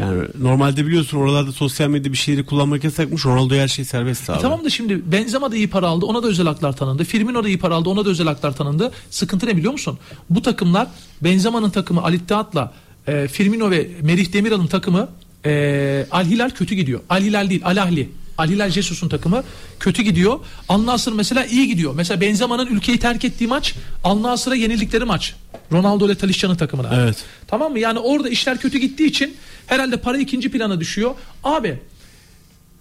[0.00, 3.26] Yani normalde biliyorsun oralarda sosyal medya bir şeyleri kullanmak yasakmış.
[3.26, 4.38] Ronaldo her şey serbest abi.
[4.38, 6.06] E tamam da şimdi Benzema da iyi para aldı.
[6.06, 7.04] Ona da özel haklar tanındı.
[7.04, 7.88] Firmino da iyi para aldı.
[7.88, 8.92] Ona da özel haklar tanındı.
[9.10, 9.98] Sıkıntı ne biliyor musun?
[10.30, 10.88] Bu takımlar
[11.22, 12.72] Benzema'nın takımı Al Ittihad'la
[13.06, 15.08] e, Firmino ve Merih Demiral'ın takımı
[15.44, 17.00] e, Al Hilal kötü gidiyor.
[17.08, 18.08] Al Hilal değil Al Ahli.
[18.40, 19.44] Al Hilal Jesus'un takımı
[19.80, 20.40] kötü gidiyor.
[20.68, 21.94] Al Nassr mesela iyi gidiyor.
[21.94, 23.74] Mesela Benzema'nın ülkeyi terk ettiği maç
[24.04, 25.34] Al Nassr'a yenildikleri maç.
[25.72, 27.02] Ronaldo ile Talisca'nın takımına.
[27.02, 27.24] Evet.
[27.46, 27.78] Tamam mı?
[27.78, 29.36] Yani orada işler kötü gittiği için
[29.66, 31.14] herhalde para ikinci plana düşüyor.
[31.44, 31.78] Abi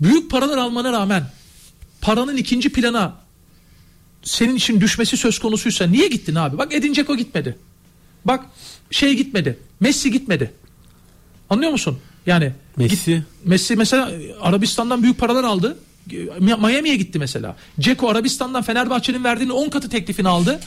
[0.02, 1.24] büyük paralar almana rağmen
[2.02, 3.16] paranın ikinci plana
[4.24, 6.58] senin için düşmesi söz konusuysa niye gittin abi?
[6.58, 7.58] Bak Edin Dzeko gitmedi.
[8.26, 8.46] Bak
[8.92, 9.60] şey gitmedi.
[9.80, 10.52] Messi gitmedi.
[11.50, 12.00] Anlıyor musun?
[12.26, 13.12] Yani Messi.
[13.16, 14.12] git- Messi mesela
[14.42, 15.78] Arabistan'dan büyük paralar aldı.
[16.40, 17.56] Miami'ye gitti mesela.
[17.80, 20.60] Ceko Arabistan'dan Fenerbahçe'nin verdiğinin 10 katı teklifini aldı.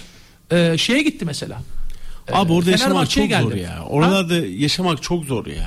[0.53, 1.63] Ee, şeye gitti mesela.
[2.33, 3.59] Abi orada yaşamak çok zor geldi.
[3.59, 3.85] ya.
[3.89, 5.67] Oralarda yaşamak çok zor ya.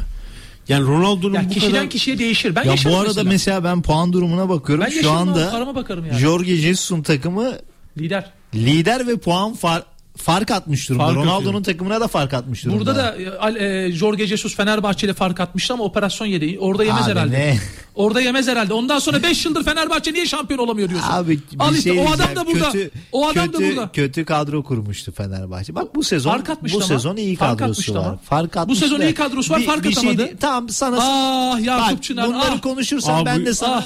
[0.70, 2.56] Yani Ronaldo'nun Ya bu kişiden kadar kişiye değişir.
[2.56, 3.24] Ben Ya bu arada mesela.
[3.30, 3.64] mesela.
[3.64, 4.86] ben puan durumuna bakıyorum.
[4.86, 6.20] Ben Şu abi, anda bakarım yani.
[6.20, 7.54] Jorge Jesus'un takımı
[7.98, 8.32] Lider.
[8.56, 9.84] lider ve puan far,
[10.18, 11.06] fark atmış durumda.
[11.06, 11.64] Fark Ronaldo'nun atıyor.
[11.64, 12.80] takımına da fark atmış durumda.
[12.80, 13.16] Burada da
[13.60, 16.58] e, e, Jorge Jesus Fenerbahçe ile fark atmıştı ama operasyon yedi.
[16.60, 17.32] Orada yemez Abi herhalde.
[17.40, 17.60] ne?
[17.96, 18.74] Orada yemez herhalde.
[18.74, 21.10] Ondan sonra 5 yıldır Fenerbahçe niye şampiyon olamıyor diyorsun.
[21.12, 22.72] Abi bir Al işte şey o adam da burada.
[22.72, 23.92] Kötü, o adam kötü, da burada.
[23.92, 25.76] Kötü kadro kurmuştu Fenerbahçe.
[25.76, 26.86] Bak bu sezon Fark bu ama.
[26.86, 28.00] sezon iyi Fark kadrosu var.
[28.06, 28.18] ama.
[28.18, 30.18] Fark Bu atmıştı sezon iyi kadrosu var, fark şey atamadı.
[30.18, 32.28] değil- tamam sana Ah Yakup Çınar.
[32.28, 32.62] bunları ah.
[32.62, 33.86] konuşursan Abi, ben de sana ah.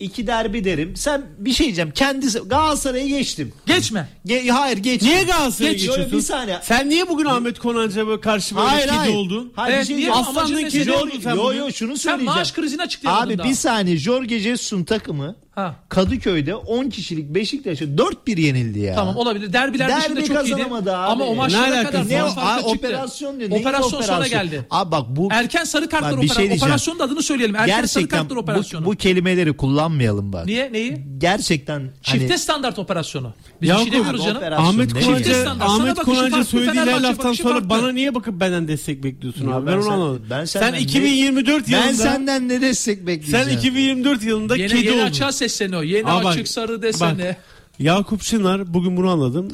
[0.00, 0.96] İki derbi derim.
[0.96, 1.90] Sen bir şey diyeceğim.
[1.94, 3.52] Kendisi Galatasaray'ı geçtim.
[3.66, 4.08] Geçme.
[4.26, 5.02] Ge- hayır geç.
[5.02, 6.12] Niye Galatasaray'a Geç, geçiyorsun?
[6.18, 6.58] Bir saniye.
[6.62, 9.14] Sen niye bugün Ahmet Konancı'ya karşı böyle Hayır hayır.
[9.14, 9.52] oldun?
[9.56, 10.12] Hayır, Evet, bir şey niye?
[10.12, 12.34] Aslanın kedi oldun sen Yo yo şunu Sen söyleyeceğim.
[12.34, 13.48] maaş krizini açıklayamadın Abi daha.
[13.48, 15.74] bir saniye Jorge Jesus'un takımı Ha.
[15.88, 18.94] Kadıköy'de 10 kişilik Beşiktaş'a 4-1 yenildi ya.
[18.94, 19.52] Tamam olabilir.
[19.52, 20.50] Derbiler Derbi dışında çok iyiydi.
[20.56, 21.12] kazanamadı abi.
[21.12, 22.08] Ama o Ne maçlara kadar?
[22.08, 22.66] Ne Aa, çıktı.
[22.70, 23.50] operasyon diyor.
[23.50, 24.28] Neyin Operasyon sonra operasyonu?
[24.44, 24.66] geldi.
[24.70, 26.34] Abi bak bu Erken sarı kartlar operasyonu.
[26.34, 26.62] şey diyeceğim.
[26.62, 27.56] Operasyonun adını söyleyelim.
[27.56, 28.86] Erken sarı gerçekten kartlar bu, operasyonu.
[28.86, 29.52] bu kelimeleri
[29.90, 30.46] kullanmayalım bak.
[30.46, 30.72] Niye?
[30.72, 30.98] Neyi?
[31.18, 33.32] Gerçekten Çifte hani standart operasyonu.
[33.62, 34.36] Biz Ya bir şey demiyoruz canım.
[34.36, 34.90] operasyon Ahmet.
[34.90, 37.70] Sana Ahmet farklı, söylediği her laftan sonra farklı.
[37.70, 39.66] bana niye bakıp benden destek bekliyorsun Yo, abi?
[39.66, 40.22] ben Ben, onu anlamadım.
[40.30, 43.46] ben sen senden ne- 2024 ben yılında senden ne destek bekleyeceğim?
[43.48, 45.06] sen 2024 yılında Yeni, kedi yeni oldun.
[45.06, 45.82] açığa sesleniyor.
[45.82, 47.28] Yeni Aa, bak, açık sarı desene.
[47.28, 47.36] bak.
[47.78, 49.48] Yakup Çınar bugün bunu anladım.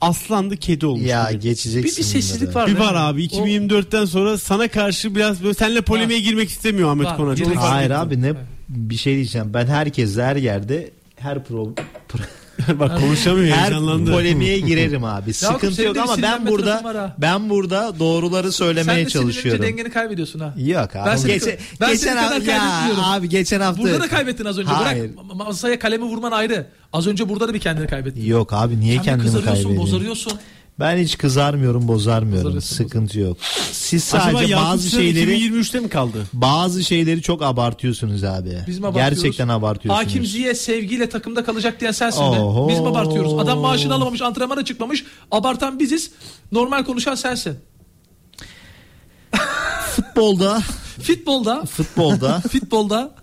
[0.00, 1.06] Aslandı kedi olmuş.
[1.08, 1.40] ya bugün.
[1.40, 1.78] geçeceksin.
[1.82, 2.66] Bir, bir sessizlik var.
[2.66, 7.56] Bir var abi 2024'ten sonra sana karşı biraz böyle seninle polemiğe girmek istemiyor Ahmet fark
[7.56, 8.32] Hayır abi ne
[8.76, 9.50] bir şey diyeceğim.
[9.54, 11.64] Ben herkesle her yerde her pro,
[12.08, 14.12] pro- Bak konuşamıyor her heyecanlandı.
[14.12, 15.32] polemiğe girerim abi.
[15.34, 19.62] Sıkıntı yok de ama ben burada ben burada doğruları Sen söylemeye de sinirlenince çalışıyorum.
[19.62, 20.54] dengeni kaybediyorsun ha.
[20.58, 21.06] Yok abi.
[21.10, 23.04] Ben seni- geçen, ben seni geçen kadar hafta ya kaybetmiyorum.
[23.12, 24.68] abi geçen hafta Burada da kaybettin az önce.
[24.70, 25.02] Hayır.
[25.16, 26.66] Bırak ma- masaya kalemi vurman ayrı.
[26.92, 28.24] Az önce burada da bir kendini kaybettin.
[28.26, 29.76] Yok abi niye Sen kendimi kaybedeyim?
[29.78, 30.32] bozarıyorsun.
[30.80, 32.60] Ben hiç kızarmıyorum, bozarmıyorum.
[32.60, 33.36] Sıkıntı yok.
[33.72, 36.26] Siz Acaba sadece Yakup bazı şeyleri 2023'te mi kaldı?
[36.32, 38.58] bazı şeyleri çok abartıyorsunuz abi.
[38.66, 39.22] Biz mi abartıyoruz?
[39.22, 40.06] Gerçekten abartıyorsunuz.
[40.06, 42.68] Hakim Ziye sevgiyle takımda kalacak diyen sensin Oho.
[42.68, 42.72] de.
[42.72, 43.32] Biz mi abartıyoruz?
[43.38, 45.04] Adam maaşını alamamış, antrenmana çıkmamış.
[45.30, 46.10] Abartan biziz.
[46.52, 47.56] Normal konuşan sensin.
[49.96, 50.62] Futbolda,
[51.02, 53.14] Futbolda, futbolda futbolda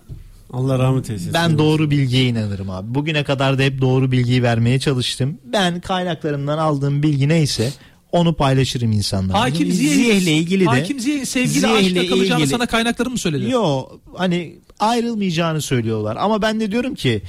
[0.52, 1.34] Allah rahmet eylesin.
[1.34, 2.94] ben doğru bilgiye inanırım abi.
[2.94, 5.38] Bugüne kadar da hep doğru bilgiyi vermeye çalıştım.
[5.44, 7.72] Ben kaynaklarımdan aldığım bilgi neyse
[8.12, 9.40] onu paylaşırım insanlarla.
[9.40, 13.18] Hakim Ziyeh'le Ziye ilgili de Hakim Ziye sevgiyle Ziyeh'le aşkla kalacağını ilgili- sana kaynaklarım mı
[13.18, 13.50] söyledi?
[13.50, 13.82] Yo
[14.16, 16.16] hani ayrılmayacağını söylüyorlar.
[16.16, 17.22] Ama ben de diyorum ki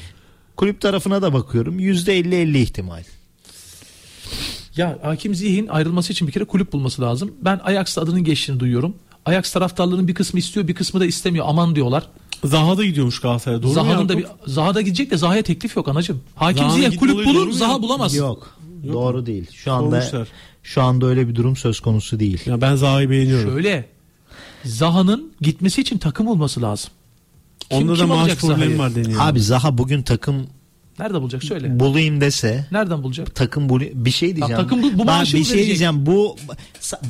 [0.57, 1.79] kulüp tarafına da bakıyorum.
[1.79, 3.03] %50-50 ihtimal.
[4.77, 7.31] Ya Hakim Ziyeh'in ayrılması için bir kere kulüp bulması lazım.
[7.41, 8.95] Ben Ajax'ta adının geçtiğini duyuyorum.
[9.25, 11.45] Ajax taraftarlarının bir kısmı istiyor bir kısmı da istemiyor.
[11.49, 12.07] Aman diyorlar.
[12.43, 13.61] Zaha da gidiyormuş Galatasaray'a.
[13.61, 14.25] Doğru mu Zaha'nın da bir?
[14.47, 16.21] Zaha da gidecek de Zaha'ya teklif yok anacığım.
[16.35, 17.81] Hakim Zaha'nın Ziyech gitme kulüp olayı doğru bulur mu Zaha ya?
[17.81, 18.15] bulamaz.
[18.15, 18.57] Yok.
[18.83, 19.47] Yok doğru değil.
[19.53, 20.27] Şu anda Sormuşlar.
[20.63, 22.41] şu anda öyle bir durum söz konusu değil.
[22.45, 23.51] Ya ben Zaha'yı beğeniyorum.
[23.51, 23.85] Şöyle
[24.65, 26.89] Zaha'nın gitmesi için takım olması lazım.
[27.69, 28.79] Kim- Onda da kim maaş alacak problemi Zaha'yı?
[28.79, 29.21] var deniyor.
[29.23, 30.47] Abi Zaha bugün takım
[31.01, 31.79] Nerede bulacak söyle.
[31.79, 33.35] bulayım dese Nereden bulacak?
[33.35, 34.61] takım bu bir şey diyeceğim.
[34.63, 35.67] takım bu- bu maaşı bir mı şey verecek?
[35.67, 36.05] diyeceğim.
[36.05, 36.35] Bu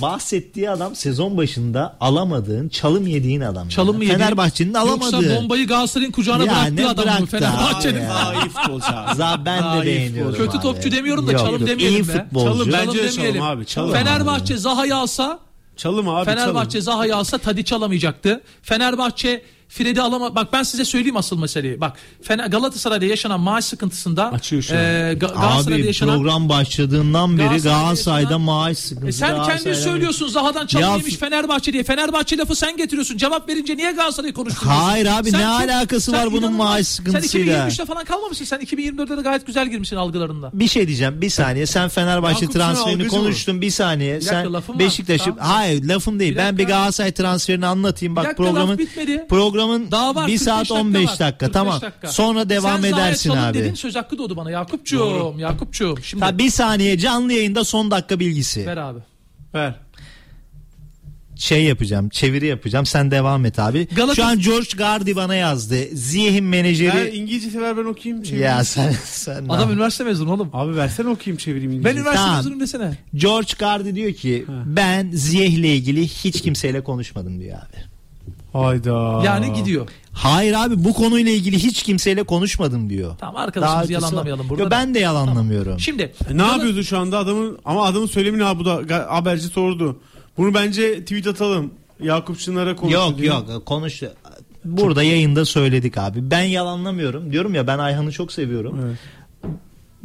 [0.01, 3.67] bahsettiği adam sezon başında alamadığın, çalım yediğin adam.
[3.69, 4.11] Çalım mı yani.
[4.13, 4.23] yedi?
[4.23, 5.15] Fenerbahçe'nin alamadığı.
[5.15, 7.99] Yoksa bombayı Galatasaray'ın kucağına Ya bıraktığı adam mı Fenerbahçe'nin?
[8.01, 8.09] ya?
[8.09, 8.85] Daha iyi futbolcu.
[9.15, 10.35] Zaha ben Daha de beğeniyorum.
[10.35, 10.63] Kötü abi.
[10.63, 12.11] topçu demiyorum da Yok, çalım demeyelim İyi be.
[12.13, 12.45] futbolcu.
[12.53, 13.39] Çalım bence de demeyelim.
[13.41, 13.93] çalım abi, çalım.
[13.93, 15.39] Fenerbahçe Zaha'yı alsa
[15.77, 16.83] Çalım abi Fenerbahçe çalım.
[16.83, 18.41] Zaha'yı alsa Tadiç alamayacaktı.
[18.61, 19.41] Fenerbahçe
[19.71, 21.81] Fred'i alama bak ben size söyleyeyim asıl meseleyi.
[21.81, 24.79] Bak Fener Galatasaray'da yaşanan maaş sıkıntısında Açıyor şu an.
[24.79, 29.07] e, Ga- Galatasaray'da Abi yaşanan program başladığından beri Galatasaray'da Galatasaray'da yaşanan- maaş sıkıntısı.
[29.07, 31.83] E sen kendin Galatasaray'da- söylüyorsun Zaha'dan çalım Ya- yemiş Fenerbahçe diye.
[31.83, 33.17] Fenerbahçe lafı sen getiriyorsun.
[33.17, 34.81] Cevap verince niye Galatasaray'ı konuşturuyorsun?
[34.83, 37.29] Hayır abi, Sen ne alakası sen var bunun inanılmaz- maaş sıkıntısıyla?
[37.53, 38.45] Sen 2023'te falan kalmamışsın.
[38.45, 40.49] Sen 2024'te de gayet güzel girmişsin algılarında.
[40.53, 43.23] Bir şey diyeceğim bir saniye sen Fenerbahçe transferini algıcı mı?
[43.23, 44.79] konuştun bir saniye dakika, sen lafım var.
[44.79, 45.39] Beşiktaş'ı Tamam.
[45.39, 46.77] hayır lafım değil Bir ben bir dakika.
[46.77, 49.25] Galatasaray transferini anlatayım Bir bak dakika, laf programın bitmedi.
[49.29, 49.60] programın
[49.91, 51.09] Daha var 1 45 saat dakika 15 var.
[51.19, 52.07] dakika 45 tamam dakika.
[52.07, 53.57] sonra devam Sen edersin abi.
[53.57, 55.97] dedin söz hakkı doğdu bana Yakupçuğum Yakupçuğum.
[56.03, 58.65] Şimdi Ha, bir saniye canlı yayında son dakika bilgisi.
[58.65, 58.99] ver abi.
[59.53, 59.75] Ver.
[61.35, 63.87] Şey yapacağım çeviri yapacağım sen devam et abi.
[63.95, 65.75] Galata- Şu an George Gardi bana yazdı.
[65.93, 66.95] Ziyeh'in menajeri.
[66.97, 68.45] Ver İngilizce ver ben okuyayım çevireyim.
[68.45, 70.49] ya sen sen ne Adam yap- üniversite mezunu oğlum.
[70.53, 71.89] Abi versene okuyayım çevireyim İngilizce.
[71.89, 72.35] Ben üniversite Tamam.
[72.35, 72.91] mezunuyum desene.
[73.15, 77.90] George Gardi diyor ki ben Ziyeh'le ilgili hiç kimseyle konuşmadım diyor abi.
[78.53, 79.21] Hayda.
[79.25, 79.87] Yani gidiyor.
[80.13, 83.15] Hayır abi bu konuyla ilgili hiç kimseyle konuşmadım diyor.
[83.19, 84.63] Tamam Daha arkadaşımızı ötesi yalanlamayalım burada.
[84.63, 85.79] Yo, ben de yalanlamıyorum.
[85.79, 89.99] Şimdi E, ne yapıyordu şu anda adamın ama adamın söylemini abi bu da haberci sordu.
[90.37, 91.71] Bunu bence tweet atalım.
[92.03, 93.27] Yakup Çınar'a konuştu Yok diye.
[93.27, 94.03] yok konuş.
[94.65, 96.31] Burada yayında söyledik abi.
[96.31, 97.31] Ben yalanlamıyorum.
[97.31, 98.79] Diyorum ya ben Ayhan'ı çok seviyorum.
[98.85, 98.97] Evet.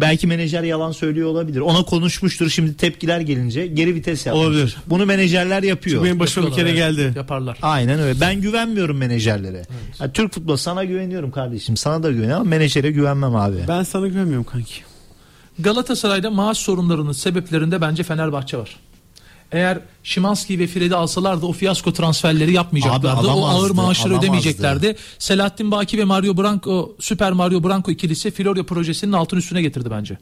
[0.01, 1.61] Belki menajer yalan söylüyor olabilir.
[1.61, 4.45] Ona konuşmuştur şimdi tepkiler gelince geri vites yapmış.
[4.45, 4.77] Olabilir.
[4.87, 5.97] Bunu menajerler yapıyor.
[5.97, 6.79] Çünkü benim başıma bir kere evet.
[6.79, 7.13] geldi.
[7.17, 7.59] Yaparlar.
[7.63, 8.21] Aynen öyle.
[8.21, 9.63] Ben güvenmiyorum menajerlere.
[9.99, 11.77] Ha, Türk futbolu sana güveniyorum kardeşim.
[11.77, 13.57] Sana da güveniyorum ama menajere güvenmem abi.
[13.69, 14.75] Ben sana güvenmiyorum kanki.
[15.59, 18.77] Galatasaray'da maaş sorunlarının sebeplerinde bence Fenerbahçe var.
[19.53, 23.21] Eğer Şimanski ve Fred'i alsalardı o fiyasko transferleri yapmayacaklardı.
[23.21, 24.27] Abi o ağır maaşları alamazdı.
[24.27, 24.97] ödemeyeceklerdi.
[25.19, 30.19] Selahattin Baki ve Mario Branco, Süper Mario Branco ikilisi Florya projesinin altın üstüne getirdi bence.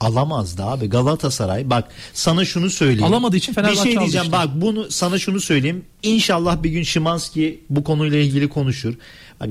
[0.00, 1.70] Alamazdı abi Galatasaray.
[1.70, 1.84] Bak
[2.14, 3.04] sana şunu söyleyeyim.
[3.04, 4.32] Alamadığı için Fenerbahçe Bir şey diyeceğim işte.
[4.38, 5.84] bak bunu sana şunu söyleyeyim.
[6.02, 8.94] İnşallah bir gün Şimanski bu konuyla ilgili konuşur.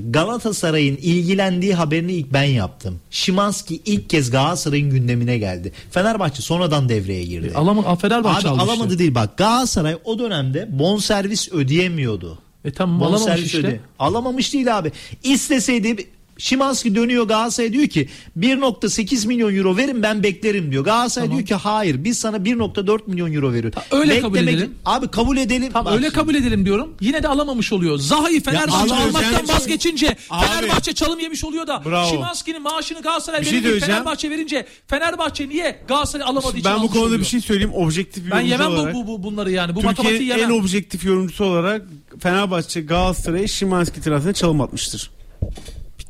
[0.09, 2.99] Galatasaray'ın ilgilendiği haberini ilk ben yaptım.
[3.11, 5.71] Şimanski ilk kez Galatasaray'ın gündemine geldi.
[5.91, 7.51] Fenerbahçe sonradan devreye girdi.
[7.55, 12.37] Alama, Fenerbahçe Abi aldı alamadı değil bak Galatasaray o dönemde bonservis ödeyemiyordu.
[12.65, 13.57] E tamam alamamış işte.
[13.57, 14.91] öde- Alamamış değil abi.
[15.23, 16.07] İsteseydi
[16.37, 18.09] Şimanski dönüyor Galatasaray diyor ki
[18.39, 20.83] 1.8 milyon euro verin ben beklerim diyor.
[20.85, 21.37] Galatasaray Tamam.
[21.37, 23.79] diyor ki hayır biz sana 1.4 milyon euro veriyoruz.
[23.91, 24.75] öyle kabul edelim.
[24.85, 25.69] Abi kabul edelim.
[25.73, 26.93] Tamam öyle kabul edelim diyorum.
[27.01, 27.97] Yine de alamamış oluyor.
[27.97, 30.45] Zaha'yı Fenerbahçe Ya, almaktan vazgeçince Abi.
[30.45, 32.09] Fenerbahçe çalım yemiş oluyor da Bravo.
[32.09, 33.85] Şimanski'nin maaşını Galatasaray Bir şey verince.
[33.85, 37.19] Fenerbahçe verince Fenerbahçe niye Galatasaray alamadığı için Ben bu konuda oluyor?
[37.19, 37.71] bir şey söyleyeyim.
[37.73, 38.93] Objektif bir Ben yemem bu, olarak.
[38.95, 39.75] bu, bu bunları yani.
[39.75, 41.81] Bu Türkiye'nin en objektif yorumcusu olarak
[42.19, 45.11] Fenerbahçe Galatasaray'a Şimanski transferine çalım atmıştır.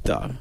[0.07, 0.33] Bitti abi.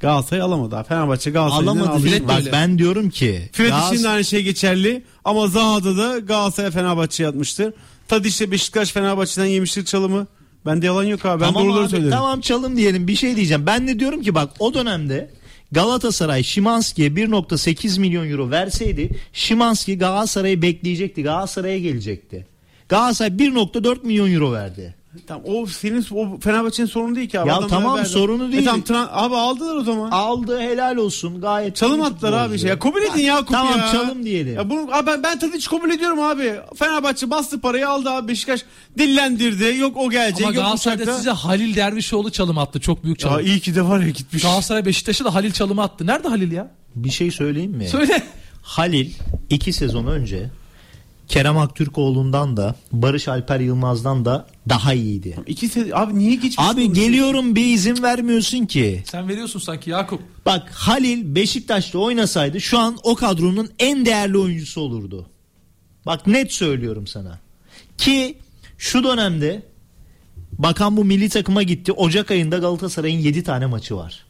[0.00, 0.88] Galatasaray alamadı abi.
[0.88, 2.08] Fenerbahçe Galatasaray'dan Alamadı.
[2.08, 6.18] Fred Bak ben diyorum ki Fred Galatasaray- için de aynı şey geçerli ama Zaha'da da
[6.18, 7.74] Galatasaray Fenerbahçe'ye atmıştır.
[8.08, 10.26] Tadiç de Beşiktaş Fenerbahçe'den yemiştir çalımı.
[10.66, 11.40] Bende yalan yok abi.
[11.40, 12.10] Ben tamam doğruları abi, söylerim.
[12.10, 13.66] Tamam çalım diyelim bir şey diyeceğim.
[13.66, 15.30] Ben de diyorum ki bak o dönemde
[15.72, 21.22] Galatasaray Şimanski'ye 1.8 milyon euro verseydi Şimanski Galatasaray'ı bekleyecekti.
[21.22, 22.46] Galatasaray'a gelecekti.
[22.88, 24.94] Galatasaray 1.4 milyon euro verdi.
[25.26, 27.48] Tamam, o senin o Fenerbahçe'nin sorunu değil ki abi.
[27.48, 28.08] Ya Adamlar tamam, verdi.
[28.08, 28.62] sorunu değil.
[28.62, 30.10] E tamam, tran- abi aldılar o zaman.
[30.10, 31.76] Aldı helal olsun gayet.
[31.76, 32.68] Çalım attılar abi şey.
[32.68, 33.88] Ya kabul edin ya Tamam ya.
[33.92, 34.54] çalım diyelim.
[34.54, 36.54] Ya bunu abi ben, ben Tadiç kabul ediyorum abi.
[36.76, 38.60] Fenerbahçe bastı parayı aldı abi Beşiktaş
[38.98, 39.76] dillendirdi.
[39.78, 41.18] Yok o gelecek Ama yok Galatasaray'da uçakta.
[41.18, 42.80] size Halil Dervişoğlu çalım attı.
[42.80, 43.46] Çok büyük Ya çalım.
[43.46, 44.42] iyi ki de var ya gitmiş.
[44.42, 46.06] Galatasaray Beşiktaş'a da Halil çalımı attı.
[46.06, 46.70] Nerede Halil ya?
[46.94, 47.88] Bir şey söyleyeyim mi?
[47.88, 48.22] Söyle.
[48.62, 49.10] Halil
[49.50, 50.50] iki sezon önce
[51.34, 55.36] Kerem Aktürkoğlu'ndan da Barış Alper Yılmaz'dan da daha iyiydi.
[55.46, 56.58] İki se- abi niye geçmiş?
[56.58, 59.02] Abi geliyorum bir izin vermiyorsun ki.
[59.06, 60.20] Sen veriyorsun sanki Yakup.
[60.46, 65.26] Bak Halil Beşiktaş'ta oynasaydı şu an o kadronun en değerli oyuncusu olurdu.
[66.06, 67.38] Bak net söylüyorum sana.
[67.98, 68.38] Ki
[68.78, 69.62] şu dönemde
[70.52, 71.92] bakan bu milli takıma gitti.
[71.92, 74.24] Ocak ayında Galatasaray'ın 7 tane maçı var.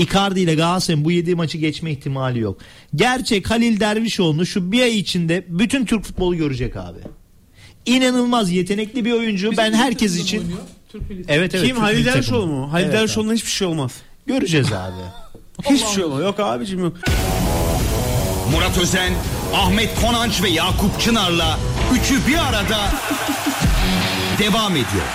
[0.00, 2.58] Icardi ile Galatasaray'ın bu 7 maçı geçme ihtimali yok.
[2.94, 6.98] Gerçek Halil Dervişoğlu şu bir ay içinde bütün Türk futbolu görecek abi.
[7.86, 9.50] İnanılmaz yetenekli bir oyuncu.
[9.50, 10.58] Bizim ben herkes için oynuyor.
[10.92, 11.66] Türk milli Evet evet.
[11.66, 12.72] Kim Türk Halil Dervişoğlu mu?
[12.72, 13.92] Halil Evet Dervişoğlu'na hiçbir şey olmaz.
[14.26, 15.02] Göreceğiz abi.
[15.70, 16.22] Hiçbir şey olmaz.
[16.22, 16.96] Yok abicim yok.
[18.52, 19.12] Murat Özen,
[19.54, 21.58] Ahmet Konanç ve Yakup Çınar'la
[21.94, 22.78] üçü bir arada
[24.38, 25.06] devam ediyor.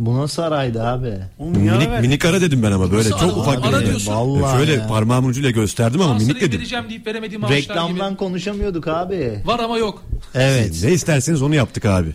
[0.00, 1.14] Bu nasıl araydı abi?
[1.38, 2.00] Oğlum ya Minik, ver.
[2.00, 3.40] minik ara dedim ben ama böyle Nasıl çok ara?
[3.40, 4.12] ufak Ara bir diyorsun.
[4.14, 4.86] Vallahi Şöyle ya.
[4.86, 6.58] parmağımın ucuyla gösterdim ama minik dedim.
[6.60, 8.18] vereceğim deyip veremediğim maaşlar Reklamdan gibi.
[8.18, 9.42] konuşamıyorduk abi.
[9.44, 10.02] Var ama yok.
[10.34, 10.80] Evet.
[10.84, 12.14] Ne isterseniz onu yaptık abi.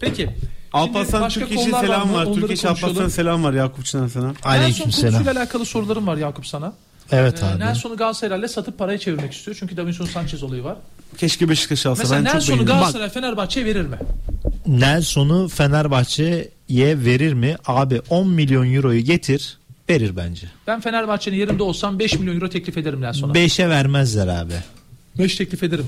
[0.00, 0.30] Peki.
[0.72, 2.14] Alparslan Şimdi başka için konular var selam mı?
[2.14, 2.24] var.
[2.26, 2.76] Onları konuşalım.
[2.76, 4.26] Alparslan selam var Yakup Çınar sana.
[4.26, 5.12] Nelson Aleykümselam.
[5.12, 6.72] konusuyla alakalı sorularım var Yakup sana.
[7.12, 7.60] Evet Ee, abi.
[7.60, 9.56] Nelson'u Galatasaray'la satıp paraya çevirmek istiyor.
[9.60, 10.76] Çünkü Davinson Sanchez olayı var.
[11.18, 12.02] Keşke Beşiktaş alsa.
[12.02, 12.74] Mesela ben çok Nelson'u beğendim.
[12.74, 13.96] Galatasaray Fenerbahçe'ye verir mi?
[14.66, 17.56] Nelson'u Fenerbahçe'ye verir mi?
[17.66, 19.58] Abi 10 milyon euroyu getir
[19.90, 20.46] verir bence.
[20.66, 23.32] Ben Fenerbahçe'nin yerinde olsam 5 milyon euro teklif ederim Nelson'a.
[23.32, 24.54] 5'e vermezler abi.
[25.18, 25.86] 5 teklif ederim.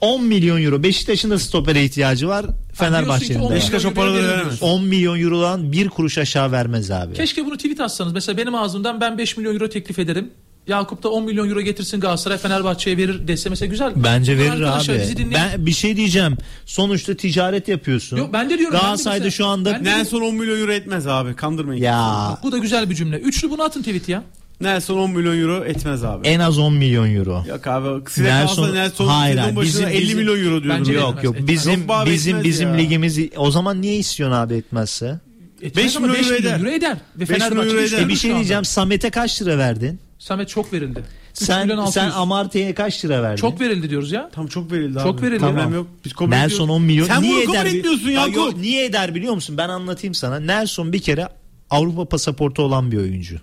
[0.00, 0.82] 10 milyon euro.
[0.82, 2.46] Beşiktaş'ın da stopere ihtiyacı var.
[2.72, 3.54] Fenerbahçe'nin de.
[3.54, 4.44] Beşiktaş o euro paraları veremez.
[4.44, 4.66] diyorsun.
[4.66, 7.14] 10 milyon eurodan bir kuruş aşağı vermez abi.
[7.14, 8.12] Keşke bunu tweet atsanız.
[8.12, 10.30] Mesela benim ağzımdan ben 5 milyon euro teklif ederim.
[10.70, 13.92] Yakup da 10 milyon euro getirsin Galatasaray Fenerbahçe'ye verir dese mesela güzel.
[13.96, 15.02] Bence verir Arkadaşlar abi.
[15.02, 15.34] bizi dinleyin.
[15.54, 16.36] Ben bir şey diyeceğim.
[16.66, 18.16] Sonuçta ticaret yapıyorsun.
[18.16, 20.60] Yok, ben de diyorum, ben de Galatasaray'da mesela- şu anda ben de- Nelson 10 milyon
[20.60, 21.34] euro etmez abi.
[21.36, 21.82] Kandırmayın.
[21.82, 23.16] ya Bu da güzel bir cümle.
[23.18, 24.22] Üçlü bunu atın tweet ya.
[24.60, 26.26] Nelson 10 milyon euro etmez abi.
[26.28, 27.44] en az 10 milyon euro.
[27.48, 28.10] Yok abi.
[28.10, 30.70] Size Nelson- Nelson Hayır, sezon Bizim- 50 bizim- milyon euro diyordum.
[30.70, 30.92] Bence.
[30.92, 31.34] Yok etmez, yok.
[31.36, 31.48] etmez.
[31.48, 32.74] Bizim Yok bizim bizim ya.
[32.74, 35.20] ligimiz o zaman niye istiyorsun abi etmezse?
[35.62, 36.60] Etmez 5 ama milyon 5 euro milyon eder.
[36.66, 36.96] euro eder.
[37.16, 37.98] Ve 5 milyon euro eder.
[38.02, 38.64] E bir şey diyeceğim.
[38.64, 40.00] Samet'e kaç lira verdin?
[40.20, 41.04] Samet çok verildi.
[41.32, 42.10] Sen sen.
[42.10, 43.40] Amartey'e kaç lira verdin?
[43.40, 44.30] Çok verildi diyoruz ya.
[44.32, 45.02] Tam çok verildi abi.
[45.02, 45.38] Çok verildi.
[45.38, 45.74] Problem Tamam.
[45.74, 45.86] yok.
[46.04, 46.70] Biz kabul Nelson ediyoruz.
[46.70, 47.06] 10 milyon.
[47.06, 49.58] Sen niye bunu kabul eder etmiyorsun Ya yok, niye eder biliyor musun?
[49.58, 50.40] Ben anlatayım sana.
[50.40, 51.28] Nelson bir kere
[51.70, 53.40] Avrupa pasaportu olan bir oyuncu.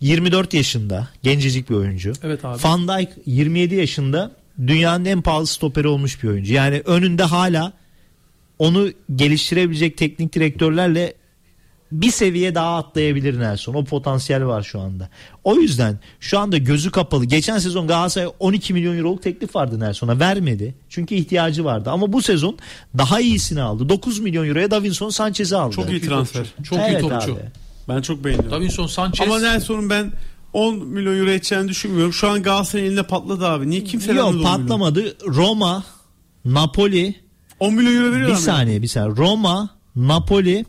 [0.00, 2.12] 24 yaşında gencecik bir oyuncu.
[2.22, 2.64] Evet abi.
[2.64, 4.30] Van Dijk 27 yaşında
[4.66, 6.54] dünyanın en pahalı stoperi olmuş bir oyuncu.
[6.54, 7.72] Yani önünde hala
[8.58, 11.14] onu geliştirebilecek teknik direktörlerle
[11.92, 13.74] bir seviye daha atlayabilir Nelson.
[13.74, 15.08] O potansiyel var şu anda.
[15.44, 17.24] O yüzden şu anda gözü kapalı.
[17.24, 20.20] Geçen sezon Galatasaray 12 milyon euroluk teklif vardı Nelson'a.
[20.20, 20.74] Vermedi.
[20.88, 21.90] Çünkü ihtiyacı vardı.
[21.90, 22.58] Ama bu sezon
[22.98, 23.88] daha iyisini aldı.
[23.88, 25.74] 9 milyon euroya Davinson Sanchez'i aldı.
[25.76, 26.46] Çok iyi transfer.
[26.62, 27.32] Çok iyi Evet topçu.
[27.34, 27.40] abi.
[27.88, 28.50] Ben çok beğeniyorum.
[28.50, 29.26] Davinson Sanchez.
[29.28, 30.12] Ama Nelson'un ben
[30.52, 32.12] 10 milyon euro edeceğini düşünmüyorum.
[32.12, 33.70] Şu an Galatasaray'ın elinde patladı abi.
[33.70, 34.50] Niye kimse vermedi 10 Yok milyon?
[34.58, 35.16] patlamadı.
[35.26, 35.84] Roma,
[36.44, 37.14] Napoli
[37.60, 38.40] 10 milyon euro bir veriyorlar mı?
[38.40, 39.16] saniye bir saniye.
[39.16, 40.64] Roma, Napoli,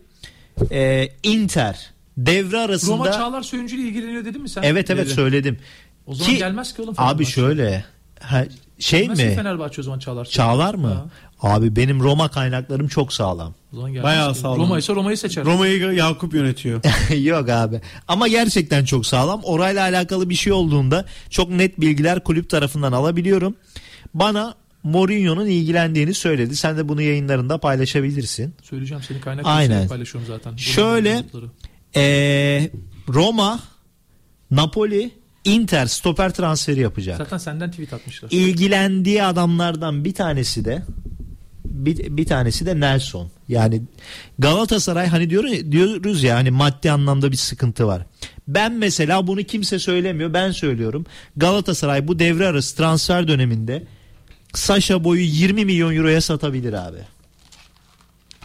[0.72, 4.61] e, Inter devre arasında Roma Çağlar Söyüncü ile ilgileniyor dedin mi sen?
[4.64, 5.14] Evet evet Dedi.
[5.14, 5.60] söyledim.
[6.07, 7.32] O zaman Ki- gelmez ki oğlum Abi Fenerbahçe.
[7.32, 7.86] şöyle
[8.19, 8.45] ha,
[8.80, 9.36] şey Gelmez mi?
[9.36, 10.26] Fenerbahçe o zaman Çağlar.
[10.26, 10.36] Söyüncü.
[10.38, 10.88] Çağlar mı?
[10.88, 11.06] Ha,
[11.41, 13.53] Abi benim Roma kaynaklarım çok sağlam.
[13.73, 14.40] o zaman gelmez Bayağı ki.
[14.40, 14.57] sağlam.
[14.60, 15.45] Roma ise Roma'yı seçer.
[15.45, 16.82] Roma'yı Yakup yönetiyor.
[17.23, 17.82] Yok abi.
[18.07, 19.41] Ama gerçekten çok sağlam.
[19.44, 23.56] Orayla alakalı bir şey olduğunda çok net bilgiler kulüp tarafından alabiliyorum.
[24.14, 24.56] Bana
[24.86, 26.56] Mourinho'nun ilgilendiğini söyledi.
[26.56, 28.53] Sen de bunu yayınlarında paylaşabilirsin.
[28.64, 29.88] Söyleyeceğim seni kaynak Aynen.
[29.88, 30.56] paylaşıyorum zaten.
[30.56, 31.45] Şöyle- Roma'nın notları.
[31.95, 32.70] Ee,
[33.10, 33.60] Roma,
[34.52, 35.12] Napoli,
[35.45, 37.18] Inter stoper transferi yapacak.
[37.18, 38.30] Zaten senden tweet atmışlar.
[38.32, 40.82] ilgilendiği adamlardan bir tanesi de
[41.66, 43.30] bir, bir tanesi de Nelson.
[43.48, 43.82] Yani
[44.40, 48.06] Galatasaray hani diyor, diyoruz ya hani maddi anlamda bir sıkıntı var.
[48.48, 50.34] Ben mesela bunu kimse söylemiyor.
[50.34, 51.06] Ben söylüyorum.
[51.38, 53.84] Galatasaray bu devre arası transfer döneminde
[54.57, 56.98] Saşa boyu 20 milyon euroya satabilir abi.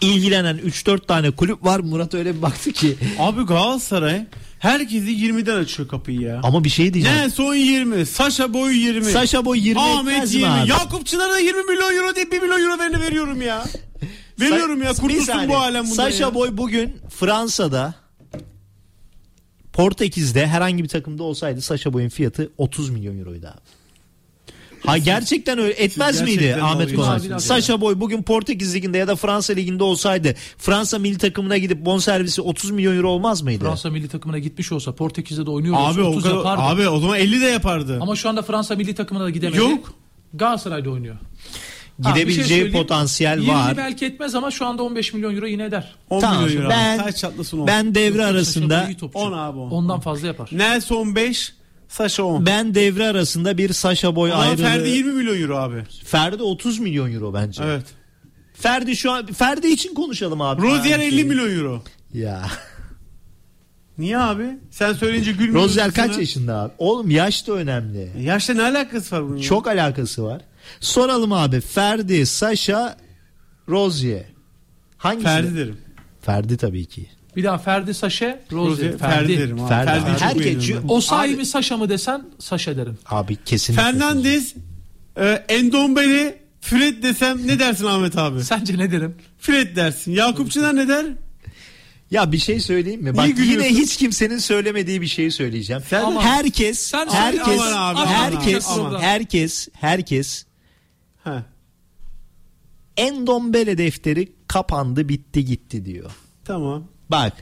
[0.01, 1.81] İlgilenen 3-4 tane kulüp var.
[1.81, 2.97] Murat öyle bir baktı ki.
[3.19, 4.27] abi Galatasaray
[4.59, 6.41] herkesi 20'den açıyor kapıyı ya.
[6.43, 7.19] Ama bir şey diyeceğim.
[7.19, 9.05] Nelson 20, Saşa boyu 20.
[9.05, 10.47] Saşa boy 20 Ahmet etmez 20.
[10.47, 10.69] mi abi?
[10.70, 13.65] Yakup Çınar'a 20 milyon euro deyip 1 milyon euro verini veriyorum ya.
[14.41, 15.49] Veriyorum ya bir kurtulsun saniye.
[15.49, 16.35] bu alem bundan Saşa ya.
[16.35, 17.95] Boy bugün Fransa'da
[19.73, 23.61] Portekiz'de herhangi bir takımda olsaydı Saşa Boy'un fiyatı 30 milyon euroydu abi.
[24.86, 27.43] Ha gerçekten öyle etmez miydi gerçekten Ahmet dalga Konak?
[27.43, 32.43] Saşa Boy bugün Portekiz liginde ya da Fransa liginde olsaydı Fransa milli takımına gidip bonservisi
[32.43, 33.65] 30 milyon euro olmaz mıydı?
[33.65, 36.62] Fransa milli takımına gitmiş olsa Portekiz'de de oynuyor olsa Abi o 30 kadar, yapardı.
[36.62, 37.98] abi o zaman 50 de yapardı.
[38.01, 39.59] Ama şu anda Fransa milli takımına da gidemedi.
[39.59, 39.93] Yok.
[40.35, 41.15] Galatasaray'da oynuyor.
[42.02, 43.77] Ha, bir şey Gidebileceği potansiyel 20 var.
[43.77, 45.94] belki etmez ama şu anda 15 milyon euro yine eder.
[46.11, 46.70] 10 Tamam, milyon euro.
[46.70, 47.66] ben- çatlasın 10.
[47.66, 49.19] Ben devre arasında Boy iyi topçu.
[49.19, 49.70] 10 abi, on.
[49.70, 50.48] Ondan fazla yapar.
[50.52, 51.52] Nelson 5,
[51.91, 52.47] Saşa 10.
[52.47, 54.62] ben devre arasında bir Saşa Boy Ama ayrılığı.
[54.62, 55.85] Ferdi 20 milyon euro abi.
[56.05, 57.62] Ferdi 30 milyon euro bence.
[57.65, 57.85] Evet.
[58.55, 60.62] Ferdi şu an Ferdi için konuşalım abi.
[60.62, 61.83] Rozier Yani 50 şey- milyon euro.
[62.15, 62.47] Ya.
[63.99, 64.59] Niye abi?
[64.71, 65.69] Sen söyleyince gülmüyorsun.
[65.69, 66.73] Rozier kaç yaşında abi?
[66.79, 68.11] Oğlum yaş da önemli.
[68.21, 69.37] Yaşla ne alakası var bunun?
[69.37, 69.43] ya?
[69.43, 70.43] Çok alakası var.
[70.81, 71.61] Soralım abi.
[71.61, 72.97] Ferdi, Saşa,
[73.69, 74.25] Rozier.
[74.97, 75.25] Hangisi?
[75.25, 75.77] Ferdi derim.
[76.21, 77.07] Ferdi tabii ki.
[77.36, 78.98] Bir daha Ferdi Saşe, Rose, Ferdi.
[78.98, 79.69] Ferdi derim abi.
[79.69, 79.86] Ferdi.
[79.90, 80.94] Ferdi'yi çok Herkes beğeniyorum ben.
[80.94, 82.98] O sahi Abi- mi Saşa mı desen Saşa derim.
[83.07, 83.82] Abi kesinlikle.
[83.82, 84.55] Fernandez,
[85.16, 88.40] e, Endombele, Fred desem ne dersin Ahmet abi?
[88.44, 89.15] Sence ne derim?
[89.39, 90.12] Fred dersin.
[90.12, 91.07] Yakup Çınar ne der?
[92.11, 93.16] Ya bir şey söyleyeyim mi?
[93.16, 95.82] Bak yine hiç kimsenin söylemediği bir şeyi söyleyeceğim.
[95.89, 96.23] Sen- Aman.
[96.23, 97.61] herkes, Sen herkes.
[97.61, 99.02] Aman abi, herkes, aman abi.
[99.02, 100.44] herkes, herkes
[101.24, 101.44] Ha,
[102.97, 106.11] Endombele defteri kapandı, bitti gitti diyor.
[106.44, 106.89] tamam.
[107.11, 107.32] Bak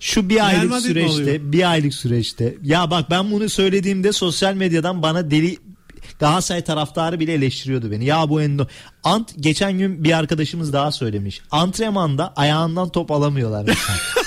[0.00, 4.54] şu bir aylık Madrid mi süreçte bir aylık süreçte ya bak ben bunu söylediğimde sosyal
[4.54, 5.58] medyadan bana deli
[6.18, 8.04] Galatasaray taraftarı bile eleştiriyordu beni.
[8.04, 8.66] Ya bu endo
[9.04, 11.40] Ant geçen gün bir arkadaşımız daha söylemiş.
[11.50, 13.66] Antrenmanda ayağından top alamıyorlar.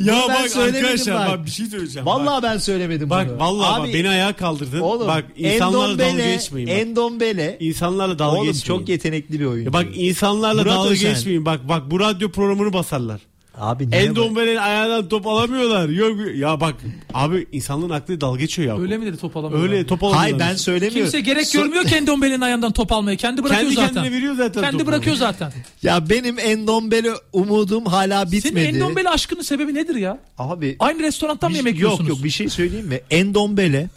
[0.00, 1.38] Ya ben bak söylemedim arkadaşlar bak.
[1.38, 1.46] bak.
[1.46, 2.06] bir şey söyleyeceğim.
[2.06, 3.34] Vallahi ben söylemedim bak, bunu.
[3.34, 4.80] bak vallahi Abi, bak beni ayağa kaldırdın.
[4.80, 6.68] Oğlum, bak insanlarla dalga geçmeyin.
[6.68, 6.76] Bak.
[6.78, 7.56] Endombele.
[7.60, 8.80] İnsanlarla dalga Oğlum geçmeyin.
[8.80, 9.64] çok yetenekli bir oyuncu.
[9.66, 11.14] Ya bak insanlarla Murat dalga Özen.
[11.14, 11.44] geçmeyin.
[11.46, 13.20] Bak bak bu radyo programını basarlar.
[13.58, 14.00] Abi niye?
[14.02, 15.88] Endombele'nin ayağından top alamıyorlar.
[15.88, 16.74] Yok ya bak
[17.14, 18.82] abi insanların aklı dalga geçiyor ya.
[18.82, 19.62] Öyle mi dedi top alamıyor?
[19.62, 20.20] Öyle top alamıyorlar.
[20.40, 21.10] Hayır ben söylemiyorum.
[21.12, 23.16] Kimse gerek So- görmüyor ki Endombele'nin ayağından top almaya.
[23.16, 23.94] Kendi bırakıyor Kendi zaten.
[23.94, 24.86] kendine veriyor zaten Kendi topu.
[24.86, 25.52] bırakıyor zaten.
[25.82, 28.48] Ya benim Endombele umudum hala bitmedi.
[28.64, 30.18] Senin Endombele aşkının sebebi nedir ya?
[30.38, 32.08] Abi Aynı restorantan mı yemek yok yiyorsunuz?
[32.08, 33.00] yok bir şey söyleyeyim mi?
[33.10, 33.88] Endombele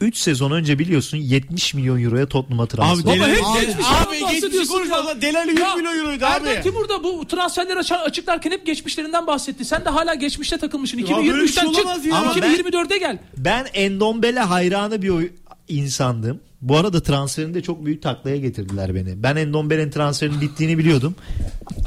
[0.00, 3.12] 3 sezon önce biliyorsun 70 milyon euroya Tottenham'a transfer.
[3.12, 4.68] Abi Delali, abi, geçmiş abi geçmiş.
[5.22, 6.62] Delali 100 Ya, milyon euroydu Erdem abi.
[6.62, 9.64] Timur da bu transferleri aç- açıklarken hep geçmişlerinden bahsetti.
[9.64, 10.98] Sen de hala geçmişte takılmışsın.
[11.02, 11.86] böyle bir şey 2023'ten çık.
[11.86, 12.16] olamaz ya.
[12.16, 13.18] Ama 2024'e gel.
[13.36, 15.30] Ben Endombele hayranı bir oy-
[15.70, 16.40] insandım.
[16.60, 19.22] Bu arada transferinde çok büyük taklaya getirdiler beni.
[19.22, 21.14] Ben Endombele'nin transferinin bittiğini biliyordum.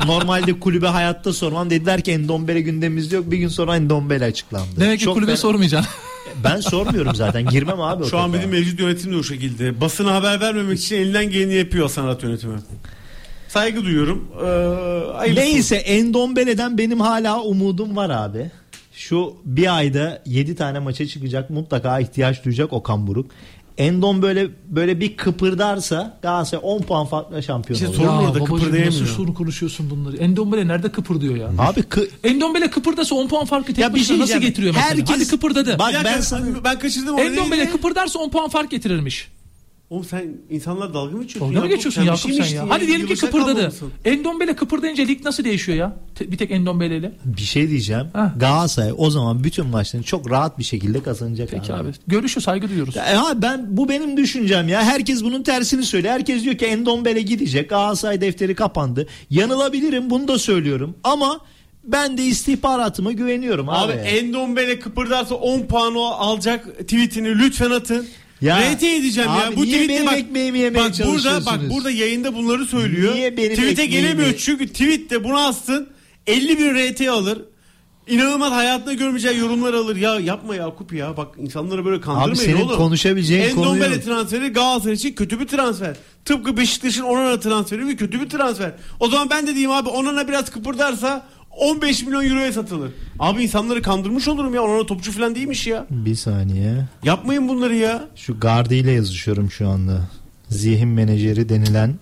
[0.05, 1.69] Normalde kulübe hayatta sormam.
[1.69, 3.31] Dediler ki Endombele gündemimizde yok.
[3.31, 4.67] Bir gün sonra Endombele açıklandı.
[4.79, 5.91] Demek ki Çok kulübe fena- sormayacaksın.
[6.43, 7.45] Ben sormuyorum zaten.
[7.45, 9.81] Girmem abi o Şu an bizim mevcut yönetim de o şekilde.
[9.81, 12.53] Basına haber vermemek için elinden geleni yapıyor sanat yönetimi.
[13.47, 14.27] Saygı duyuyorum.
[15.25, 18.51] Ee, Neyse Endombele'den benim hala umudum var abi.
[18.93, 23.31] Şu bir ayda 7 tane maça çıkacak mutlaka ihtiyaç duyacak Okan Buruk.
[23.77, 27.95] Endon böyle böyle bir kıpırdarsa Galatasaray 10 puan farkla şampiyon İşte olur.
[27.95, 29.01] sorun orada babacığım kıpırdayamıyor.
[29.01, 30.17] nasıl soru konuşuyorsun bunları?
[30.17, 31.47] Endombele nerede kıpırdıyor ya?
[31.57, 34.91] Abi kı- Endombele kıpırdasa 10 puan farkı tek Ya bir başına şey nasıl getiriyor mesela?
[34.97, 35.79] Herkes- Hadi kıpırdadı.
[35.79, 37.19] Bak ben sana ben kaçırdım.
[37.19, 39.27] Endombele kıpırdarsa 10 puan fark getirirmiş.
[39.93, 41.41] Oğlum sen insanlar dalga mı geçiyorsun?
[41.41, 41.71] Dalga mı Yakup?
[41.77, 42.65] geçiyorsun Yakup şey mi sen içtin ya?
[42.69, 43.73] Hadi diyelim ki kıpırdadı.
[44.05, 45.95] Endombele kıpırdayınca lig nasıl değişiyor ya?
[46.21, 47.11] Bir tek Endombele ile.
[47.25, 48.07] bir şey diyeceğim.
[48.13, 48.33] Ha.
[48.39, 51.87] Galatasaray o zaman bütün maçlarını çok rahat bir şekilde kazanacak Peki abi.
[51.87, 51.91] abi.
[52.07, 52.95] Görüşü saygı duyuyoruz.
[52.95, 54.83] Ya, ha, ben bu benim düşüncem ya.
[54.83, 56.13] Herkes bunun tersini söylüyor.
[56.13, 57.69] Herkes diyor ki Endombele gidecek.
[57.69, 59.07] Galatasaray defteri kapandı.
[59.29, 60.95] Yanılabilirim bunu da söylüyorum.
[61.03, 61.39] Ama
[61.83, 63.93] ben de istihbaratıma güveniyorum abi.
[63.93, 68.07] Abi Endombele kıpırdarsa 10 puan o alacak tweetini lütfen atın.
[68.43, 69.47] Ya, RT edeceğim ya.
[69.47, 73.15] abi Bu niye tweette benim bak, ekmeğimi yemeye bak burada bak burada yayında bunları söylüyor.
[73.15, 75.89] Niye benim Tweet'e ekmeğimi- gelemiyor çünkü tweette bunu astın
[76.27, 77.41] 50 bin RT alır.
[78.07, 79.95] İnanılmaz hayatında görmeyeceği yorumlar alır.
[79.95, 81.17] Ya yapma Yakup ya.
[81.17, 82.77] Bak insanları böyle kandırmayın Abi senin oğlum.
[82.77, 84.03] konuşabileceğin konu Endombele yok.
[84.03, 85.95] transferi Galatasaray için kötü bir transfer.
[86.25, 88.71] Tıpkı Beşiktaş'ın Onana transferi bir kötü bir transfer.
[88.99, 91.25] O zaman ben de diyeyim abi Onana biraz kıpırdarsa
[91.57, 92.91] 15 milyon euroya satılır.
[93.19, 94.63] Abi insanları kandırmış olurum ya.
[94.63, 95.85] Onana topçu falan değilmiş ya.
[95.89, 96.85] Bir saniye.
[97.03, 98.03] Yapmayın bunları ya.
[98.15, 100.01] Şu Gardi ile yazışıyorum şu anda.
[100.49, 101.95] Zihin menajeri denilen.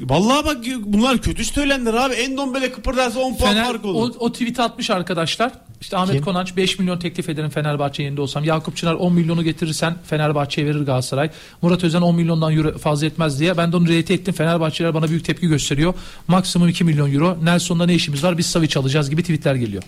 [0.00, 2.14] Vallahi bak bunlar kötü söylemler abi.
[2.14, 4.14] Endombele kıpırdarsa 10 puan Fener, fark o, olur.
[4.18, 5.52] o tweet'i atmış arkadaşlar.
[5.80, 6.24] İşte Ahmet Kim?
[6.24, 8.44] Konanç 5 milyon teklif ederim Fenerbahçe yerinde olsam.
[8.44, 11.30] Yakup Çınar 10 milyonu getirirsen Fenerbahçe'ye verir Galatasaray.
[11.62, 13.56] Murat Özen 10 milyondan euro fazla etmez diye.
[13.56, 14.34] Ben de onu reyte ettim.
[14.34, 15.94] Fenerbahçeliler bana büyük tepki gösteriyor.
[16.28, 17.38] Maksimum 2 milyon euro.
[17.42, 18.38] Nelson'da ne işimiz var?
[18.38, 19.82] Biz Savic alacağız gibi tweetler geliyor.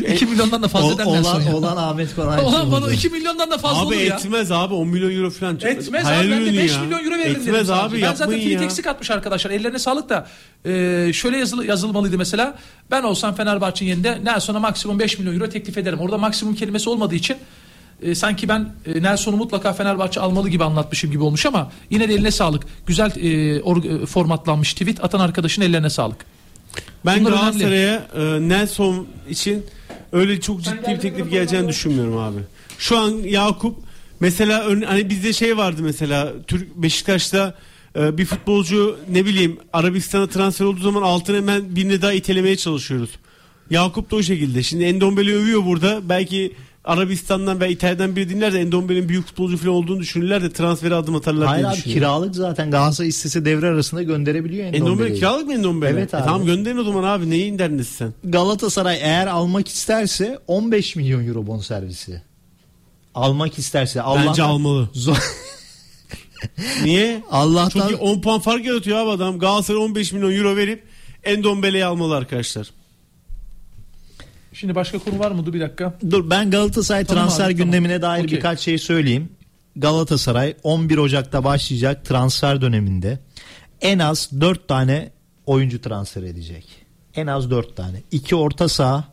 [0.00, 2.44] 2 milyondan da fazla O- eder Nelson olan, olan Ahmet Konan.
[2.44, 4.16] Olan bana 2 milyondan da fazla Abi olur ya.
[4.16, 5.56] etmez abi 10 milyon euro falan.
[5.56, 6.80] Çok- Etmez hayal abi ben de ürünü 5 ya.
[6.80, 8.02] milyon euro veririm Etmez dedim abi sadece.
[8.02, 8.64] Ben zaten yapmayın tweet ya.
[8.66, 9.50] eksik atmış arkadaşlar.
[9.50, 10.26] Ellerine sağlık da
[10.64, 12.54] e, şöyle yazılı, yazılmalıydı mesela.
[12.90, 15.98] Ben olsam Fenerbahçe'nin yerinde Nelson'a maksimum 5 milyon euro teklif ederim.
[15.98, 17.36] Orada maksimum kelimesi olmadığı için
[18.02, 22.14] e, sanki ben e, Nelson'u mutlaka Fenerbahçe almalı gibi anlatmışım gibi olmuş ama yine de
[22.14, 22.62] eline sağlık.
[22.86, 26.16] Güzel e, or- e, formatlanmış tweet atan arkadaşın ellerine sağlık.
[27.06, 29.66] Ben Bunlar Galatasaray'a e, Nelson için
[30.12, 32.40] öyle çok ciddi bir teklif geleceğini düşünmüyorum abi.
[32.78, 33.76] Şu an Yakup
[34.20, 37.54] mesela hani bizde şey vardı mesela Türk Beşiktaş'ta
[37.98, 43.10] e, bir futbolcu ne bileyim Arabistan'a transfer olduğu zaman altına hemen birini daha itelemeye çalışıyoruz.
[43.70, 44.62] Yakup da o şekilde.
[44.62, 46.08] Şimdi Endombele övüyor burada.
[46.08, 46.52] Belki
[46.86, 51.14] Arabistan'dan ve İtalya'dan biri dinler de Endombele'nin büyük futbolcu falan olduğunu düşünürler de transfere adım
[51.14, 52.00] atarlar Hayır diye abi düşünüyorum.
[52.00, 55.18] kiralık zaten Galatasaray istese devre arasında gönderebiliyor Endombele Endombele'yi.
[55.18, 55.90] kiralık mı Endombele?
[55.90, 56.24] Evet E abi.
[56.24, 57.30] tamam gönderin o zaman abi.
[57.30, 58.14] Neyin derdindesin sen?
[58.24, 62.22] Galatasaray eğer almak isterse 15 milyon euro bonservisi.
[63.14, 64.88] Almak isterse Allah Bence almalı.
[64.92, 65.16] Zor.
[66.84, 67.22] Niye?
[67.30, 69.38] Allah'tan iyi 10 puan fark yaratıyor abi adam.
[69.38, 70.82] Galatasaray 15 milyon euro verip
[71.24, 72.70] Endombele'yi almalı arkadaşlar.
[74.60, 75.46] Şimdi başka konu var mı?
[75.46, 75.94] Dur bir dakika.
[76.10, 77.66] Dur ben Galatasaray Tamam transfer abi, tamam.
[77.66, 78.36] gündemine dair Okey.
[78.36, 79.28] birkaç şey söyleyeyim.
[79.76, 83.18] Galatasaray 11 Ocak'ta başlayacak transfer döneminde
[83.80, 85.10] en az 4 tane
[85.46, 86.66] oyuncu transfer edecek.
[87.14, 88.02] En az 4 tane.
[88.12, 89.04] 2 orta saha,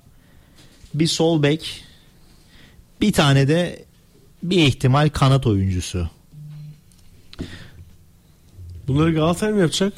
[0.94, 1.84] bir sol bek,
[3.02, 3.86] bir tane de
[4.44, 6.10] bir ihtimal kanat oyuncusu.
[8.88, 9.94] Bunları Galatasaray mı yapacak?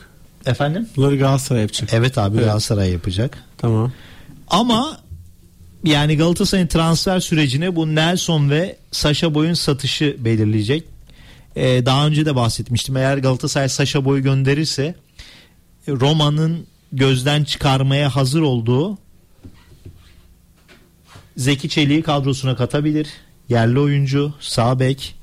[0.45, 0.89] Efendim?
[0.95, 1.89] Bunları Galatasaray yapacak.
[1.93, 2.45] Evet abi Evet.
[2.45, 3.43] Galatasaray yapacak.
[3.57, 3.91] Tamam.
[4.47, 5.04] Ama
[5.85, 10.83] yani Galatasaray'ın transfer sürecine bu Nelson ve Sasha Boy'un satışı belirleyecek.
[11.55, 12.97] Ee, daha önce de bahsetmiştim.
[12.97, 14.95] Eğer Galatasaray Sasha Boy'u gönderirse
[15.87, 18.97] Roma'nın gözden çıkarmaya hazır olduğu
[21.37, 23.07] Zeki Çelik'i kadrosuna katabilir.
[23.49, 25.15] Yerli oyuncu, sağ bek.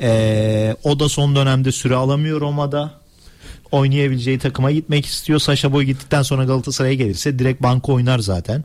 [0.00, 3.00] Ee, o da son dönemde süre alamıyor Roma'da.
[3.72, 5.38] Oynayabileceği takıma gitmek istiyor.
[5.38, 8.64] Sasha Boy gittikten sonra Galatasaray'a gelirse direkt banka oynar zaten.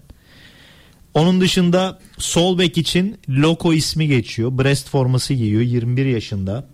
[1.13, 4.51] Onun dışında sol bek için Loco ismi geçiyor.
[4.57, 6.67] Brest forması giyiyor 21 yaşında.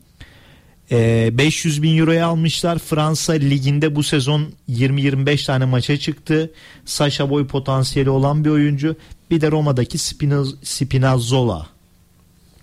[0.92, 2.80] Ee, 500 bin euroya almışlar.
[2.80, 6.52] Fransa liginde bu sezon 20-25 tane maça çıktı.
[6.86, 8.96] Sasha Boy potansiyeli olan bir oyuncu.
[9.32, 11.68] Bir de Roma'daki Spinaz- Spinazzola.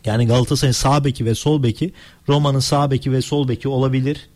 [0.04, 1.92] Yani Galatasaray'ın sağ beki ve sol beki
[2.28, 4.28] Roma'nın sağ beki ve sol beki olabilir.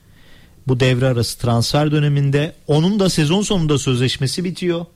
[0.69, 4.87] Bu devre arası transfer döneminde onun da sezon sonunda sözleşmesi bitiyor.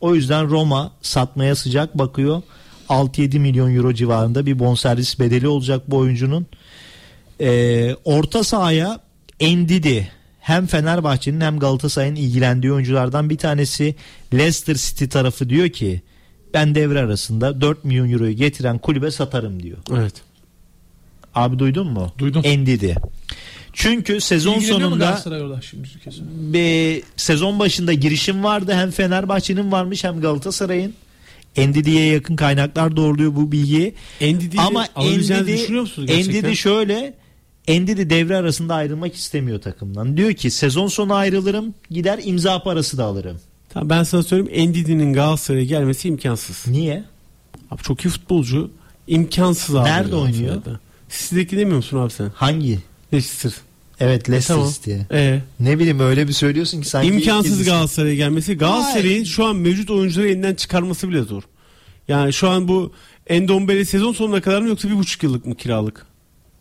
[0.00, 2.42] O yüzden Roma satmaya sıcak bakıyor.
[2.88, 6.46] 6-7 milyon euro civarında bir bonservis bedeli olacak bu oyuncunun.
[7.40, 9.00] Ee, orta sahaya
[9.40, 10.08] Endidi
[10.40, 13.94] hem Fenerbahçe'nin hem Galatasaray'ın ilgilendiği oyunculardan bir tanesi
[14.34, 16.02] Leicester City tarafı diyor ki
[16.54, 19.78] ben devre arasında 4 milyon euroyu getiren kulübe satarım diyor.
[19.92, 20.14] Evet.
[21.34, 22.12] Abi duydun mu?
[22.18, 22.42] Duydum.
[22.44, 22.96] Endidi.
[23.78, 27.04] Çünkü sezon İlgileniyor mu sonunda Galatasaray şimdi kesin.
[27.16, 28.72] sezon başında girişim vardı.
[28.74, 30.94] Hem Fenerbahçe'nin varmış hem Galatasaray'ın.
[31.56, 33.94] Endidi'ye yakın kaynaklar doğruluyor bu bilgiyi.
[34.20, 36.34] Endidi'yi Ama alabileceğinizi Endidi, düşünüyor musunuz gerçekten?
[36.34, 37.14] Endidi şöyle
[37.68, 40.16] Endidi devre arasında ayrılmak istemiyor takımdan.
[40.16, 43.40] Diyor ki sezon sonu ayrılırım gider imza parası da alırım.
[43.68, 46.72] Tamam, ben sana söyleyeyim Endidi'nin Galatasaray'a gelmesi imkansız.
[46.72, 47.04] Niye?
[47.70, 48.70] Abi çok iyi futbolcu.
[49.06, 49.88] İmkansız abi.
[49.88, 50.62] Nerede oynuyor?
[51.08, 52.30] Sizdeki demiyor musun abi sen?
[52.34, 52.78] Hangi?
[53.12, 53.52] Leicester.
[54.00, 54.70] Evet Leicester tamam.
[54.70, 55.06] City'ye.
[55.12, 58.58] Ee, Ne bileyim öyle bir söylüyorsun ki sanki imkansız Galatasaray'a gelmesi.
[58.58, 61.42] Galatasaray'ın şu an mevcut oyuncuları elinden çıkarması bile zor.
[62.08, 62.92] Yani şu an bu
[63.26, 66.06] Endombele sezon sonuna kadar mı yoksa bir buçuk yıllık mı kiralık?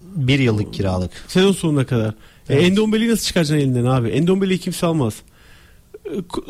[0.02, 1.12] Bir yıllık kiralık.
[1.28, 2.14] Sezon sonuna kadar.
[2.50, 2.64] Evet.
[2.64, 4.10] E, Endombele'yi nasıl çıkaracaksın elinden abi?
[4.10, 5.14] Endombele'yi kimse almaz.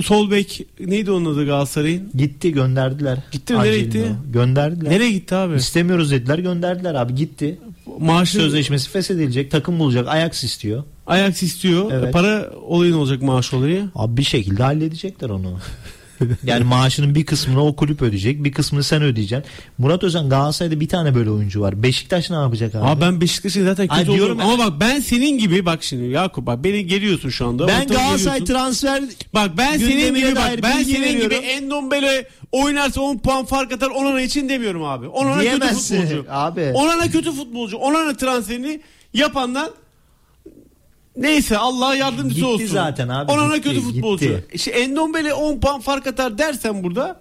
[0.02, 2.12] Sol bek neydi onun adı Galatasaray'ın?
[2.16, 3.18] Gitti gönderdiler.
[3.32, 3.60] Gitti mi?
[3.60, 4.16] Nereye gitti?
[4.34, 4.92] Gönderdiler.
[4.92, 5.56] Nereye gitti abi?
[5.56, 7.58] İstemiyoruz dediler gönderdiler abi gitti.
[8.00, 10.84] Maaşı Sözleşmesi feshedilecek takım bulacak Ajax istiyor.
[11.08, 11.92] Ajax istiyor.
[11.92, 12.08] Evet.
[12.08, 13.90] E, para olayı ne olacak maaş olayı?
[13.96, 15.60] Abi bir şekilde halledecekler onu.
[16.44, 19.52] yani maaşının bir kısmını o kulüp ödeyecek bir kısmını sen ödeyeceksin.
[19.78, 21.84] Murat Özen Galatasaray'da bir tane böyle oyuncu var.
[21.84, 22.86] Beşiktaş ne yapacak abi?
[22.86, 24.60] Abi ben Beşiktaş'ın zaten Ay kötü diyorum oluyorum.
[24.60, 24.66] ya.
[24.66, 27.68] Ama bak ben senin gibi bak şimdi Yakup bak beni geliyorsun şu anda.
[27.68, 29.04] ben Galatasaray transfer
[29.34, 31.38] Bak ben senin gibi bak ben senin gibi veriyorum.
[31.44, 35.08] Endombele oynarsa 10 puan fark atar Onana için demiyorum abi.
[35.08, 36.26] Onana kötü futbolcu.
[36.30, 36.72] abi.
[36.74, 37.78] Onana kötü futbolcu.
[37.78, 38.82] Onana transferini
[39.14, 39.70] yapandan
[41.18, 42.66] neyse Allah yardımcısı Gitti olsun.
[42.68, 44.26] zaten abi, Onana gitti, kötü futbolcu.
[44.26, 44.46] gitti.
[44.54, 47.20] İşte Endombele 10 puan fark atar dersen burada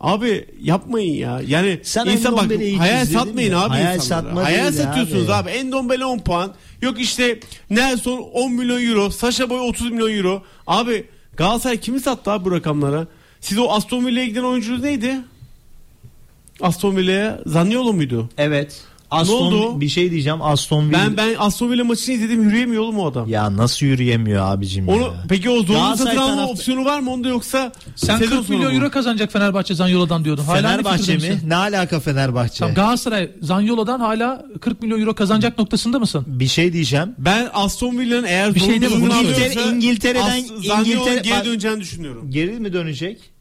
[0.00, 1.40] Abi yapmayın ya.
[1.46, 3.56] Yani Sen insan bak hayal satmayın mi?
[3.58, 4.26] abi Hayal insanlara.
[4.26, 5.32] satma Hayal satıyorsunuz abi.
[5.32, 5.50] abi.
[5.50, 6.54] Endombele 10 puan.
[6.82, 7.40] Yok işte
[7.70, 9.10] Nelson 10 milyon euro.
[9.10, 10.42] Sasha Boy 30 milyon euro.
[10.66, 11.04] Abi
[11.36, 13.06] Galatasaray kimi sattı abi bu rakamlara?
[13.40, 15.16] Siz o Aston Villa'ya giden oyuncunuz neydi?
[16.60, 18.28] Aston Villa'ya Zaniolo muydu?
[18.38, 18.84] Evet.
[19.20, 19.80] Aston oldu?
[19.80, 20.98] bir şey diyeceğim Aston Villa.
[20.98, 23.28] Ben ben Aston Villa maçını izledim yürüyemiyor oğlum o adam.
[23.28, 25.24] Ya nasıl yürüyemiyor abicim Onu ya.
[25.28, 28.56] peki o zorunlu satın alma tarafta- opsiyonu var mı onda yoksa Sen sezon 40 sonu
[28.58, 30.42] milyon euro kazanacak Fenerbahçe Zanyola'dan diyordun.
[30.44, 31.16] Hala Fenerbahçe mi?
[31.16, 31.40] misin?
[31.46, 32.58] Ne alaka Fenerbahçe?
[32.58, 36.24] Tamam, Galatasaray Zanyola'dan hala 40 milyon euro kazanacak noktasında mısın?
[36.26, 37.14] bir şey diyeceğim.
[37.18, 40.50] Ben Aston Villa'nın eğer Bir şey alıyorsa İngiltere- İngiltere'den- As-
[40.86, 42.30] İngiltere- geri bak- döneceğini düşünüyorum.
[42.30, 43.35] Geri mi dönecek?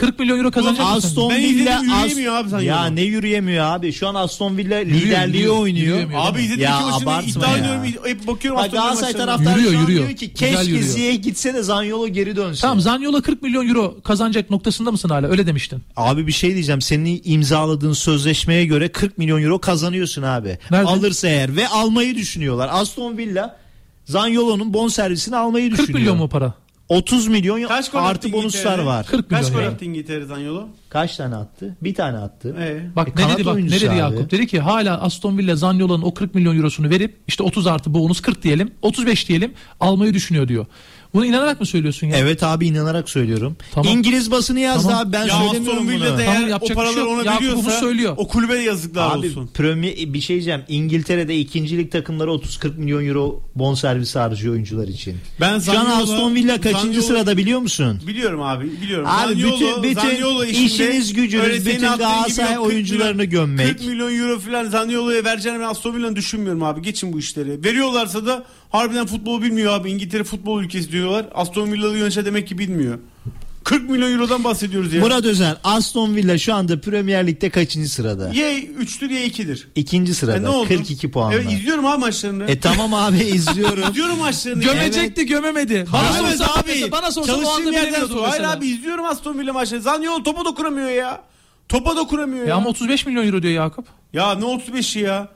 [0.00, 1.08] 40 milyon euro kazanacak mısın?
[1.08, 1.50] Aston Ben Villa
[1.80, 2.68] izledim, yürüyemiyor abi Zaniolo.
[2.68, 3.92] Ya ne yürüyemiyor abi?
[3.92, 5.86] Şu an Aston Villa liderliği yürüyor, oynuyor.
[5.86, 6.20] yürüyemiyor.
[6.26, 7.58] Abi izledim Ya iki maçını abartma iddia ya.
[7.58, 7.82] ediyorum.
[8.04, 9.36] Hep bakıyorum Bak Aston Villa Galatasaray maçlarına.
[9.36, 10.06] taraftarı Yürüyor, şu an yürüyor.
[10.06, 10.88] diyor ki Güzel keşke yürüyor.
[10.88, 12.60] Ziyech gitse de Zanyolo geri dönsün.
[12.60, 15.28] Tamam Zanyola 40 milyon euro kazanacak noktasında mısın hala?
[15.28, 15.82] Öyle demiştin.
[15.96, 16.80] Abi bir şey diyeceğim.
[16.80, 20.58] Senin imzaladığın sözleşmeye göre 40 milyon euro kazanıyorsun abi.
[20.70, 20.88] Nerede?
[20.88, 22.68] Alırsa eğer ve almayı düşünüyorlar.
[22.72, 23.56] Aston Villa
[24.04, 25.98] Zanyolo'nun bon servisini almayı 40 düşünüyor.
[26.00, 26.54] milyon mu para?
[26.90, 28.86] 30 milyon Kaç gol artı attı bonuslar İngiltere'de?
[28.86, 29.06] var.
[29.06, 29.74] 40 Kaç milyon gol euro.
[29.74, 30.68] attı İngiltere Zaniolo?
[30.88, 31.76] Kaç tane attı?
[31.82, 32.56] Bir tane attı.
[32.60, 32.96] Ee?
[32.96, 33.98] Bak E, ne kanat dedi bak ne oyuncusu dedi abi.
[33.98, 34.30] Yakup?
[34.30, 38.20] Dedi ki hala Aston Villa Zanyola'nın o 40 milyon eurosunu verip işte 30 artı bonus
[38.20, 40.66] 40 diyelim 35 diyelim almayı düşünüyor diyor.
[41.14, 42.16] Bunu inanarak mı söylüyorsun ya?
[42.16, 43.56] Evet abi inanarak söylüyorum.
[43.74, 43.92] Tamam.
[43.92, 45.02] İngiliz basını yazdı Tamam.
[45.06, 45.90] abi ben ya söylemiyorum Aston bunu.
[45.94, 48.14] Villa'da Tamam, o bir şey ona Yakup veriyorsa söylüyor.
[48.16, 49.50] o kulübe yazıklar Abi olsun.
[49.54, 50.60] Premier bir şey diyeceğim.
[50.68, 55.16] İngiltere'de ikincilik takımları 30-40 milyon euro bonservisi harcıyor oyuncular için.
[55.40, 58.00] Ben Şu an Zaniolo- Aston Villa kaçıncı Zaniolo- sırada biliyor musun?
[58.06, 59.06] Biliyorum abi biliyorum.
[59.08, 63.66] Abi Zaniolo- bütün- bütün işinde işiniz gücünüz, bütün Galatasaray yok, 40 oyuncularını milyon- gömmek.
[63.68, 66.82] 40 milyon euro falan Zaniolo'ya vereceğini ben Aston Villa'nın düşünmüyorum abi.
[66.82, 67.64] Geçin bu işleri.
[67.64, 69.90] Veriyorlarsa da harbiden futbolu bilmiyor abi.
[69.90, 71.26] İngiltere futbol ülkesi diyorlar.
[71.34, 72.98] Aston Villa'lı yönetici demek ki bilmiyor.
[73.64, 75.00] 40 milyon eurodan bahsediyoruz ya.
[75.00, 78.24] Murat Özen Aston Villa şu anda Premier Lig'de kaçıncı sırada?
[78.34, 79.68] Ya 3'tür ya 2'dir.
[79.74, 80.68] İkinci E sırada ne oldu?
[80.68, 81.34] 42 puanla.
[81.34, 82.44] Evet izliyorum abi maçlarını.
[82.50, 83.90] E tamam abi izliyorum.
[83.90, 84.62] izliyorum maçlarını.
[84.62, 85.86] Gömecekti gömemedi.
[85.92, 86.92] Bana Evet sorsa abi.
[86.92, 88.30] bana sorsa o Çalıştığım anda yerden sonra.
[88.30, 89.82] Hayır abi izliyorum Aston Villa maçlarını.
[89.84, 91.22] Zaniolo topa dokuramıyor ya.
[91.68, 92.48] Topa dokuramıyor ya.
[92.48, 93.86] Ya ama 35 milyon euro diyor Yakup.
[94.12, 95.28] Ya ne 35'i ya?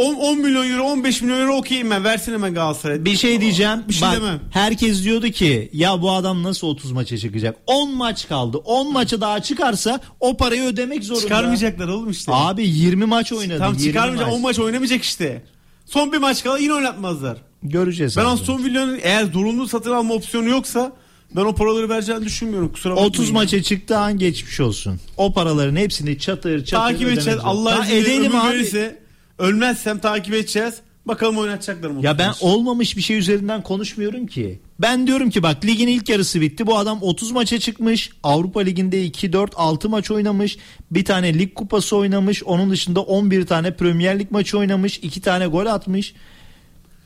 [0.00, 2.04] 10, 10 milyon euro 15 milyon euro okeyim ben.
[2.04, 3.04] Versin hemen Galatasaray'a.
[3.04, 3.84] Bir şey diyeceğim.
[3.88, 4.40] Bir şey Bak, demem.
[4.50, 7.56] herkes diyordu ki ya bu adam nasıl 30 maça çıkacak?
[7.66, 8.58] 10 maç kaldı.
[8.58, 11.22] 10 maça daha çıkarsa o parayı ödemek zorunda.
[11.22, 12.32] Çıkarmayacaklar oğlum işte.
[12.34, 13.58] Abi 20 maç oynadı.
[13.58, 14.26] Tam 20 çıkarmayacak.
[14.26, 14.36] maç.
[14.36, 15.42] 10 maç oynamayacak işte.
[15.86, 17.38] Son bir maç kala yine oynatmazlar.
[17.62, 18.16] Göreceğiz.
[18.16, 18.24] Ben.
[18.24, 20.92] Aston Villa'nın eğer zorunlu satın alma opsiyonu yoksa
[21.36, 22.72] ben o paraları vereceğini düşünmüyorum.
[22.72, 23.10] Kusura bakmayın.
[23.10, 25.00] 30 maça çıktı an geçmiş olsun.
[25.16, 27.40] O paraların hepsini çatır çatır takip edeceğiz.
[27.42, 28.99] Allah izin verirse
[29.40, 30.74] ölmezsem takip edeceğiz.
[31.06, 32.00] Bakalım oynatacaklar mı?
[32.02, 34.60] Ya ben olmamış bir şey üzerinden konuşmuyorum ki.
[34.78, 36.66] Ben diyorum ki bak ligin ilk yarısı bitti.
[36.66, 38.10] Bu adam 30 maça çıkmış.
[38.22, 40.58] Avrupa Ligi'nde 2 4 6 maç oynamış.
[40.90, 42.42] Bir tane lig kupası oynamış.
[42.44, 44.98] Onun dışında 11 tane Premier Lig maçı oynamış.
[44.98, 46.14] 2 tane gol atmış.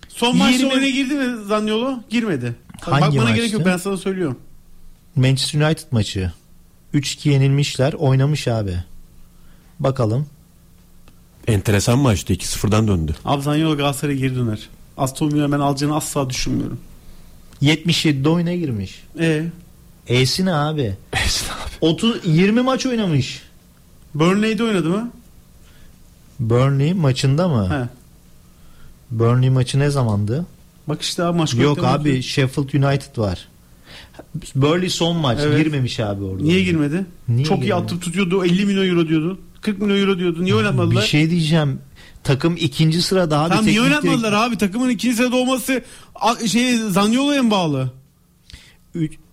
[0.08, 1.94] Son maçta 20 oyuna girdi mi Zaniolo?
[2.10, 2.54] Girmedi.
[2.80, 3.36] Hangi Bakmana maçtı?
[3.36, 4.38] gerek yok ben sana söylüyorum.
[5.16, 6.32] Manchester United maçı.
[6.94, 7.92] 3-2 yenilmişler.
[7.92, 8.74] Oynamış abi.
[9.80, 10.26] Bakalım.
[11.46, 13.14] Enteresan maçtı 2-0'dan döndü.
[13.24, 14.68] Abi Zaniolo Galatasaray'a geri döner.
[14.96, 16.78] Aston Villa ben alacağını asla düşünmüyorum.
[17.62, 19.02] 77'de oyuna girmiş.
[19.20, 19.44] E
[20.08, 20.94] E'si ne abi?
[21.80, 23.42] 30 20 maç oynamış.
[24.14, 25.10] Burnley'de oynadı mı?
[26.40, 27.68] Burnley maçında mı?
[27.70, 27.88] He.
[29.10, 30.46] Burnley maçı ne zamandı?
[30.88, 33.48] Bak işte abi maç Yok abi Sheffield United var.
[34.54, 35.64] Burnley son maç Evet.
[35.64, 36.42] girmemiş abi orada.
[36.42, 37.06] Niye girmedi?
[37.28, 37.74] Niye Çok iyi girmedi?
[37.74, 38.44] atıp tutuyordu.
[38.44, 39.38] 50 milyon euro diyordu.
[39.64, 40.44] 40 milyon euro diyordu.
[40.44, 41.02] Niye oynatmadılar?
[41.02, 41.78] Bir şey diyeceğim.
[42.24, 43.54] Takım ikinci sırada abi.
[43.54, 44.58] Tam niye teknik oynatmadılar abi?
[44.58, 45.82] Takımın ikinci sırada olması
[46.46, 47.90] şey Zaniolo'ya mı bağlı?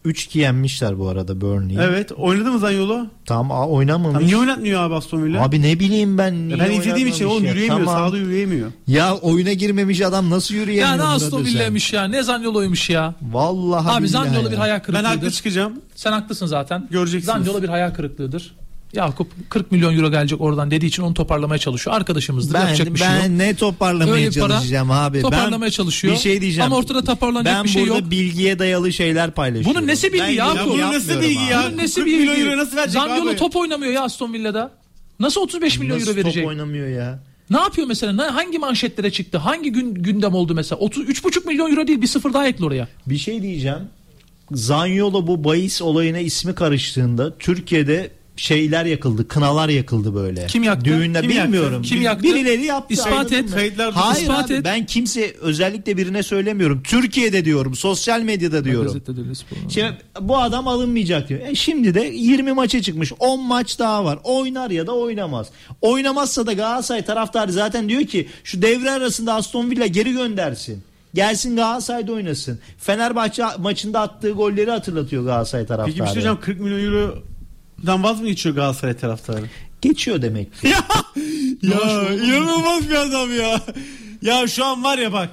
[0.06, 1.80] 3-2 yenmişler bu arada Burnley'i.
[1.82, 2.12] Evet.
[2.12, 3.06] Oynadı mı Zaniolo?
[3.26, 4.14] Tam a- oynamamış.
[4.14, 5.44] Tam niye oynatmıyor abi Aston Villa?
[5.44, 7.86] Abi ne bileyim ben niye ben izlediğim için oğlum yürüyemiyor.
[7.86, 7.94] Tamam.
[8.00, 8.72] Sahada yürüyemiyor.
[8.88, 10.90] Ya oyuna girmemiş adam nasıl yürüyemiyor?
[10.90, 11.46] Ya ne Aston?
[11.46, 12.04] Villa'ymış ya.
[12.04, 13.16] Ne Zaniolo'ymuş ya.
[13.22, 14.52] Vallahi Abi Zaniolo ya.
[14.52, 15.08] bir hayal Ben kırıklığıdır.
[15.08, 15.74] haklı çıkacağım.
[15.96, 16.88] Sen haklısın zaten.
[16.92, 17.26] Göreceksiniz.
[17.46, 18.56] Zaniolo bir hayal kırıklığıdır.
[18.94, 21.96] Yakup 40 milyon euro gelecek oradan dediği için onu toparlamaya çalışıyor.
[21.96, 22.54] Arkadaşımızdır.
[22.54, 23.16] Ben, Yapacak bir şey yok.
[23.24, 25.22] ben ne toparlamaya Öyle bir para çalışacağım abi.
[25.22, 26.14] toparlamaya ben çalışıyor.
[26.14, 26.66] Bir şey diyeceğim.
[26.72, 28.12] Ama ortada toparlanacak ben bir şey burada yok.
[28.12, 29.76] bilgiye dayalı şeyler paylaşıyorum.
[29.82, 30.46] Bunun nesi bilgi Ben ya?
[30.46, 31.52] yorum Ya bunun nasıl bilgi abi.
[31.52, 31.64] ya?
[31.68, 33.36] Bunun nesi 40 bir milyon euro nasıl verecek Zaniolo abi?
[33.38, 34.72] top oynamıyor ya Aston Villa'da.
[35.20, 36.44] Nasıl 35 milyon Nasıl euro verecek?
[36.44, 37.20] top oynamıyor ya?
[37.50, 38.36] Ne yapıyor mesela?
[38.36, 39.38] Hangi manşetlere çıktı?
[39.38, 40.80] Hangi gün gündem oldu mesela?
[40.80, 42.88] 30 3,5 milyon euro değil bir sıfır daha ekle oraya.
[43.08, 43.80] Bir şey diyeceğim.
[44.52, 48.12] Zanyolo bu bahis olayına ismi karıştığında Türkiye'de
[48.42, 50.48] şeyler yakıldı, kınalar yakıldı böyle.
[50.48, 50.86] Kim yaktı?
[50.86, 51.74] Düğünde Kim bilmiyorum.
[51.74, 51.90] yaktı?
[51.90, 52.24] Kim Bir- yaktı?
[52.24, 52.94] Birileri yaptı.
[52.94, 53.52] İspat et.
[53.52, 54.66] Kayıtlar Hayır ispat abi, et.
[54.66, 56.84] ben kimse özellikle birine söylemiyorum.
[56.84, 59.02] Türkiye'de diyorum, sosyal medyada diyorum.
[59.70, 61.40] Şimdi bu adam alınmayacak diyor.
[61.40, 63.12] E şimdi de 20 maça çıkmış.
[63.20, 64.20] 10 maç daha var.
[64.24, 65.48] Oynar ya da oynamaz.
[65.82, 70.84] Oynamazsa da Galatasaray taraftarı zaten diyor ki şu devre arasında Aston Villa geri göndersin.
[71.14, 72.60] Gelsin Galatasaray'da oynasın.
[72.78, 75.94] Fenerbahçe maçında attığı golleri hatırlatıyor Galatasaray taraftarı.
[75.94, 76.80] Peki bir şey hocam 40 milyon
[77.82, 79.46] eurodan vaz mı geçiyor Galatasaray taraftarı?
[79.82, 80.68] Geçiyor demek ki.
[80.68, 80.84] ya
[81.62, 83.62] ya inanılmaz bir adam ya.
[84.22, 85.30] Ya şu an var ya bak.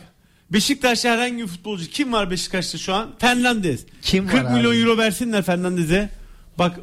[0.51, 3.11] Beşiktaş'ta herhangi bir futbolcu kim var Beşiktaş'ta şu an?
[3.19, 3.85] Fernandez.
[4.03, 4.79] Kim var 40 milyon abi?
[4.81, 6.09] euro versinler Fernandez'e.
[6.59, 6.81] Bak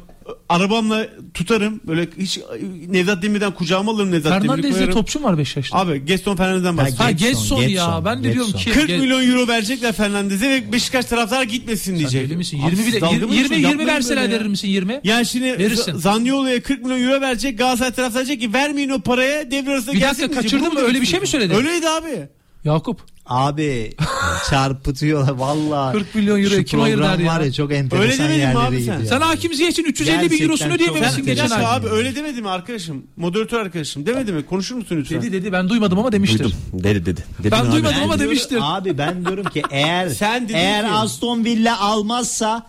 [0.48, 2.40] arabamla tutarım böyle hiç
[2.88, 4.94] Nevzat Demir'den kucağıma alırım Nevzat Demir'i Fernandez diye koyarım.
[4.94, 5.78] topçu mu var Beşiktaş'ta?
[5.78, 7.04] Abi Gaston Fernandez'den bahsediyorum.
[7.06, 8.02] ha Getson ya.
[8.04, 12.28] Ben de diyorum ki 40 Ge- milyon euro verecekler Fernandez'e ve Beşiktaş taraftarı gitmesin diyecek.
[12.28, 12.58] deli misin?
[12.58, 13.58] Abi 20 siz bile dalga 20 mı 20, geçiyorsunuz?
[13.58, 15.00] 20 Yapmayın verseler verir misin 20?
[15.04, 15.94] Yani şimdi Verirsin.
[15.96, 19.98] Zaniolo'ya 40 milyon euro verecek Galatasaray taraftarı diyecek ki vermeyin o paraya devre arasında Bir
[19.98, 20.60] gelsin dakika, diyecek.
[20.60, 20.88] kaçırdın mı?
[20.88, 21.54] Öyle bir şey mi söyledin?
[21.54, 22.28] Öyleydi abi.
[22.64, 23.92] Yakup Abi
[24.50, 25.92] çarpıtıyorlar valla.
[25.92, 27.26] 40 milyon euroya Şu kim ayır der ya?
[27.34, 28.96] var ya çok enteresan Öyle yerlere abi gidiyor.
[28.98, 29.04] sen?
[29.04, 31.66] sen Hakim Ziyech'in 350 bin Gerçekten eurosunu çok ödeyememişsin geçen ay.
[31.66, 33.02] abi öyle demedi mi arkadaşım?
[33.16, 34.46] Moderatör arkadaşım demedi mi?
[34.46, 35.22] Konuşur musun lütfen?
[35.22, 36.38] Dedi dedi ben duymadım ama demiştir.
[36.44, 36.58] Duydum.
[36.72, 37.24] Dedi dedi.
[37.38, 37.72] Dedin Ben abi.
[37.72, 38.58] duymadım Ben ama diyorum- demiştir.
[38.62, 42.66] Abi ben diyorum ki eğer Sen eğer ki- Aston Villa almazsa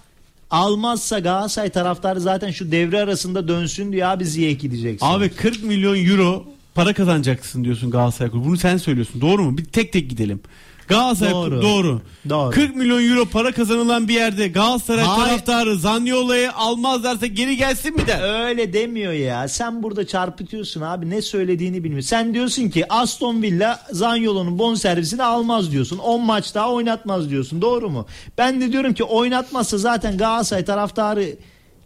[0.52, 5.06] almazsa Galatasaray taraftarı zaten şu devre arasında dönsün diye abi Ziyech gideceksin.
[5.06, 6.46] Abi 40 milyon euro
[6.78, 8.48] para kazanacaksın diyorsun Galatasaray Kulübü.
[8.48, 9.22] Bunu sen söylüyorsun.
[9.22, 9.58] Doğru mu?
[9.58, 10.40] Bir tek tek gidelim.
[10.88, 11.62] Galatasaray Doğru.
[11.62, 12.02] doğru.
[12.30, 12.50] Doğru.
[12.50, 15.28] 40 milyon euro para kazanılan bir yerde Galatasaray Hayır.
[15.28, 18.48] taraftarı Zaniolo'yu almazlarsa geri gelsin mi der?
[18.48, 19.48] Öyle demiyor ya.
[19.48, 21.10] Sen burada çarpıtıyorsun abi.
[21.10, 22.10] Ne söylediğini bilmiyorsun.
[22.10, 25.98] Sen diyorsun ki Aston Villa Zanyolo'nun bonservisini almaz diyorsun.
[25.98, 27.62] 10 maç daha oynatmaz diyorsun.
[27.62, 28.06] Doğru mu?
[28.38, 31.38] Ben de diyorum ki oynatmazsa zaten Galatasaray taraftarı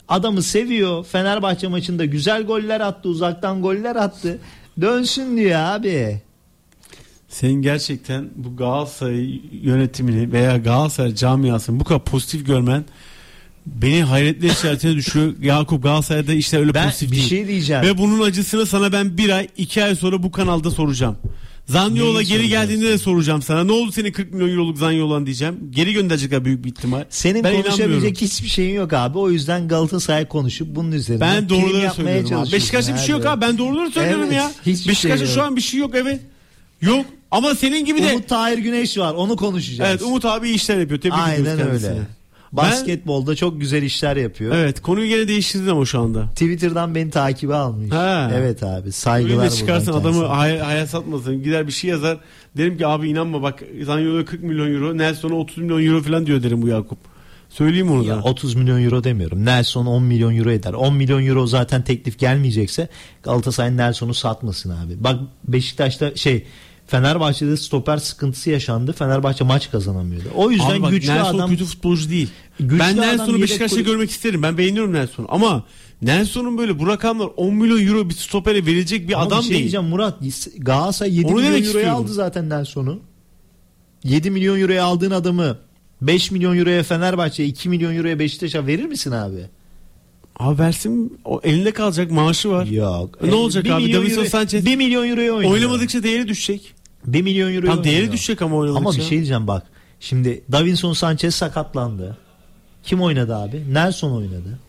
[0.07, 1.05] adamı seviyor.
[1.05, 3.09] Fenerbahçe maçında güzel goller attı.
[3.09, 4.39] Uzaktan goller attı.
[4.81, 6.21] Dönsün diyor abi.
[7.29, 12.85] Senin gerçekten bu Galatasaray yönetimini veya Galatasaray camiasını bu kadar pozitif görmen
[13.65, 15.33] beni hayretler içerisine düşürüyor.
[15.41, 17.27] Yakup Galatasaray'da işler öyle Ben pozitif bir değil.
[17.29, 17.83] şey diyeceğim.
[17.83, 21.17] Ve bunun acısını sana ben bir ay iki ay sonra bu kanalda soracağım.
[21.71, 23.63] Zanyol'a Neyi geri geldiğinde de soracağım sana.
[23.63, 25.55] Ne oldu senin 40 milyon euroluk Zanyol'an diyeceğim.
[25.69, 27.03] Geri gönderecekler büyük bir ihtimal.
[27.09, 29.17] Senin ben konuşabilecek hiçbir şeyin yok abi.
[29.17, 32.51] O yüzden Galatasaray konuşup bunun üzerine Ben doğruları söylüyorum abi.
[32.51, 33.41] Beşiktaş'ta bir şey yok abi.
[33.41, 34.51] Ben doğruları söylüyorum Evet, ya.
[34.65, 36.19] hiçbir Beşiktaş'ta şey şu an bir şey yok evet.
[36.81, 37.05] Yok.
[37.31, 39.13] Ama senin gibi de Umut Tahir Güneş var.
[39.13, 39.89] Onu konuşacağız.
[39.89, 41.01] Evet Umut abi işler yapıyor.
[41.01, 41.89] Tebrik ediyoruz Aynen kendisini.
[41.91, 42.01] öyle.
[42.51, 44.55] Basketbolda çok güzel işler yapıyor.
[44.55, 46.27] Evet konuyu gene değiştirdin ama şu anda.
[46.27, 47.91] Twitter'dan beni takibe almış.
[47.91, 48.31] Ha.
[48.35, 51.43] Evet abi Öyle saygılar de çıkarsın adamı hay- hayal satmasın.
[51.43, 52.17] Gider bir şey yazar.
[52.57, 54.97] Derim ki abi inanma bak Zanyol'a 40 milyon euro.
[54.97, 56.97] Nelson'a 30 milyon euro falan diyor derim bu Yakup.
[57.49, 58.21] Söyleyeyim onu Ya da.
[58.21, 59.45] 30 milyon euro demiyorum.
[59.45, 60.73] Nelson 10 milyon euro eder.
[60.73, 62.87] 10 milyon euro zaten teklif gelmeyecekse
[63.23, 65.03] Galatasaray Nelson'u satmasın abi.
[65.03, 66.45] Bak Beşiktaş'ta şey
[66.91, 68.93] Fenerbahçe'de stoper sıkıntısı yaşandı.
[68.93, 70.27] Fenerbahçe maç kazanamıyordu.
[70.35, 72.29] O yüzden Abi bak, güçlü Nelson adam kötü futbolcu değil.
[72.59, 74.43] Güçlü ben Nelson'u Beşiktaş'ta kulüp- görmek isterim.
[74.43, 75.25] Ben beğeniyorum Nelson'u.
[75.29, 75.63] Ama
[76.01, 79.49] Nelson'un böyle bu rakamlar 10 milyon euro bir stopere verilecek bir Ama adam bir şey
[79.51, 79.61] değil.
[79.61, 80.19] diyeceğim Murat
[80.57, 82.99] Galatasaray 7 Onu milyon euroya aldı zaten Nelson'u.
[84.03, 85.57] 7 milyon euroya aldığın adamı
[86.01, 89.45] 5 milyon euroya Fenerbahçe 2 milyon euroya Beşiktaş'a verir misin abi?
[90.39, 92.65] Abi versin o elinde kalacak maaşı var.
[92.65, 93.23] Yok.
[93.23, 93.93] Ne olacak 1 abi?
[93.93, 95.53] Davinson Sanchez 1 milyon euroya oynuyor.
[95.53, 96.80] Oynamadıkça değeri düşecek.
[97.05, 98.13] 1 milyon euroya Tam değeri oynuyor.
[98.13, 98.79] düşecek ama oynadıkça.
[98.89, 99.63] Ama bir şey diyeceğim bak.
[99.99, 102.17] Şimdi Davinson Sanchez sakatlandı.
[102.83, 103.73] Kim oynadı abi?
[103.73, 104.59] Nelson oynadı.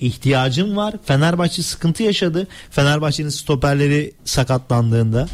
[0.00, 0.94] İhtiyacım var.
[1.04, 2.46] Fenerbahçe sıkıntı yaşadı.
[2.70, 5.28] Fenerbahçe'nin stoperleri sakatlandığında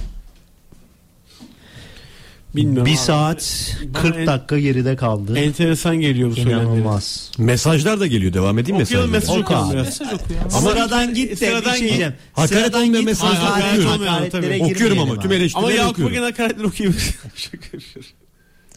[2.57, 2.99] Bilmiyorum bir abi.
[2.99, 5.39] saat Bana 40 en- dakika geride kaldı.
[5.39, 6.41] Enteresan geliyor bu.
[6.41, 7.31] İnanılmaz.
[7.39, 8.33] Mesajlar da geliyor.
[8.33, 8.83] Devam edeyim mi?
[8.83, 9.55] Okuyalım mesaj Oku.
[9.75, 10.41] Mesaj okuyor.
[10.45, 12.15] Ama sıradan git de sıradan bir şey diyeceğim.
[12.33, 14.07] Hakaret Sıradan olmayan mesajlar hakaret- okuyorum.
[14.07, 14.63] hakaretlere.
[14.65, 16.15] Okuyorum ama tüm Ama eleştirileri okuyorum.
[16.15, 17.15] gene hakaretleri okuyabilir.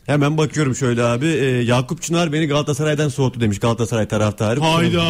[0.06, 1.26] Hemen bakıyorum şöyle abi.
[1.28, 4.60] Ee, Yakup Çınar beni Galatasaray'dan soğuttu demiş Galatasaray taraftarı.
[4.60, 5.04] Hayda.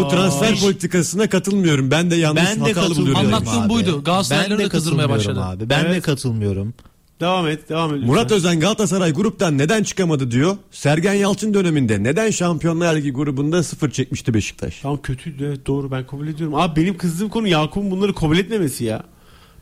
[0.00, 1.90] Bu transfer politikasına katılmıyorum.
[1.90, 3.14] Ben de yanlış Ben de hatalı buluyorum.
[3.14, 3.68] katılmıyorum Anlattığım abi.
[3.68, 4.02] buydu.
[4.06, 4.22] De da
[4.68, 5.40] kızdırmaya katılmıyorum başladı.
[5.44, 5.70] Abi.
[5.70, 6.02] Ben de Evet.
[6.02, 6.74] katılmıyorum.
[7.20, 8.02] Devam et, devam et.
[8.02, 8.32] Murat.
[8.32, 10.56] Özen Galatasaray gruptan neden çıkamadı diyor.
[10.70, 14.80] Sergen Yalçın döneminde neden Şampiyonlar Ligi grubunda sıfır çekmişti Beşiktaş?
[14.80, 16.54] Tamam kötüydü evet doğru ben kabul ediyorum.
[16.54, 19.02] Abi benim kızdığım konu Yakup'un bunları kabul etmemesi ya.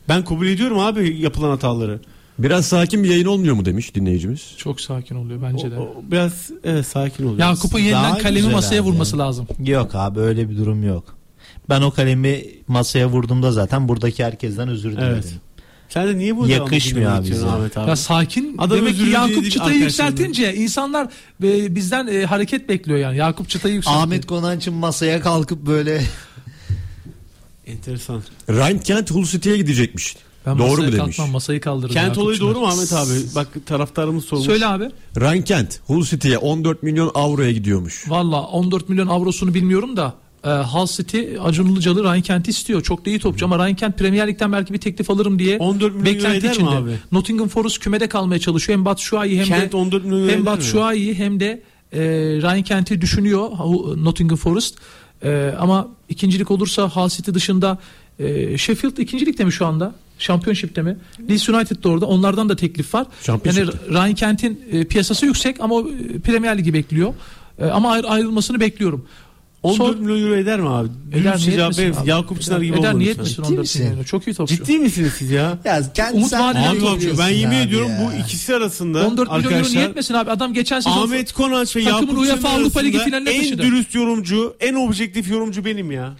[0.09, 2.01] Ben kabul ediyorum abi yapılan hataları.
[2.39, 4.55] Biraz sakin bir yayın olmuyor mu demiş dinleyicimiz.
[4.57, 5.79] Çok sakin oluyor O, bence de.
[5.79, 7.39] o biraz evet sakin oluyor.
[7.39, 8.89] Yakup'un yeniden Daha kalemi güzel masaya abi.
[8.89, 9.47] vurması lazım.
[9.67, 11.05] Yok abi öyle bir durum yok.
[11.69, 15.13] Ben o kalemi masaya vurduğumda zaten buradaki herkesten özür dilerim.
[15.15, 15.35] Evet.
[15.89, 17.47] Sen de niye burada Yakışmıyor abi bize.
[17.47, 17.89] Ahmet abi?
[17.91, 21.09] Ya sakin Adam demek ki Yakup çıtayı yükseltince insanlar
[21.45, 23.17] e, bizden e, hareket bekliyor yani.
[23.17, 23.97] Yakup çıtayı yükseltti.
[23.99, 26.03] Ahmet Konanç'ın masaya kalkıp böyle
[27.67, 28.23] Enteresan.
[28.49, 30.17] Ryan Kent Hull City'ye gidecekmiş.
[30.47, 30.97] ben Doğru mu demiş?
[31.17, 31.95] kalkmam masayı kaldırırım.
[31.95, 33.11] Kent Yakup olayı doğru mu Ahmet abi?
[33.35, 34.47] Bak taraftarımız sormuş.
[34.47, 34.91] Söyle abi.
[35.21, 38.05] Ryan Kent Hull City'ye 14 milyon avroya gidiyormuş.
[38.11, 40.15] Valla 14 milyon avrosunu bilmiyorum da
[40.49, 42.83] e, Hull City Acun Ilıcalı Ryan Kent'i istiyor.
[42.83, 45.83] Çok da iyi topçu ama Ryan Kent Premier Lig'den belki bir teklif alırım diye 14
[45.95, 46.71] milyon beklenti eder mi içinde.
[46.71, 46.91] abi?
[47.13, 48.79] Nottingham Forest kümede kalmaya çalışıyor.
[48.79, 50.47] Hem Batshuayi hem Kent de 14 milyon hem mi?
[50.47, 51.63] Batshuayi hem de
[51.93, 52.01] e,
[52.43, 53.49] Ryan Kent'i düşünüyor
[53.97, 54.75] Nottingham Forest.
[55.25, 57.79] E, ama ikincilik olursa Hull City dışında
[58.19, 59.95] e, Sheffield ikincilikte mi şu anda?
[60.19, 60.97] Championship'te mi?
[61.31, 62.07] Leeds United de orada.
[62.07, 63.07] Onlardan da teklif var.
[63.27, 63.95] Yani.
[63.95, 65.75] Ryan Kent'in e, piyasası yüksek ama
[66.15, 67.15] e, Premier Ligi bekliyor.
[67.59, 69.05] E, ama ayrı- ayrılmasını bekliyorum.
[69.63, 70.89] 14 Son- milyon euro eder mi abi?
[71.13, 72.03] Eder Dürüstçe niye cevap etmesin verin.
[72.03, 72.09] abi?
[72.11, 73.23] Yakup Çınar gibi Eder olmadı niye lütfen.
[73.23, 73.89] etmesin Ciddi 14 misin?
[73.91, 74.05] milyon?
[74.05, 74.55] Çok iyi topçu.
[74.57, 75.59] Ciddi misiniz siz ya?
[75.65, 78.11] ya kendi Umut Vadeli söylüyorsun ben yemin ediyorum ya.
[78.17, 80.31] bu ikisi arasında 14 milyon euro arkadaşlar niye etmesin abi?
[80.31, 83.63] Adam geçen sezon Ahmet Konanç ve Yakup UEFA Çınar Avrupa Ligi arasında finaline en taşıdı.
[83.63, 86.13] dürüst yorumcu, en objektif yorumcu benim ya.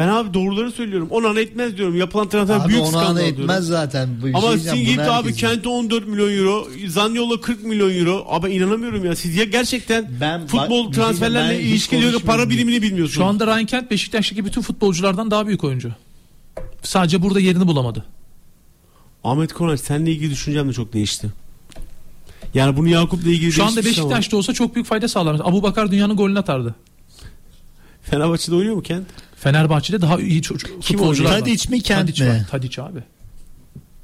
[0.00, 1.08] Ben abi doğruları söylüyorum.
[1.10, 1.96] Onan etmez diyorum.
[1.96, 3.40] Yapılan transfer büyük skandal diyorum.
[3.42, 4.08] etmez zaten.
[4.22, 8.26] Bu Ama şey sizin de abi herkes- Kent'e 14 milyon euro, Zanyol'a 40 milyon euro.
[8.28, 9.16] Abi inanamıyorum ya.
[9.16, 13.14] Siz ya gerçekten Ben- futbol bak, şey transferlerle ben ilişkili para birimini bilmiyorsunuz.
[13.14, 15.92] şu anda Ryan Kent Beşiktaş'taki bütün futbolculardan daha büyük oyuncu.
[16.82, 18.04] Sadece burada yerini bulamadı.
[19.24, 21.28] Ahmet Konaç seninle ilgili düşüncem de çok değişti.
[22.54, 25.34] Yani bunu Yakup'la ilgili Şu anda değişmiş ama Beşiktaş'ta olsa çok büyük fayda sağlar.
[25.44, 26.74] Abu Bakar dünyanın golünü atardı.
[28.02, 29.06] Fenerbahçe'de oynuyor mu Kent?
[29.40, 31.38] Fenerbahçe'de daha iyi çocuk futbolcular var.
[31.38, 32.28] Tadiç mi, Kent Tadiç mi?
[32.28, 32.46] var.
[32.50, 32.98] Tadiç abi.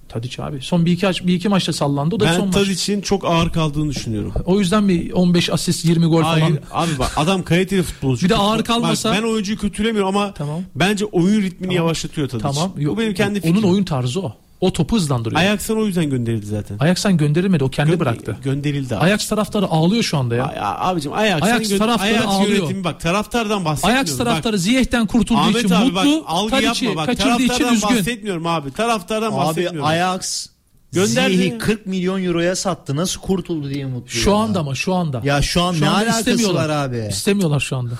[0.08, 0.60] Tadiç abi.
[0.60, 2.14] Son bir iki, bir iki maçta sallandı.
[2.14, 2.54] O da son Ben maç.
[2.54, 4.32] Tadic'in çok ağır kaldığını düşünüyorum.
[4.44, 6.58] O yüzden mi 15 asist 20 gol Hayır falan?
[6.70, 8.24] abi bak adam kaliteli futbolcu.
[8.24, 10.62] Bir de Bak- ağır bak, kalmasa- ben oyuncuyu kötülemiyorum ama Tamam.
[10.74, 11.76] bence oyun ritmini Tamam.
[11.76, 12.42] yavaşlatıyor Tadic.
[12.42, 12.72] Tamam.
[12.76, 13.56] Bu benim kendi fikrim.
[13.64, 14.32] Onun oyun tarzı o.
[14.61, 15.41] O topu hızlandırıyor.
[15.41, 16.78] Ajax'tan o yüzden gönderildi zaten.
[16.78, 17.65] Ajax'tan gönderilmedi.
[17.65, 18.37] O kendi Gö- bıraktı.
[18.45, 19.05] Gönderildi abi.
[19.05, 20.45] Ajax taraftarı ağlıyor şu anda ya.
[20.45, 20.57] Ay-
[20.91, 22.59] abicim Ajax'ın Ajax gö- taraftarı Ajax ağlıyor.
[22.59, 24.05] yönetimi bak taraftardan bahsetmiyorum.
[24.05, 26.20] Ajax taraftarı Ziyech'ten kurtulduğu bak, için Ahmet abi mutlu.
[26.20, 27.89] bak algı yapma bak kaçırdığı için taraftardan üzgün.
[27.99, 28.70] bahsetmiyorum abi.
[28.73, 29.85] Taraftardan Abi bahsetmiyorum.
[29.85, 30.47] Ajax
[30.93, 31.37] Gönderdi.
[31.37, 32.97] Ziyech'i 40 milyon euroya sattı.
[32.97, 34.11] Nasıl kurtuldu diye mutlu.
[34.11, 34.37] Şu ya.
[34.37, 35.20] anda ama şu anda.
[35.24, 36.69] Ya şu an Şu ne anda alakası istemiyorlar.
[36.69, 37.07] var abi?
[37.11, 37.93] İstemiyorlar şu anda.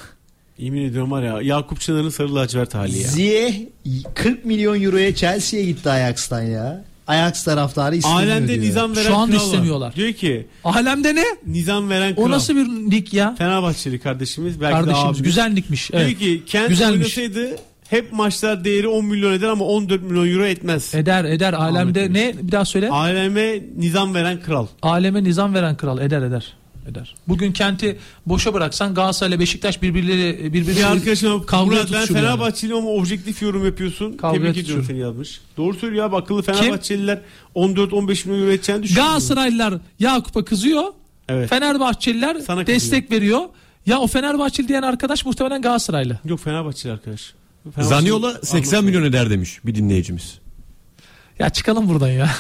[0.59, 3.09] Yemin ediyorum var ya Yakup Çınar'ın sarı lacivert hali ya.
[3.09, 3.55] Ziyech
[4.15, 6.85] 40 milyon euroya Chelsea'ye gitti Ajax'tan ya.
[7.07, 8.65] Ajax taraftarı istemiyor Alemde diyor.
[8.67, 9.47] nizam veren Şu anda kral var.
[9.47, 9.95] istemiyorlar.
[9.95, 11.25] Diyor ki Alemde ne?
[11.47, 12.25] nizam veren kral.
[12.25, 13.35] O nasıl bir lig ya?
[13.39, 15.23] Fenerbahçeli kardeşimiz belki de Kardeşimiz abimiz.
[15.23, 15.91] güzel ligmiş.
[15.93, 16.09] Evet.
[16.09, 17.19] Diyor ki Kent Güzelmiş.
[17.19, 17.57] oynasaydı
[17.91, 20.95] hep maçlar değeri 10 milyon eder ama 14 milyon euro etmez.
[20.95, 22.91] Eder eder alemde Ahmet ne bir daha söyle.
[22.91, 24.67] Aleme nizam veren kral.
[24.83, 26.53] Aleme nizam veren kral eder eder.
[26.87, 27.15] Eder.
[27.29, 31.31] Bugün kenti boşa bıraksan Galatasaray ile Beşiktaş birbirleri birbirleri Bir arkadaşım
[31.65, 32.07] Murat ben.
[32.07, 34.17] Fenerbahçeliyim ama objektif yorum yapıyorsun.
[34.17, 35.41] Tebrik ediyorum seni yazmış.
[35.57, 37.21] Doğru söylüyor abi akıllı Fenerbahçeliler
[37.57, 39.07] 14-15 milyon euro edeceğini düşünüyor.
[39.07, 40.85] Galatasaraylılar Yakup'a kızıyor.
[41.29, 41.51] Evet.
[41.51, 42.67] Fenerbahçeliler Sana kızıyor.
[42.67, 43.41] destek veriyor.
[43.87, 46.19] Ya o Fenerbahçeli diyen arkadaş muhtemelen Galatasaraylı.
[46.25, 47.35] Yok Fenerbahçeli arkadaş.
[47.75, 50.39] Fenerbahçeli- Zaniola 80 milyon eder demiş bir dinleyicimiz.
[51.39, 52.31] Ya çıkalım buradan ya.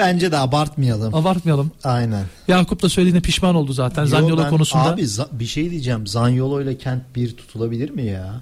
[0.00, 1.14] Bence de abartmayalım.
[1.14, 1.70] Abartmayalım.
[1.84, 2.24] Aynen.
[2.48, 4.84] Yakup da söylediğine pişman oldu zaten Yo, Zaniolo ben- konusunda.
[4.84, 6.06] Abi za- bir şey diyeceğim.
[6.06, 8.40] Zaniolo ile Kent bir tutulabilir mi ya?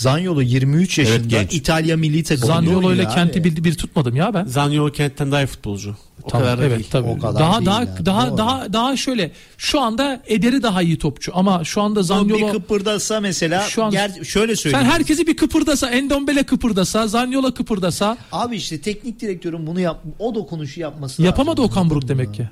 [0.00, 1.54] Zaniolo 23 yaşında genç.
[1.54, 4.44] İtalya milli takımında Zaniolo ile kenti bir, bir tutmadım ya ben.
[4.44, 5.96] Zaniolo kentten daha iyi futbolcu.
[6.22, 6.88] O Tamam, kadar da evet değil.
[6.90, 7.08] tabii.
[7.08, 8.38] O kadar daha değil daha yani, daha doğru.
[8.38, 12.52] daha daha şöyle şu anda Eder'i daha iyi topçu ama şu anda Ama Zaniolo bir
[12.52, 14.86] kıpırdasa mesela Şu an- ger- şöyle sen söyleyeyim.
[14.86, 20.80] herkesi bir kıpırdasa Endombele kıpırdasa Zaniolo kıpırdasa Abi işte teknik direktörün bunu yap o dokunuşu
[20.80, 21.72] yapması yapamadı lazım.
[21.72, 22.48] Okan Buruk demek ki.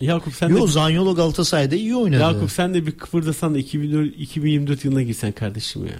[0.00, 2.20] Yakup sen Yo de Zaniolo Galatasaray'da iyi oynadı.
[2.20, 5.92] Yakup sen de bir kıpırdasan da 2004, 2024 yılına girsen kardeşim ya.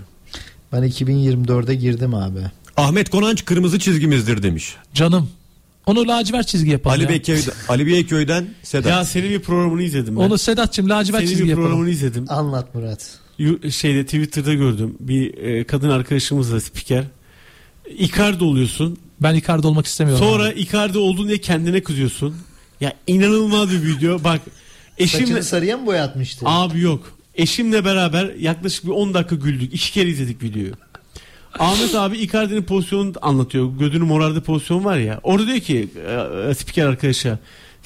[0.72, 2.38] Ben 2024'e girdim abi.
[2.76, 4.74] Ahmet Konanç kırmızı çizgimizdir demiş.
[4.94, 5.30] Canım.
[5.86, 7.08] Onu lacivert çizgi yapalım Ali ya.
[7.08, 8.90] Beyköy'den, Ali Beyköy'den Sedat.
[8.90, 10.20] Ya senin bir programını izledim ben.
[10.20, 11.68] Onu Sedat'cığım lacivert senin çizgi bir yapalım.
[11.68, 12.24] programını izledim.
[12.28, 13.18] Anlat Murat.
[13.72, 14.94] Şeyde Twitter'da gördüm.
[15.00, 17.04] Bir e, kadın arkadaşımız da spiker.
[17.98, 18.98] Icardi oluyorsun.
[19.20, 20.24] Ben Icardi olmak istemiyorum.
[20.26, 20.60] Sonra abi.
[20.60, 22.36] Icardi oldun diye kendine kızıyorsun.
[22.80, 24.24] Ya inanılmaz bir video.
[24.24, 24.40] Bak
[24.98, 26.44] eşimle Saçını sarıya mı boyatmıştı?
[26.48, 27.18] abi yok.
[27.34, 29.74] Eşimle beraber yaklaşık bir 10 dakika güldük.
[29.74, 30.72] İki kere izledik videoyu.
[31.58, 33.78] Ahmet abi Icardi'nin pozisyonunu anlatıyor.
[33.78, 35.20] Gözünü morardı pozisyon var ya.
[35.22, 37.38] Orada diyor ki e, e, spiker arkadaşa.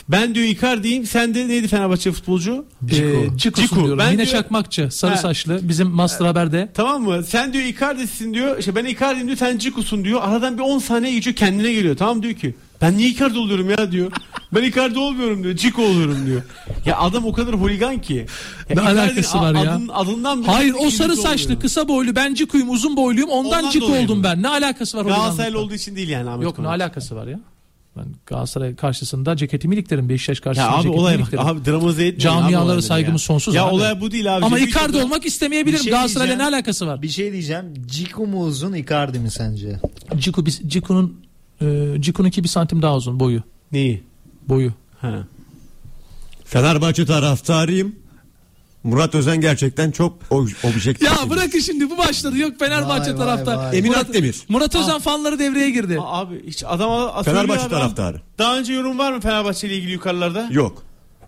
[0.09, 1.07] Ben diyor Icardi'yim.
[1.07, 2.65] Sen de neydi Fenerbahçe futbolcu?
[2.93, 3.99] Ee, Cikusun Ciku.
[3.99, 4.89] Ben Yine diyor- Çakmakçı.
[4.91, 5.17] Sarı Ha.
[5.17, 5.61] saçlı.
[5.63, 6.69] Bizim Master Haber'de.
[6.75, 7.23] Tamam mı?
[7.25, 8.59] Sen diyor Icardi'sin diyor.
[8.59, 9.39] İşte ben Icardi'yim diyor.
[9.39, 10.21] Sen Cikusun diyor.
[10.23, 11.97] Aradan bir 10 saniye geçiyor kendine geliyor.
[11.97, 12.55] Tamam diyor ki.
[12.83, 14.13] Ben niye Icardi oluyorum ya diyor.
[14.55, 15.57] Ben Icardi olmuyorum diyor.
[15.57, 16.43] Ciku oluyorum diyor.
[16.87, 18.15] Ya adam o kadar holigan ki.
[18.15, 18.25] Ya
[18.69, 19.61] Ne Icardi'nin alakası var ya?
[19.73, 21.61] Adın, adından bile Hayır o sarı saçlı oluyor.
[21.61, 24.43] kısa boylu ben Cikuyum uzun boyluyum ondan, Ondan dolayı oldum ben.
[24.43, 25.59] Ne alakası var Galatasaraylı holiganlıkla?
[25.61, 26.81] olduğu için değil yani Ahmet Yok ne Konak.
[26.81, 27.41] alakası var ya?
[27.97, 30.09] Ben Galatasaray karşısında ceketimi diklerim.
[30.09, 31.27] Beşiktaş Ya karşısında abi ceketimi olay bak.
[31.27, 31.47] diklerim.
[31.47, 33.27] Abi dramatize etmeyin abi Camialara saygımız ya.
[33.27, 33.75] sonsuz Ya abi.
[33.75, 34.45] olay bu değil abi.
[34.45, 35.83] Ama Şimdi Icardi olmak istemeyebilirim.
[35.83, 37.03] Şey Galatasaray'la ne alakası var?
[37.03, 37.65] Bir şey diyeceğim.
[37.87, 39.81] Ciku mu uzun Icardi mi sence?
[40.19, 41.26] Ciku, biz- Ciku'nun
[41.61, 43.43] e, Ciku'nunki bir santim daha uzun boyu.
[43.73, 44.03] Neyi?
[44.49, 44.73] Boyu.
[45.01, 45.19] Ha.
[46.45, 47.97] Fenerbahçe taraftarıyım.
[48.85, 51.03] Murat Özen gerçekten çok ob- objektif.
[51.09, 52.39] Ya bırakın şimdi bu başladı.
[52.39, 53.57] Yok Fenerbahçe Vay, taraftar.
[53.57, 53.79] vay.
[53.79, 54.37] Emin Murat, Akdemir.
[54.49, 55.99] Murat Özen fanları devreye girdi.
[56.01, 58.21] Aa, Abi hiç adam Fenerbahçe taraftarı.
[58.39, 60.49] Daha önce yorum var mı Fenerbahçe ile ilgili yukarılarda?
[60.51, 60.83] Yok.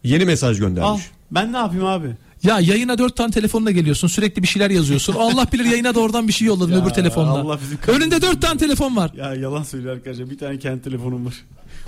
[0.05, 0.61] Yeni mesaj Al.
[0.61, 1.03] göndermiş.
[1.31, 2.17] Ben ne yapayım abi?
[2.43, 4.09] Ya yayına dört tane telefonla geliyorsun.
[4.09, 5.15] Sürekli bir şeyler yazıyorsun.
[5.19, 7.31] Allah bilir yayına da oradan bir şey yolladın Ya öbür telefonda.
[7.31, 8.01] Allah bizi kahretsin.
[8.03, 9.11] Önünde dört tane telefon var.
[9.17, 10.31] Ya yalan söylüyor arkadaşlar.
[10.31, 11.35] Bir tane kendi telefonum var.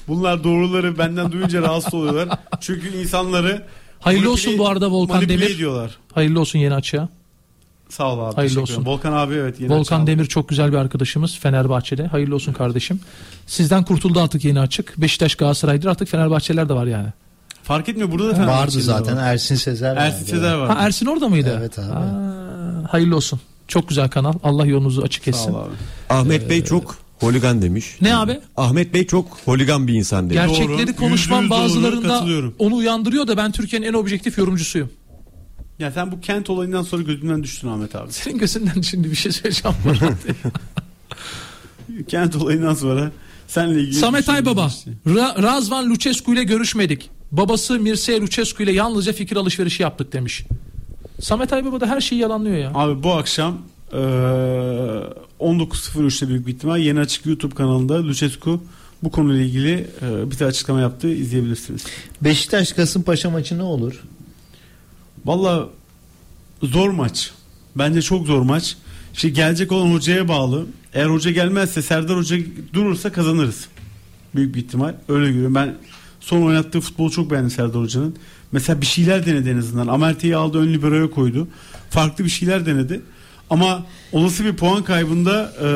[0.08, 2.38] Bunlar doğruları benden duyunca rahatsız oluyorlar.
[2.60, 3.62] Çünkü insanları
[4.00, 5.50] Hayırlı olsun bu arada Volkan Demir.
[5.50, 5.98] ediyorlar.
[6.14, 7.08] Hayırlı olsun yeni açığa.
[7.88, 8.34] Sağ ol abi.
[8.34, 8.74] Hayırlı olsun.
[8.74, 8.86] ederim.
[8.86, 9.60] Volkan abi evet.
[9.60, 10.06] Yeni Volkan.
[10.06, 12.06] Demir çok güzel bir arkadaşımız Fenerbahçe'de.
[12.06, 13.00] Hayırlı olsun kardeşim.
[13.46, 15.00] Sizden kurtuldu artık yeni açık.
[15.00, 17.08] Beşiktaş Galatasaray'dır artık Fenerbahçeler de var yani.
[17.62, 19.22] Fark etmiyor burada da Vardı Fenerbahçeliler zaten var.
[19.32, 20.30] Ersin Sezer Ersin vardı.
[20.30, 20.76] Sezer var.
[20.76, 21.56] Ha Ersin orada mıydı?
[21.60, 21.86] Evet abi.
[21.92, 23.40] Ha, hayırlı olsun.
[23.68, 24.32] Çok güzel kanal.
[24.42, 25.52] Allah yolunuzu açık Sağ etsin.
[25.54, 25.70] ol abi.
[26.08, 27.96] Ahmet Bey çok holigan demiş.
[28.00, 28.40] Ne abi?
[28.56, 30.58] Ahmet Bey çok holigan bir insan demiş.
[30.58, 31.30] Gerçekleri Doğru.
[31.30, 32.54] doğru, bazılarında katılıyorum.
[32.58, 34.90] onu uyandırıyor da ben Türkiye'nin en objektif yorumcusuyum.
[35.78, 38.12] Ya sen bu kent olayından sonra gözümden düştün Ahmet abi.
[38.12, 39.76] Senin gözünden şimdi bir şey söyleyeceğim.
[42.08, 43.10] kent olayından sonra
[43.48, 44.70] senle ilgili Samet şey Aybaba.
[45.06, 47.10] Ra- Razvan Lucescu ile görüşmedik.
[47.32, 50.44] Babası Mircea Lucescu ile yalnızca fikir alışverişi yaptık demiş.
[51.20, 52.70] Samet Aybaba da her şeyi yalanlıyor ya.
[52.74, 53.58] Abi bu akşam
[53.92, 53.98] eee
[55.40, 58.62] 19.03'te büyük bir ihtimal yeni açık YouTube kanalında Lucescu
[59.02, 61.08] bu konuyla ilgili e, bir de açıklama yaptı.
[61.08, 61.84] izleyebilirsiniz.
[62.20, 64.02] Beşiktaş Kasımpaşa maçı ne olur?
[65.24, 65.68] Valla
[66.62, 67.30] zor maç.
[67.76, 68.76] Bence çok zor maç.
[69.12, 70.66] Şimdi gelecek olan hocaya bağlı.
[70.94, 72.36] Eğer hoca gelmezse Serdar Hoca
[72.72, 73.68] durursa kazanırız.
[74.34, 74.94] Büyük bir ihtimal.
[75.08, 75.54] Öyle görüyorum.
[75.54, 75.74] Ben
[76.20, 78.16] son oynattığı futbolu çok beğendim Serdar Hoca'nın.
[78.52, 79.86] Mesela bir şeyler denedi en azından.
[79.86, 81.48] Amerte'yi aldı ön liberoya koydu.
[81.90, 83.00] Farklı bir şeyler denedi.
[83.50, 85.66] Ama olası bir puan kaybında e,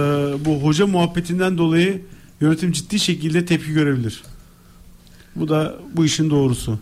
[0.45, 2.03] bu hoca muhabbetinden dolayı
[2.41, 4.23] yönetim ciddi şekilde tepki görebilir.
[5.37, 6.79] Bu da bu işin doğrusu.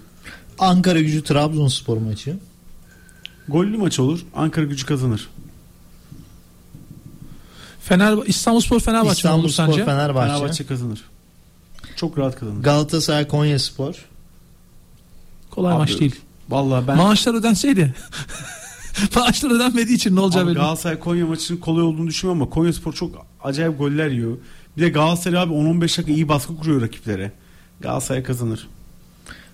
[0.58, 2.36] Ankara gücü Trabzonspor maçı.
[3.48, 4.20] Gollü maç olur.
[4.34, 5.28] Ankara gücü kazanır.
[7.80, 9.84] Fener İstanbulspor Fenerbahçe İstanbulspor sence?
[9.84, 10.32] Fenerbahçe.
[10.32, 11.00] Fenerbahçe kazanır.
[12.02, 12.62] Çok rahat kazanır.
[12.62, 13.94] Galatasaray Konyaspor.
[15.50, 16.20] Kolay Abi, maç değil.
[16.48, 17.94] Vallahi ben Maaşlar ödenseydi.
[19.16, 20.54] Maaşlar ödenmediği için ne olacağı belli.
[20.54, 24.36] Galatasaray Konya maçının kolay olduğunu düşünmüyorum ama Konya Spor çok acayip goller yiyor.
[24.76, 27.32] Bir de Galatasaray abi 10-15 dakika iyi baskı kuruyor rakiplere.
[27.80, 28.68] Galatasaray kazanır.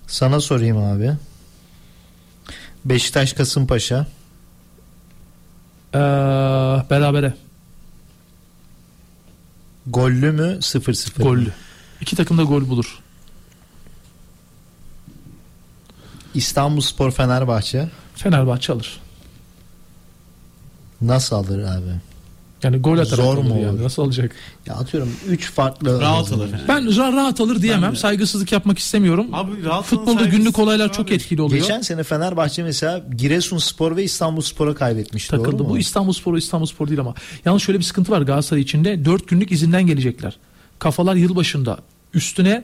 [0.07, 1.11] Sana sorayım abi.
[2.85, 4.07] Beşiktaş Kasımpaşa.
[5.93, 5.99] Ee,
[6.89, 7.33] berabere.
[9.87, 11.23] Gollü mü 0-0?
[11.23, 11.51] Gollü.
[12.01, 12.99] İki takım da gol bulur.
[16.33, 17.89] İstanbulspor Fenerbahçe.
[18.15, 18.99] Fenerbahçe alır.
[21.01, 21.91] Nasıl alır abi?
[22.63, 23.69] Yani gol atarak Zor alır mu yani.
[23.69, 23.83] olur?
[23.83, 24.31] Nasıl alacak?
[24.65, 26.47] Ya atıyorum 3 farklı Rahat alır.
[26.51, 26.67] Fener.
[26.67, 27.95] Ben ra- rahat alır diyemem.
[27.95, 29.27] Saygısızlık yapmak istemiyorum.
[29.33, 30.93] Abi rahat Futbolda günlük olaylar abi.
[30.93, 31.61] çok etkili oluyor.
[31.61, 35.31] Geçen sene Fenerbahçe mesela Giresunspor ve İstanbulspor'a kaybetmişti.
[35.31, 35.51] takıldı.
[35.59, 35.69] Doğru mu?
[35.69, 37.13] Bu İstanbulspor İstanbulspor değil ama.
[37.45, 39.05] Yalnız şöyle bir sıkıntı var Galatasaray içinde.
[39.05, 40.37] 4 günlük izinden gelecekler.
[40.79, 41.77] Kafalar yılbaşında.
[42.13, 42.63] Üstüne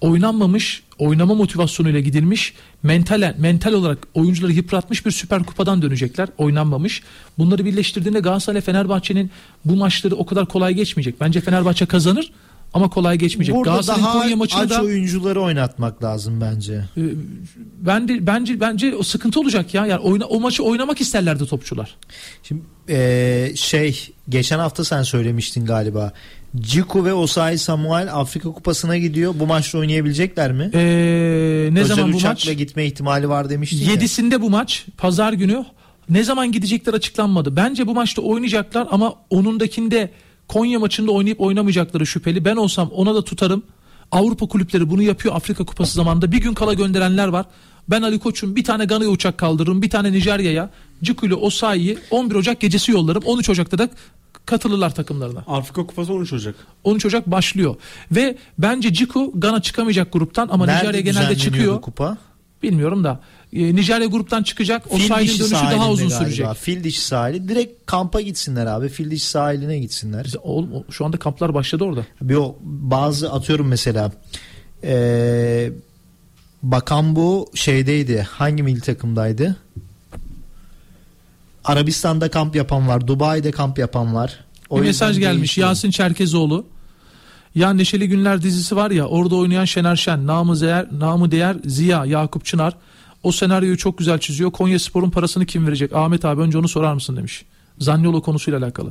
[0.00, 6.28] oynanmamış, oynama motivasyonuyla gidilmiş, mental mental olarak oyuncuları yıpratmış bir süper kupadan dönecekler.
[6.38, 7.02] Oynanmamış.
[7.38, 9.30] Bunları birleştirdiğinde Galatasaray Fenerbahçe'nin
[9.64, 11.20] bu maçları o kadar kolay geçmeyecek.
[11.20, 12.32] Bence Fenerbahçe kazanır
[12.74, 13.54] ama kolay geçmeyecek.
[13.56, 16.74] Burada Galatasaray'ın daha Konya maçını aç da oyuncuları oynatmak lazım bence.
[16.96, 17.02] e,
[17.80, 19.86] ben de, bence bence o sıkıntı olacak ya.
[19.86, 21.96] Yani oyna, o maçı oynamak isterlerdi topçular.
[22.42, 26.12] Şimdi eee, şey geçen hafta sen söylemiştin galiba.
[26.56, 29.34] Ciku ve Osayi Samuel Afrika Kupası'na gidiyor.
[29.38, 30.70] Bu maçta oynayabilecekler mi?
[30.74, 32.44] Ee, ne Özel zaman bu maç?
[32.58, 33.90] gitme ihtimali var demiştin ya.
[33.92, 35.64] Yedisinde bu maç pazar günü
[36.10, 37.56] ne zaman gidecekler açıklanmadı.
[37.56, 40.10] Bence bu maçta oynayacaklar ama onundakinde
[40.48, 42.44] Konya maçında oynayıp oynamayacakları şüpheli.
[42.44, 43.62] Ben olsam ona da tutarım.
[44.12, 46.32] Avrupa kulüpleri bunu yapıyor Afrika Kupası zamanında.
[46.32, 47.46] Bir gün kala gönderenler var.
[47.90, 49.82] Ben Ali Koç'un bir tane Gana'ya uçak kaldırırım.
[49.82, 50.70] Bir tane Nijerya'ya.
[51.02, 53.22] Ciku ile Osayi'yi 11 Ocak gecesi yollarım.
[53.26, 53.88] 13 Ocak'ta da
[54.46, 55.38] katılırlar takımlarına.
[55.46, 56.54] Afrika Kupası 13 Ocak.
[56.84, 57.74] 13 Ocak başlıyor.
[58.12, 61.80] Ve bence Ciku Gana çıkamayacak gruptan ama Nerede Nijerya genelde çıkıyor.
[61.80, 62.18] kupa?
[62.62, 63.20] Bilmiyorum da.
[63.52, 64.82] E, Nijerya gruptan çıkacak.
[64.92, 66.24] O Fil sahilin dişi dönüşü daha uzun galiba.
[66.24, 66.46] sürecek.
[66.54, 67.48] Fil dişi sahili.
[67.48, 68.88] Direkt kampa gitsinler abi.
[68.88, 70.24] Fil dişi sahiline gitsinler.
[70.24, 72.06] Biz- Oğlum şu anda kamplar başladı orada.
[72.22, 74.12] Bir o bazı atıyorum mesela
[74.82, 75.72] eee,
[76.62, 78.26] bakan bu şeydeydi.
[78.30, 79.56] Hangi milli takımdaydı?
[81.66, 83.06] Arabistan'da kamp yapan var.
[83.06, 84.40] Dubai'de kamp yapan var.
[84.70, 85.58] O bir mesaj gelmiş.
[85.58, 86.66] Yasin Çerkezoğlu.
[87.54, 92.04] Ya Neşeli Günler dizisi var ya orada oynayan Şener Şen, Namı Değer, Namı Değer Ziya,
[92.04, 92.74] Yakup Çınar.
[93.22, 94.50] O senaryoyu çok güzel çiziyor.
[94.50, 95.92] Konya Spor'un parasını kim verecek?
[95.94, 97.44] Ahmet abi önce onu sorar mısın demiş.
[97.78, 98.90] Zanyolo konusuyla alakalı.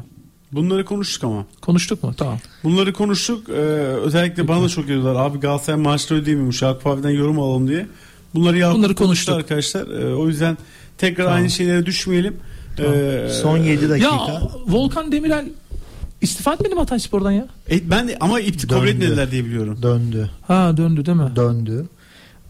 [0.52, 1.46] Bunları konuştuk ama.
[1.62, 2.14] Konuştuk mu?
[2.18, 2.38] Tamam.
[2.64, 3.50] Bunları konuştuk.
[3.50, 5.16] Ee, özellikle bana da çok geliyorlar.
[5.26, 6.62] Abi Galatasaray maaşları ödeyemiyormuş.
[6.62, 7.88] Yakup abiden yorum alalım diye.
[8.36, 9.52] Bunları Yakup Bunları konuştu konuştuk.
[9.52, 9.88] arkadaşlar.
[10.02, 10.58] Ee, o yüzden
[10.98, 11.40] tekrar Tamam.
[11.40, 12.38] aynı şeylere düşmeyelim.
[12.84, 14.08] Ee, Son 7 dakika.
[14.16, 15.46] Ya Volkan Demirel
[16.22, 17.46] istifa etmedi mi Hatay Spor'dan ya?
[17.72, 19.78] e, ben de, ama ipti kabul etmediler diye biliyorum.
[19.82, 20.30] döndü.
[20.48, 21.36] Ha döndü değil mi?
[21.36, 21.86] Döndü.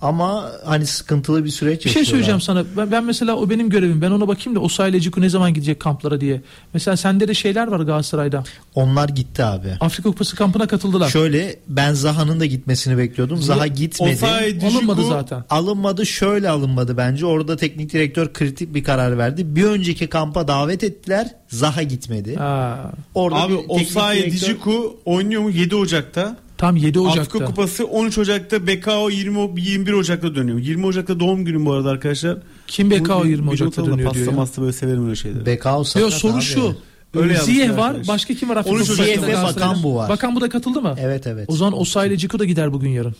[0.05, 2.63] Ama hani sıkıntılı bir süreç Bir şey söyleyeceğim sana.
[2.77, 4.01] Ben, ben mesela o benim görevim.
[4.01, 4.69] Ben ona bakayım da o
[4.99, 6.41] Ciku ne zaman gidecek kamplara diye.
[6.73, 8.43] Mesela sende de şeyler var Galatasaray'da.
[8.75, 9.67] Onlar gitti abi.
[9.79, 11.09] Afrika Kupası kampına katıldılar.
[11.09, 13.37] Şöyle ben Zaha'nın da gitmesini bekliyordum.
[13.41, 14.13] Zaha gitmedi.
[14.13, 15.43] Osayi Alınmadı zaten.
[15.49, 17.25] Alınmadı şöyle alınmadı bence.
[17.25, 19.55] Orada teknik direktör kritik bir karar verdi.
[19.55, 21.27] Bir önceki kampa davet ettiler.
[21.47, 22.35] Zaha gitmedi.
[22.35, 26.44] Ha, Orada Abi Osayi direktör- Dijiku oynuyor mu 7 Ocak'ta?
[26.65, 27.21] Tam 7 Ocak'ta.
[27.21, 30.57] Afrika Kupası 13 Ocak'ta BKO 20 21 Ocak'ta dönüyor.
[30.59, 32.37] 20 Ocak'ta doğum günüm bu arada arkadaşlar.
[32.67, 34.37] Kim BKO Bu bir- 20 bir Ocak'ta dönüyor diyor Pasta ya.
[34.37, 35.45] masta böyle severim öyle şeyleri.
[35.45, 36.41] Bekao Yo, soru abi.
[36.41, 36.77] şu.
[37.13, 37.87] Öyle Ziyeh var.
[37.89, 38.07] arkadaş.
[38.07, 39.43] Başka kim var Afrika 13 Kupası'nda Ocak'ta?
[39.43, 40.09] Bakan bu var.
[40.09, 40.95] Bakan bu da katıldı mı?
[40.99, 41.45] Evet evet.
[41.49, 43.15] O zaman Osayi ile Ciku da gider bugün yarın.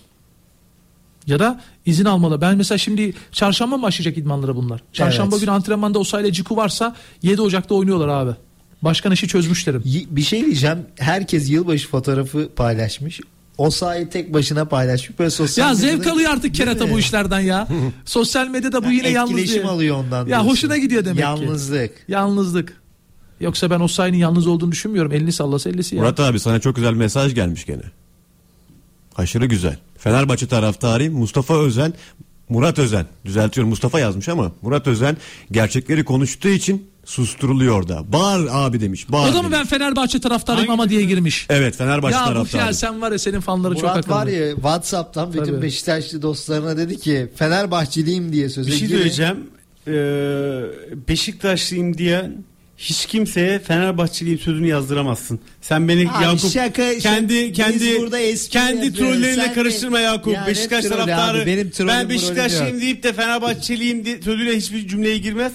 [1.28, 2.42] Ya da izin almalı.
[2.42, 4.82] Ben mesela şimdi çarşamba mı başlayacak idmanlara bunlar?
[4.94, 5.42] Çarşamba Evet.
[5.42, 8.32] günü antrenmanda Osayi ile Ciku varsa 7 Ocak'ta oynuyorlar abi.
[8.82, 9.84] Başkan işi çözmüşlerim.
[10.10, 10.78] Bir şey diyeceğim.
[11.00, 13.20] Herkes yılbaşı fotoğrafı paylaşmış.
[13.58, 15.20] O sahi tek başına paylaşmış.
[15.20, 17.68] Böyle sosyal Ya medyada- zevk alıyor artık kerata bu işlerden ya.
[18.06, 20.20] Sosyal medyada bu yine yalnız Etkileşim alıyor ondan.
[20.20, 20.48] Ya diyorsun.
[20.48, 21.22] hoşuna gidiyor demek ki.
[21.22, 21.92] Yalnızlık.
[22.08, 22.82] Yalnızlık.
[23.40, 25.12] Yoksa ben Osayi'nin yalnız olduğunu düşünmüyorum.
[25.12, 26.02] Elini sallasa ellisi ya.
[26.02, 27.82] Murat abi sana çok güzel mesaj gelmiş gene.
[29.18, 29.78] Aşırı güzel.
[29.98, 31.14] Fenerbahçe taraftarıyım.
[31.14, 31.94] Mustafa Özen,
[32.50, 33.06] Murat Özen.
[33.26, 35.18] Düzeltiyorum Mustafa yazmış ama Murat Özen
[35.52, 38.12] gerçekleri konuştuğu için susturuluyor orada.
[38.12, 39.12] Bağır abi demiş.
[39.12, 41.48] Bağır O da mı ben Fenerbahçe taraftarıyım ama diye girmiş.
[41.50, 42.62] Evet Fenerbahçe ya bu taraftarı.
[42.62, 44.16] Fiyer sen var ya senin fanları çok Murat akıllı.
[44.16, 45.62] var ya Whatsapp'tan bütün Tabii.
[45.62, 48.98] Beşiktaşlı dostlarına dedi ki Fenerbahçeliyim diye söze Bir şey girin.
[48.98, 49.38] söyleyeceğim.
[49.88, 49.92] Ee,
[51.08, 52.32] Beşiktaşlıyım diye
[52.78, 55.40] hiç kimseye Fenerbahçeliyim sözünü yazdıramazsın.
[55.62, 58.20] Sen beni Abi Yakup şaka- kendi kendi burada
[58.50, 58.92] kendi
[59.36, 60.34] Sen de- karıştırma Yakup.
[60.34, 61.46] Ya Beşiktaş taraftarı abi?
[61.46, 65.54] Benim ben Beşiktaşlıyım deyip de Fenerbahçeliyim diye sözüyle hiçbir cümleye girmez.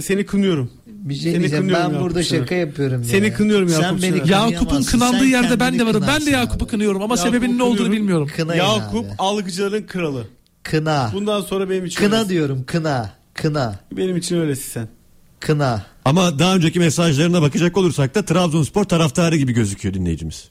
[0.00, 0.70] Seni kınıyorum.
[0.86, 2.40] Bir şey Seni diyeceğim kınıyorum ben Yakup burada Sena.
[2.40, 3.04] şaka yapıyorum.
[3.04, 3.34] Seni ya.
[3.34, 4.50] kınıyorum Sen Yakup beni Sena.
[4.50, 6.04] Yakup'un kınandığı Sen yerde ben de varım.
[6.08, 7.96] Ben de Yakup'u kınıyorum ama Yakup'u sebebinin ne olduğunu kınıyorum.
[7.96, 8.30] bilmiyorum.
[8.36, 9.14] Kınayın Yakup abi.
[9.18, 10.26] algıcıların kralı.
[10.62, 11.10] Kına.
[11.14, 12.28] Bundan sonra benim için Kına öylesin.
[12.30, 13.10] diyorum kına.
[13.34, 13.78] Kına.
[13.92, 14.88] Benim için öylesin sen.
[15.44, 15.82] Kına.
[16.04, 20.48] Ama daha önceki mesajlarına bakacak olursak da Trabzonspor taraftarı gibi gözüküyor dinleyicimiz.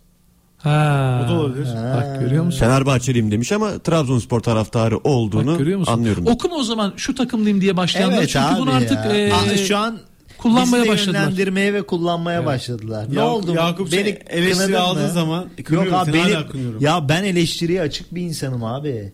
[0.58, 1.22] Ha.
[1.26, 1.68] O da olabilir.
[1.96, 2.60] Bak görüyor musun?
[2.60, 5.94] Fenerbahçeliyim demiş ama Trabzonspor taraftarı olduğunu Bak görüyor musun?
[5.94, 6.28] anlıyorum.
[6.28, 9.16] Okuma o zaman şu takımlıyım diye başlayanlar Evet çünkü bunu artık ya.
[9.18, 9.98] e, Aa, şu an
[10.38, 11.20] kullanmaya başladılar.
[11.22, 13.06] yönlendirmeye ve kullanmaya başladılar.
[13.10, 13.54] Ne Ya- oldu?
[13.54, 15.10] Yakup Beni eleştiri kınadın aldığı mı?
[15.14, 16.34] zaman Yok abi beni,
[16.84, 19.14] ya ben eleştiriye açık bir insanım abi.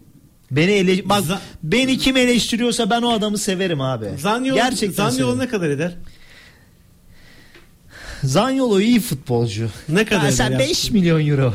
[0.51, 4.05] Beni ele bak Za- beni kim eleştiriyorsa ben o adamı severim abi.
[4.17, 5.39] Zanyol, Gerçekten Zanyol severim.
[5.39, 5.95] ne kadar eder?
[8.23, 9.69] Zanyolo iyi futbolcu.
[9.89, 10.59] Ne kadar eder sen ya?
[10.59, 11.53] 5 milyon euro.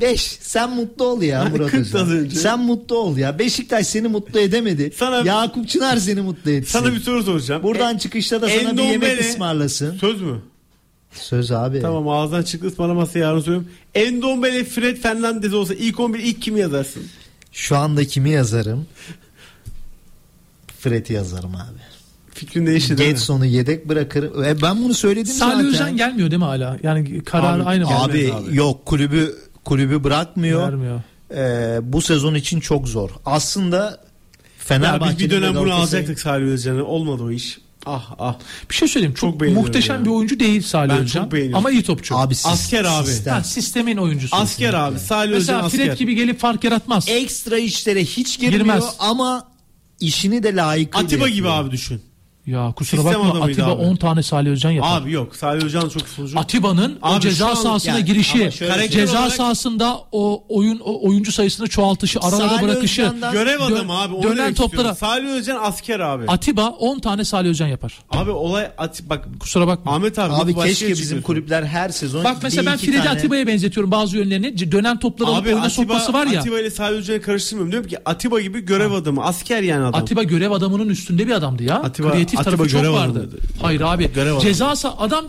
[0.00, 0.20] 5.
[0.40, 2.16] Sen mutlu ol ya Murat 40 az Özen.
[2.16, 2.36] önce.
[2.36, 3.38] Sen mutlu ol ya.
[3.38, 4.92] Beşiktaş seni mutlu edemedi.
[4.96, 6.72] Sana- Yakup Çınar seni mutlu etsin.
[6.78, 7.62] Sana bir soru soracağım.
[7.62, 9.96] Buradan E, çıkışta da sana bir yemek ısmarlasın.
[9.98, 10.40] Söz mü?
[11.12, 11.80] Söz abi.
[11.82, 13.68] Tamam ağızdan çıktı ısmarlamazsa yarın söylüyorum.
[13.94, 17.02] Endombele, Fred, Fernandez olsa ilk 11 ilk kimi yazarsın?
[17.56, 18.86] Şu anda kimi yazarım?
[20.78, 21.80] Fred'i yazarım abi.
[22.34, 23.14] Fikrin değişti değil mi?
[23.14, 24.44] Getson'u yedek bırakırım.
[24.44, 25.66] E ben bunu söyledim Salih zaten.
[25.66, 26.78] Özen gelmiyor değil mi hala?
[26.82, 27.86] Yani karar Abi, aynı?
[27.88, 28.56] Abi, abi.
[28.56, 30.68] yok kulübü kulübü bırakmıyor.
[30.68, 31.02] Vermiyor.
[31.34, 33.10] Ee, bu sezon için çok zor.
[33.26, 33.98] Aslında Ya
[34.58, 36.84] Fenerbahçe'nin biz bir dönem bunu alacaktık Salih Özcan'ı.
[36.84, 37.58] Olmadı o iş.
[37.86, 38.34] Ah ah.
[38.70, 39.14] Bir şey söyleyeyim.
[39.14, 40.04] Çok, Çok muhteşem ya.
[40.04, 41.22] bir oyuncu değil Salih Ben Özcan.
[41.22, 41.58] çok beğeniyorum.
[41.58, 42.16] Ama iyi topçu.
[42.16, 43.06] Abi sis- Asker abi.
[43.06, 43.34] sistem.
[43.34, 44.36] ha, sistemin oyuncusu.
[44.36, 44.98] Asker abi.
[44.98, 45.96] Salih Özcan Mesela Fred asker.
[45.98, 47.08] gibi gelip fark yaratmaz.
[47.08, 48.84] Ekstra işlere hiç girmiyor Girmez.
[48.98, 49.48] ama
[50.00, 51.64] işini de layıkıyla Atiba gibi yapıyor.
[51.64, 52.02] abi düşün.
[52.46, 53.82] Ya kusura Sistem bakma adamıydı Atiba abi.
[53.82, 55.00] 10 tane Salih Özcan yapar.
[55.00, 55.36] Abi yok.
[55.36, 56.38] Salih Özcan çok sunucu.
[56.38, 60.44] Atiba'nın o Abi ceza şu an- sahasına yani girişi, ama şöyle ceza olarak- sahasında o
[60.48, 64.14] oyun o oyuncu sayısını çoğaltışı, aralara Salih bırakışı, Özcan'dan- Görev dö- adamı abi.
[64.14, 64.90] Onu dönen demek toplara.
[64.92, 64.96] istiyorum.
[65.24, 66.24] Salih Özcan asker abi.
[66.28, 67.98] Atiba 10 tane Salih Özcan yapar.
[68.10, 69.92] abi olay Ati bak Kusura bakma.
[69.94, 71.26] Ahmet abi, Abi başka keşke yere bizim çıkıyorsun.
[71.26, 74.56] kulüpler her sezon Bak mesela bir ben iki Fred'i tane- Atiba'ya benzetiyorum bazı yönlerini.
[74.56, 76.40] C- Dönen topları alıp Abi oyuna Atiba, sokması var ya.
[76.40, 77.72] Atiba ile Salih Özcan'ı karıştırmıyorum.
[77.72, 79.24] Diyorum ki Atiba gibi görev adamı.
[79.24, 80.00] Asker yani adam.
[80.02, 81.74] Atiba görev adamının üstünde bir adamdı ya.
[81.82, 83.12] Atiba- Kreatif Atiba tarafı çok görev vardı.
[83.12, 83.38] adamıydı.
[83.62, 84.10] Hayır abi.
[84.14, 85.24] Görev ceza sah- adam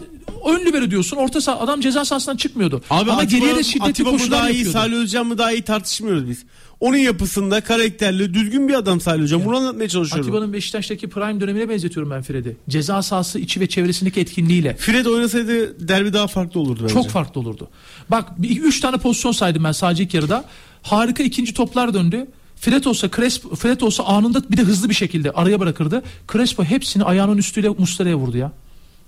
[0.45, 1.17] ön libero diyorsun.
[1.17, 2.81] Orta saha adam ceza sahasından çıkmıyordu.
[2.89, 4.77] Abi Ama Atiba, geriye de şiddetli Atiba koşular daha iyi, yapıyordu.
[4.77, 6.45] Salih Özcan mı daha iyi tartışmıyoruz biz.
[6.79, 9.45] Onun yapısında karakterli, düzgün bir adam Salih Özcan.
[9.45, 10.31] Bunu anlatmaya çalışıyorum.
[10.31, 12.57] Atiba'nın Beşiktaş'taki prime dönemine benzetiyorum ben Fred'i.
[12.69, 14.75] Ceza sahası içi ve çevresindeki etkinliğiyle.
[14.77, 16.93] Fred oynasaydı derbi daha farklı olurdu bence.
[16.93, 17.69] Çok farklı olurdu.
[18.11, 20.45] Bak bir, üç tane pozisyon saydım ben sadece ilk yarıda.
[20.81, 22.27] Harika ikinci toplar döndü.
[22.59, 26.03] Fred olsa Crespo, Fred olsa anında bir de hızlı bir şekilde araya bırakırdı.
[26.34, 28.51] Crespo hepsini ayağının üstüyle Muslera'ya vurdu ya.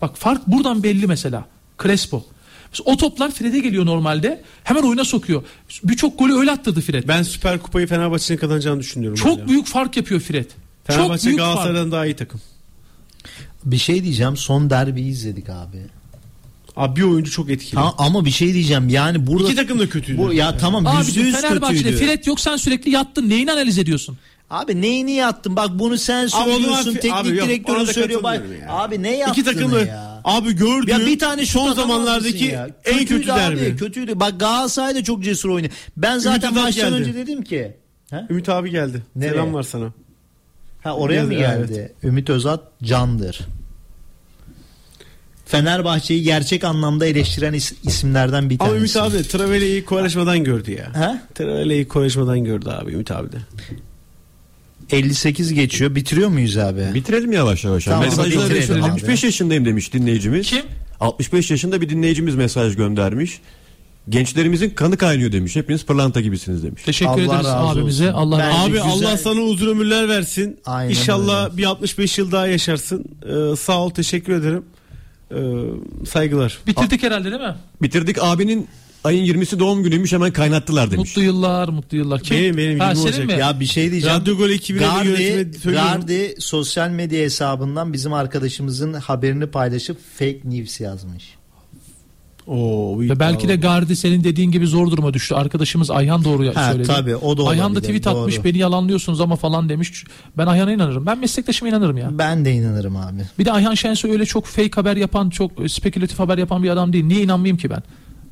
[0.02, 1.46] Bak fark buradan belli mesela.
[1.84, 2.26] Crespo.
[2.86, 4.44] O toplar Fred'e geliyor normalde.
[4.64, 5.44] Hemen oyuna sokuyor.
[5.84, 7.08] Birçok golü öyle attırdı Fred.
[7.08, 9.18] Ben Süper Kupayı Fenerbahçe'nin kazanacağını düşünüyorum.
[9.18, 9.48] Çok hala.
[9.48, 10.46] büyük fark yapıyor Fred.
[10.84, 11.32] Fenerbahçe.
[11.32, 12.42] Galatasaray'dan daha iyi takım.
[13.66, 15.78] Bir şey diyeceğim son derbiyi izledik abi.
[16.80, 17.80] Abi bir oyuncu çok etkili.
[17.80, 20.18] Ha, ama bir şey diyeceğim yani burada İki takım da kötüydü.
[20.18, 22.06] Bu, ya tamam Abi yüzde yüz Fenerbahçe'de kötüydü.
[22.06, 23.30] Fred yok sen sürekli yattın.
[23.30, 24.18] Neyini analiz ediyorsun?
[24.50, 25.56] Abi neyini yattın?
[25.56, 26.92] Bak bunu sen Abi söylüyorsun.
[26.92, 28.24] fi- teknik abi direktörün söylüyor.
[28.24, 30.22] Bak, abi ne yaptın İki takım da ya?
[30.24, 32.70] abi gördüğüm Ya bir tane son zamanlardaki ya?
[32.86, 33.78] en Kötüydü kötü abi, derbi.
[33.78, 34.20] Kötüydü.
[34.20, 35.74] Bak Galatasaray da çok cesur oynuyor.
[35.98, 37.02] Ben zaten Ümit maçtan geldi.
[37.02, 37.72] önce dedim ki.
[38.12, 39.04] Ha, Ümit abi geldi.
[39.16, 39.32] Nereye?
[39.32, 39.94] Selam var sana.
[40.84, 41.40] ha oraya mı Evet.
[41.70, 41.94] geldi?
[42.04, 43.40] Ümit Özat candır.
[45.50, 49.00] Fenerbahçe'yi gerçek anlamda eleştiren is- isimlerden bir Ama tanesi.
[49.00, 50.92] Ümit abi Travele'yi Kovareşma'dan gördü ya.
[50.96, 51.22] Ha?
[51.36, 53.38] Travele'yi Kovareşma'dan gördü abi Ümit abi de.
[54.92, 55.96] 58 geçiyor.
[55.96, 56.82] Bitiriyor muyuz abi?
[56.94, 57.86] Bitirelim yavaş yavaş.
[57.86, 58.84] Tamam, Mesajları bitirelim verelim.
[58.84, 58.92] abi.
[58.92, 60.48] 65 yaşındayım demiş dinleyicimiz.
[60.50, 60.62] Kim?
[61.00, 63.40] 65 yaşında bir dinleyicimiz mesaj göndermiş.
[64.10, 65.56] Gençlerimizin kanı kaynıyor demiş.
[65.56, 66.82] Hepiniz pırlanta gibisiniz demiş.
[66.86, 68.04] Teşekkür Allah ederiz razı abimize.
[68.08, 68.14] olsun.
[68.18, 70.60] Allah Bence Abi güzel- Allah sana uzun ömürler versin.
[70.66, 71.58] Aynen İnşallah öyle.
[71.58, 73.06] bir 65 yıl daha yaşarsın.
[73.26, 74.64] Ee, sağ ol teşekkür ederim.
[75.32, 75.36] Ee,
[76.06, 76.60] saygılar.
[76.68, 77.56] Bitirdik herhalde değil mi?
[77.82, 78.68] Bitirdik abinin
[79.04, 81.10] ayın 20'si doğum günüymüş hemen kaynattılar demiş.
[81.10, 82.22] Mutlu yıllar, mutlu yıllar.
[82.22, 82.38] Kim?
[82.38, 83.28] Benim, benim, ha, yirmi senin olacak.
[83.28, 83.42] mi?
[83.42, 84.22] Ya bir şey diyeceğim.
[84.22, 84.86] Radyo Gol ekibine.
[85.66, 91.39] Gardi sosyal medya hesabından bizim arkadaşımızın haberini paylaşıp fake news yazmış.
[92.50, 93.56] Oo, Ve belki de.
[93.56, 95.36] Gardi senin dediğin gibi zor duruma düştü.
[95.36, 96.88] Arkadaşımız Ayhan doğru Ha, söyledi.
[96.88, 98.44] tabii, o da Ayhan da tweet atmış doğru.
[98.44, 100.04] beni yalanlıyorsunuz ama falan demiş.
[100.38, 101.06] Ben Ayhan'a inanırım.
[101.06, 102.10] Ben meslektaşıma inanırım ya.
[102.12, 103.22] Ben de inanırım abi.
[103.40, 106.94] Bir de Ayhan Şensoy öyle çok fake haber yapan, çok spekülatif haber yapan bir adam
[106.94, 107.06] değil.
[107.06, 107.84] Niye inanmayayım ki ben?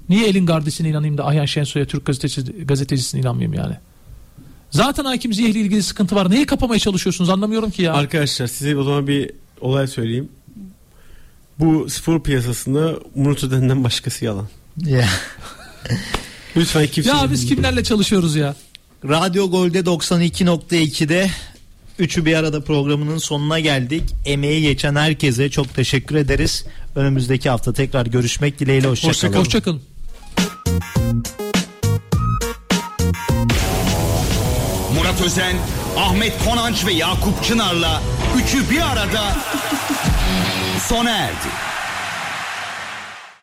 [0.10, 3.76] Niye elin gardisine inanayım da Ayhan Şensoy'a Türk gazeteci, gazetecisine inanmayayım yani?
[4.72, 6.32] Zaten Hakim Ziyeh ile ilgili sıkıntı var.
[6.32, 7.94] Neyi kapamaya çalışıyorsunuz anlamıyorum ki ya.
[7.94, 9.32] Arkadaşlar size o zaman bir
[9.62, 10.30] olay söyleyeyim.
[11.60, 14.48] Bu spor piyasasında Murat Öden'den başkası yalan.
[14.86, 15.10] Ya.
[16.58, 17.10] Lütfen kimse...
[17.10, 18.56] ya biz kimlerle çalışıyoruz ya?
[19.04, 21.30] Radyo Gol'de 92.2'de
[22.00, 24.04] Üçü bir arada programının sonuna geldik.
[24.26, 26.66] Emeği geçen herkese çok teşekkür ederiz.
[26.96, 28.88] Önümüzdeki hafta tekrar görüşmek dileğiyle.
[28.88, 29.40] Hoşçakalın.
[29.40, 29.42] Hoşçakalın.
[29.46, 29.82] Hoşçakalın.
[34.96, 35.56] Murat Özen,
[35.98, 38.02] Ahmet Konanç ve Yakup Çınar'la
[38.44, 39.38] üçü bir arada
[40.80, 41.67] Sonerd.